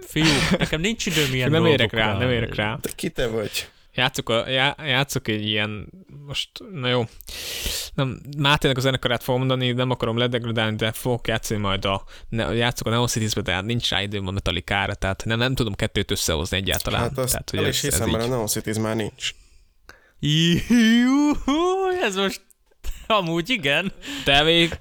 Fiúk, 0.00 0.58
nekem 0.58 0.80
nincs 0.80 1.06
időm 1.06 1.34
ilyen 1.34 1.50
nem 1.56 1.66
érek 1.66 1.92
rá, 1.92 2.18
nem 2.18 2.30
érek 2.30 2.54
rá. 2.54 2.78
De 2.80 2.90
ki 2.94 3.08
te 3.08 3.26
vagy? 3.26 3.68
Játszok, 3.94 4.28
a, 4.28 4.48
já, 4.48 4.76
játszok 4.84 5.28
egy 5.28 5.46
ilyen, 5.46 5.88
most, 6.26 6.50
na 6.72 6.88
jó, 6.88 7.04
nem, 7.94 8.20
Mátének 8.38 8.76
a 8.76 8.80
zenekarát 8.80 9.22
fogom 9.22 9.40
mondani, 9.40 9.72
nem 9.72 9.90
akarom 9.90 10.16
ledegradálni, 10.16 10.76
de 10.76 10.92
fogok 10.92 11.28
játszani 11.28 11.60
majd 11.60 11.84
a, 11.84 12.04
ne, 12.28 12.54
játszok 12.54 12.86
a 12.86 12.90
Neocities-be, 12.90 13.40
de 13.40 13.52
hát 13.52 13.64
nincs 13.64 13.90
rá 13.90 14.02
időm 14.02 14.26
a 14.26 14.30
metalikára, 14.30 14.94
tehát 14.94 15.24
nem, 15.24 15.38
nem 15.38 15.54
tudom 15.54 15.74
kettőt 15.74 16.10
összehozni 16.10 16.56
egyáltalán. 16.56 17.00
Hát 17.00 17.18
azt 17.18 17.30
tehát, 17.30 17.54
el 17.54 17.66
is 17.66 17.80
hiszem, 17.80 18.10
mert 18.10 18.22
a 18.22 18.26
így, 18.26 18.32
Neocities 18.32 18.78
már 18.78 18.96
nincs. 18.96 19.34
Jú, 20.18 21.32
ez 22.02 22.16
most 22.16 22.40
amúgy 23.06 23.50
igen. 23.50 23.92
de 24.24 24.42
még 24.42 24.78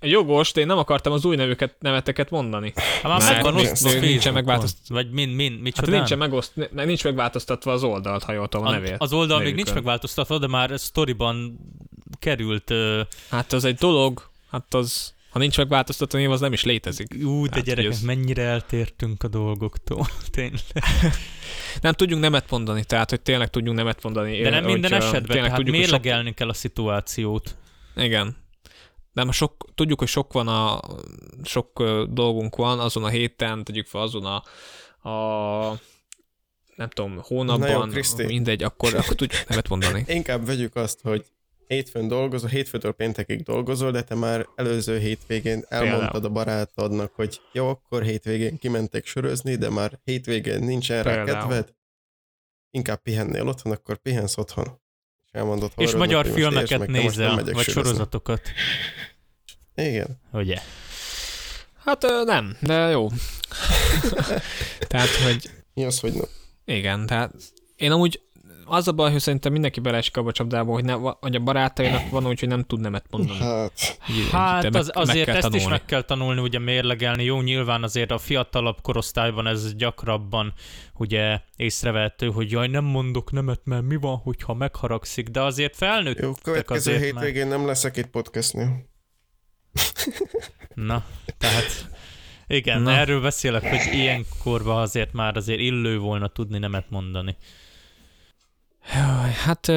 jogos, 0.00 0.52
én 0.52 0.66
nem 0.66 0.78
akartam 0.78 1.12
az 1.12 1.24
új 1.24 1.36
nevüket, 1.36 1.74
neveteket 1.78 2.30
mondani. 2.30 2.72
Hát 2.76 3.02
már 3.02 3.18
Már 3.20 3.32
megvan 3.32 3.54
nincs- 3.54 3.70
osztva 3.70 3.88
nincsen 3.88 4.02
Facebookon. 4.10 4.32
megváltozt- 4.32 4.88
Vagy 4.88 5.10
min, 5.10 5.28
min, 5.28 5.52
Hát 5.52 5.60
micsoda? 5.60 5.90
nincsen, 5.90 6.18
megoszt, 6.18 6.52
meg 6.72 6.86
nincs 6.86 7.04
megváltoztatva 7.04 7.72
az 7.72 7.82
oldalt, 7.82 8.22
ha 8.22 8.32
jól 8.32 8.48
tudom 8.48 8.66
a 8.66 8.70
nevét. 8.70 8.94
Az 8.98 9.12
oldal 9.12 9.36
még 9.38 9.46
nincs 9.46 9.56
nevükön. 9.58 9.74
megváltoztatva, 9.74 10.38
de 10.38 10.46
már 10.46 10.72
sztoriban 10.80 11.58
került. 12.18 12.70
Uh, 12.70 13.00
Hát 13.30 13.52
az 13.52 13.64
egy 13.64 13.74
dolog, 13.74 14.22
hát 14.50 14.74
az, 14.74 15.14
ha 15.36 15.42
nincs 15.42 15.56
megváltoztatva 15.56 16.18
név, 16.18 16.30
az 16.30 16.40
nem 16.40 16.52
is 16.52 16.64
létezik. 16.64 17.14
ú, 17.24 17.46
de 17.46 17.54
Hát, 17.54 17.64
gyerekek, 17.64 17.90
ez- 17.90 18.00
mennyire 18.00 18.42
eltértünk 18.42 19.22
a 19.22 19.28
dolgoktól. 19.28 20.06
Tényleg. 20.30 20.60
Nem 21.80 21.92
tudjunk 21.92 22.22
nemet 22.22 22.50
mondani, 22.50 22.84
tehát 22.84 23.10
hogy 23.10 23.20
tényleg 23.20 23.50
tudjunk 23.50 23.76
nemet 23.76 24.02
mondani. 24.02 24.40
De 24.42 24.50
nem 24.50 24.62
hogy, 24.62 24.72
minden 24.72 24.92
esetben, 24.92 25.36
tehát 25.36 25.54
tudjuk, 25.54 25.76
mérlegelni 25.76 26.32
kell 26.34 26.48
a 26.48 26.52
szituációt. 26.52 27.48
Sok, 27.48 28.04
igen. 28.04 28.36
De 29.12 29.24
most 29.24 29.38
sok, 29.38 29.64
tudjuk, 29.74 29.98
hogy 29.98 30.08
sok 30.08 30.32
van 30.32 30.48
a, 30.48 30.80
sok 31.44 31.82
dolgunk 32.10 32.56
van 32.56 32.78
azon 32.78 33.04
a 33.04 33.08
héten, 33.08 33.64
tegyük 33.64 33.86
fel 33.86 34.00
azon 34.00 34.24
a, 34.24 34.42
a 35.08 35.80
nem 36.76 36.88
tudom, 36.88 37.18
hónapban, 37.22 37.88
Kriszti. 37.88 38.24
mindegy, 38.24 38.62
akkor, 38.62 38.94
akkor 38.94 39.14
tudjuk 39.14 39.48
nemet 39.48 39.68
mondani. 39.68 40.04
Inkább 40.18 40.46
vegyük 40.46 40.76
azt, 40.76 41.00
hogy 41.02 41.24
hétfőn 41.66 42.08
dolgozol, 42.08 42.48
hétfőtől 42.48 42.92
péntekig 42.92 43.42
dolgozol, 43.42 43.90
de 43.90 44.02
te 44.02 44.14
már 44.14 44.46
előző 44.54 44.98
hétvégén 44.98 45.64
elmondtad 45.68 46.10
Például. 46.10 46.24
a 46.24 46.28
barátodnak, 46.30 47.14
hogy 47.14 47.40
jó, 47.52 47.68
akkor 47.68 48.02
hétvégén 48.02 48.58
kimentek 48.58 49.06
sörözni, 49.06 49.54
de 49.54 49.70
már 49.70 49.98
hétvégén 50.04 50.58
nincsen 50.64 51.02
rá 51.02 51.14
Például. 51.14 51.38
kedved. 51.38 51.74
Inkább 52.70 53.02
pihennél 53.02 53.46
otthon, 53.48 53.72
akkor 53.72 53.96
pihensz 53.96 54.36
otthon. 54.36 54.80
És 55.24 55.30
elmondod 55.32 55.72
És 55.76 55.94
magyar 55.94 56.24
értsd 56.24 56.38
filmeket 56.38 56.78
meg, 56.78 56.88
nem 56.88 57.02
nézel, 57.02 57.34
vagy 57.34 57.44
sörözni. 57.46 57.72
sorozatokat. 57.72 58.40
Igen. 59.74 60.20
Ugye? 60.32 60.56
Hát 61.84 62.02
nem, 62.24 62.56
de 62.60 62.74
jó. 62.74 63.08
tehát, 64.88 65.08
hogy 65.08 65.50
Mi 65.74 65.84
az, 65.84 66.00
hogy 66.00 66.12
no? 66.12 66.24
Igen, 66.64 67.06
tehát 67.06 67.34
én 67.76 67.90
amúgy 67.90 68.20
az 68.66 68.88
a 68.88 68.92
baj, 68.92 69.10
hogy 69.10 69.20
szerintem 69.20 69.52
mindenki 69.52 69.80
beleesik 69.80 70.16
abba 70.16 70.28
a 70.28 70.32
csapdába, 70.32 70.72
hogy, 70.72 70.84
ne, 70.84 70.92
hogy 70.92 71.34
a 71.34 71.40
barátainak 71.40 72.10
van 72.10 72.26
úgy, 72.26 72.40
hogy 72.40 72.48
nem 72.48 72.62
tud 72.64 72.80
nemet 72.80 73.04
mondani. 73.10 73.38
Hát, 73.38 73.98
Így- 74.10 74.30
Hát 74.30 74.62
meg- 74.62 74.74
az, 74.74 74.90
azért 74.94 75.16
meg 75.16 75.24
kell 75.26 75.34
ezt 75.36 75.46
is 75.46 75.52
tanulni. 75.52 75.70
meg 75.70 75.84
kell 75.84 76.02
tanulni, 76.02 76.40
ugye 76.40 76.58
mérlegelni. 76.58 77.24
Jó, 77.24 77.40
nyilván 77.40 77.82
azért 77.82 78.10
a 78.10 78.18
fiatalabb 78.18 78.80
korosztályban 78.82 79.46
ez 79.46 79.74
gyakrabban 79.74 80.52
ugye 80.94 81.40
észrevehető, 81.56 82.26
hogy 82.30 82.50
jaj, 82.50 82.66
nem 82.68 82.84
mondok 82.84 83.32
nemet, 83.32 83.60
mert 83.64 83.82
mi 83.82 83.96
van, 83.96 84.16
hogyha 84.16 84.54
megharagszik, 84.54 85.28
de 85.28 85.40
azért 85.42 85.76
felnőttek 85.76 86.22
jó, 86.24 86.32
következő 86.42 86.94
azért 86.94 87.12
már. 87.14 87.24
hétvégén 87.24 87.48
nem 87.48 87.66
leszek 87.66 87.96
itt 87.96 88.06
podcastnél. 88.06 88.88
Na, 90.74 91.04
tehát 91.38 91.88
igen, 92.46 92.82
Na. 92.82 92.90
Na. 92.90 92.96
erről 92.96 93.20
beszélek, 93.20 93.62
hogy 93.68 93.94
ilyenkorban 93.94 94.80
azért 94.80 95.12
már 95.12 95.36
azért 95.36 95.60
illő 95.60 95.98
volna 95.98 96.28
tudni 96.28 96.58
nemet 96.58 96.90
mondani. 96.90 97.36
Hát 99.44 99.68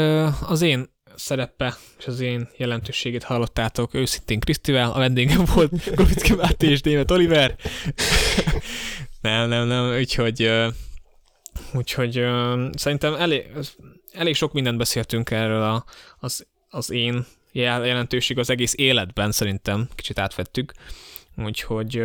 az 0.47 0.61
én 0.61 0.89
szerepe 1.15 1.75
és 1.97 2.07
az 2.07 2.19
én 2.19 2.49
jelentőségét 2.57 3.23
hallottátok 3.23 3.93
őszintén 3.93 4.39
Krisztivel, 4.39 4.91
a 4.91 4.97
vendégem 4.97 5.45
volt 5.53 5.95
Govicki 5.95 6.33
Máté 6.33 6.67
és 6.67 6.81
Német 6.81 7.11
Oliver. 7.11 7.55
nem, 9.21 9.49
nem, 9.49 9.67
nem, 9.67 9.97
úgyhogy, 9.97 10.51
úgyhogy 11.73 12.25
szerintem 12.75 13.13
elég, 13.13 13.51
elég 14.11 14.35
sok 14.35 14.53
mindent 14.53 14.77
beszéltünk 14.77 15.31
erről 15.31 15.63
a, 15.63 15.85
az, 16.19 16.47
az 16.69 16.89
én 16.89 17.25
jel- 17.51 17.85
jelentőség 17.85 18.37
az 18.37 18.49
egész 18.49 18.73
életben 18.77 19.31
szerintem, 19.31 19.89
kicsit 19.95 20.19
átvettük. 20.19 20.73
Úgyhogy 21.37 22.03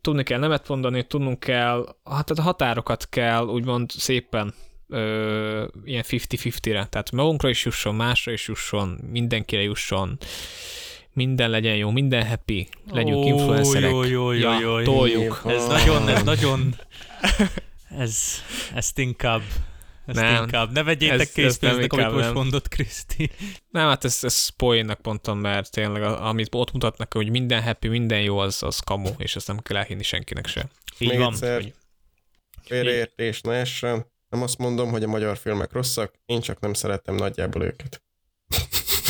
tudni 0.00 0.22
kell 0.22 0.38
nemet 0.38 0.68
mondani, 0.68 1.06
tudnunk 1.06 1.40
kell, 1.40 1.96
hát 2.04 2.30
a 2.30 2.42
határokat 2.42 3.08
kell 3.08 3.44
úgymond 3.44 3.90
szépen 3.90 4.54
ö, 4.88 5.66
ilyen 5.84 6.04
50-50-re, 6.08 6.86
tehát 6.86 7.10
magunkra 7.10 7.48
is 7.48 7.64
jusson, 7.64 7.94
másra 7.94 8.32
is 8.32 8.48
jusson, 8.48 8.98
mindenkire 9.10 9.62
jusson, 9.62 10.18
minden 11.12 11.50
legyen 11.50 11.76
jó, 11.76 11.90
minden 11.90 12.26
happy, 12.26 12.68
legyünk 12.90 13.24
Ó, 13.24 13.26
influencerek, 13.26 13.90
Jó, 13.90 14.02
jó, 14.04 14.32
jó, 14.32 14.50
ja, 14.50 14.60
jó, 14.60 14.78
jó. 14.78 14.84
toljuk. 14.84 15.42
Ó. 15.44 15.48
Ez 15.50 15.66
nagyon, 15.66 16.08
ez 16.08 16.22
nagyon, 16.22 16.74
ez, 17.98 18.22
ezt 18.74 18.98
inkább, 18.98 19.42
ezt 20.06 20.20
Nem. 20.20 20.42
inkább. 20.42 20.72
Ne 20.72 20.82
vegyétek 20.82 21.14
Ez- 21.14 21.20
ezt 21.20 21.32
készpénznek, 21.32 21.92
amit 21.92 22.10
most 22.10 22.24
nem. 22.24 22.32
mondott 22.32 22.68
Kriszti. 22.68 23.30
Nem, 23.70 23.88
hát 23.88 24.04
ez, 24.04 24.18
ez 24.22 24.48
poénnak 24.48 25.00
pontom, 25.00 25.38
mert 25.38 25.70
tényleg 25.70 26.02
amit 26.02 26.48
ott 26.54 26.72
mutatnak, 26.72 27.14
hogy 27.14 27.30
minden 27.30 27.62
happy, 27.62 27.88
minden 27.88 28.20
jó, 28.20 28.38
az, 28.38 28.62
az 28.62 28.78
kamu, 28.78 29.08
és 29.18 29.36
ezt 29.36 29.46
nem 29.46 29.58
kell 29.58 29.76
elhinni 29.76 30.02
senkinek 30.02 30.46
se. 30.46 30.66
Így 30.98 31.08
Még 31.08 31.18
van. 31.18 31.32
egyszer. 31.32 31.60
hogy- 31.62 31.74
Félreértés 32.64 33.40
ne 33.40 33.52
essen. 33.52 34.06
Nem 34.28 34.42
azt 34.42 34.58
mondom, 34.58 34.90
hogy 34.90 35.02
a 35.02 35.08
magyar 35.08 35.36
filmek 35.36 35.72
rosszak, 35.72 36.14
én 36.26 36.40
csak 36.40 36.60
nem 36.60 36.72
szeretem 36.72 37.14
nagyjából 37.14 37.62
őket. 37.62 38.02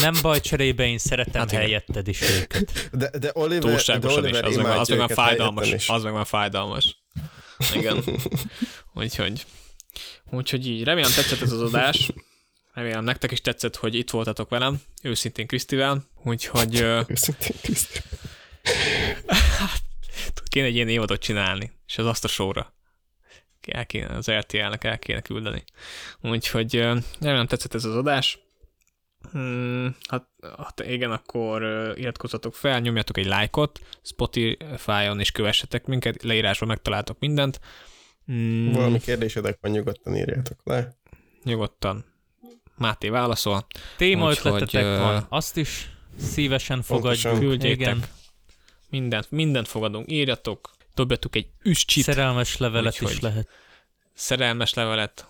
Nem 0.01 0.15
baj, 0.23 0.41
cserébe 0.41 0.87
én 0.87 0.99
szeretem 0.99 1.41
Hát 1.41 1.51
helyetted 1.51 2.09
is 2.09 2.21
őket. 2.23 2.89
De, 2.93 3.11
de 3.19 3.31
Oliver, 3.35 3.63
de 3.63 3.69
Túlságosan 3.69 4.25
is, 4.25 4.31
Oliver 4.31 4.45
az 4.45 4.57
meg, 4.57 4.67
az 4.67 4.89
meg 4.89 4.99
már 4.99 5.11
fájdalmas, 5.11 5.89
az 5.89 6.03
meg 6.03 6.13
már 6.13 6.27
fájdalmas. 6.27 7.03
Igen. 7.75 8.05
Úgyhogy, 8.95 9.47
úgyhogy 10.31 10.67
így, 10.67 10.85
remélem 10.85 11.13
tetszett 11.15 11.41
ez 11.41 11.53
az 11.53 11.61
adás. 11.61 12.13
Remélem 12.73 13.05
nektek 13.05 13.31
is 13.31 13.41
tetszett, 13.41 13.77
hogy 13.77 13.95
itt 13.95 14.11
voltatok 14.11 14.49
velem, 14.49 14.81
őszintén 15.03 15.47
Krisztivel, 15.47 16.05
úgyhogy 16.25 16.81
Őszintén, 17.09 17.57
Kriszti. 17.63 17.99
kéne 20.57 20.67
egy 20.67 20.75
ilyen 20.75 20.89
évadot 20.89 21.21
csinálni, 21.21 21.73
és 21.87 21.99
az 21.99 22.07
azt 22.07 22.25
a 22.25 22.29
showra. 22.29 22.75
El 23.67 23.87
kéne, 23.87 24.17
az 24.17 24.31
RTL-nek 24.31 24.85
el 24.85 24.99
kéne 24.99 25.21
küldeni. 25.21 25.65
Úgyhogy 26.23 26.75
remélem 27.21 27.47
tetszett 27.47 27.75
ez 27.75 27.85
az 27.85 27.97
adás. 27.97 28.39
Hmm, 29.33 29.97
hát, 30.09 30.29
hát 30.57 30.81
igen, 30.87 31.11
akkor 31.11 31.63
iratkozzatok 31.97 32.55
fel, 32.55 32.81
nyomjatok 32.81 33.17
egy 33.19 33.27
lájkot, 33.27 33.81
Spotify-on 34.03 35.21
is 35.21 35.31
kövessetek 35.31 35.87
minket, 35.87 36.23
leírásban 36.23 36.69
megtaláltok 36.69 37.19
mindent. 37.19 37.61
Hmm, 38.27 38.73
Valami 38.73 38.99
kérdésedek 39.01 39.59
van, 39.61 39.71
nyugodtan 39.71 40.17
írjátok 40.17 40.59
le. 40.65 40.97
Nyugodtan. 41.45 42.05
Máté 42.79 43.09
válaszol. 43.09 43.67
Téma 43.97 44.29
Úgyhogy, 44.29 44.53
ötletetek 44.53 44.99
van, 44.99 45.27
azt 45.29 45.57
is 45.57 45.91
Szívesen 46.19 46.83
Pontosan. 46.87 47.33
fogadjuk. 47.33 47.51
Küldjétek. 47.51 47.81
Igen. 47.81 48.05
Mindent, 48.91 49.31
mindent 49.31 49.69
fogadunk. 49.69 50.11
Írjatok, 50.11 50.71
dobjatok 50.97 51.37
egy 51.37 51.47
üscsit, 51.63 52.05
Szerelmes 52.05 52.57
levelet 52.57 52.93
Úgyhogy. 52.93 53.11
is 53.13 53.21
lehet. 53.21 53.49
szerelmes 54.15 54.75
levelet, 54.75 55.27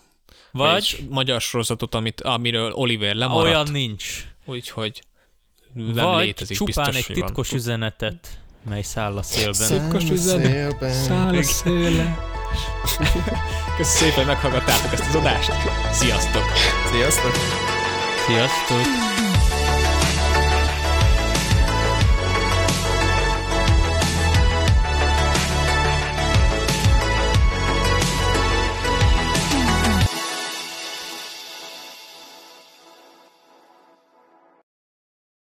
vagy 0.51 1.05
magyar 1.09 1.41
sorozatot, 1.41 1.95
amit, 1.95 2.21
amiről 2.21 2.71
Oliver 2.71 3.15
lemaradt. 3.15 3.45
olyan 3.45 3.67
nincs. 3.71 4.25
Úgyhogy 4.45 5.01
nem 5.73 6.05
Vagy 6.05 6.25
létezik, 6.25 6.57
csupán 6.57 6.85
biztos, 6.85 6.95
egy 6.95 7.05
hogy 7.05 7.15
van. 7.17 7.25
titkos 7.25 7.51
üzenetet, 7.51 8.39
mely 8.69 8.81
száll 8.81 9.17
a 9.17 9.21
szélben. 9.21 9.53
Szép. 9.53 9.79
Titkos 9.81 10.09
üzenet. 10.09 10.45
szélben. 10.51 10.93
Száll 10.93 11.35
a 11.37 11.43
széle. 11.43 12.17
Köszönöm 13.77 13.83
szépen, 13.83 14.15
hogy 14.15 14.25
meghallgattátok 14.25 14.93
ezt 14.93 15.07
az 15.07 15.15
adást. 15.15 15.51
Sziasztok! 15.91 16.43
Sziasztok! 16.91 17.33
Sziasztok! 18.27 19.16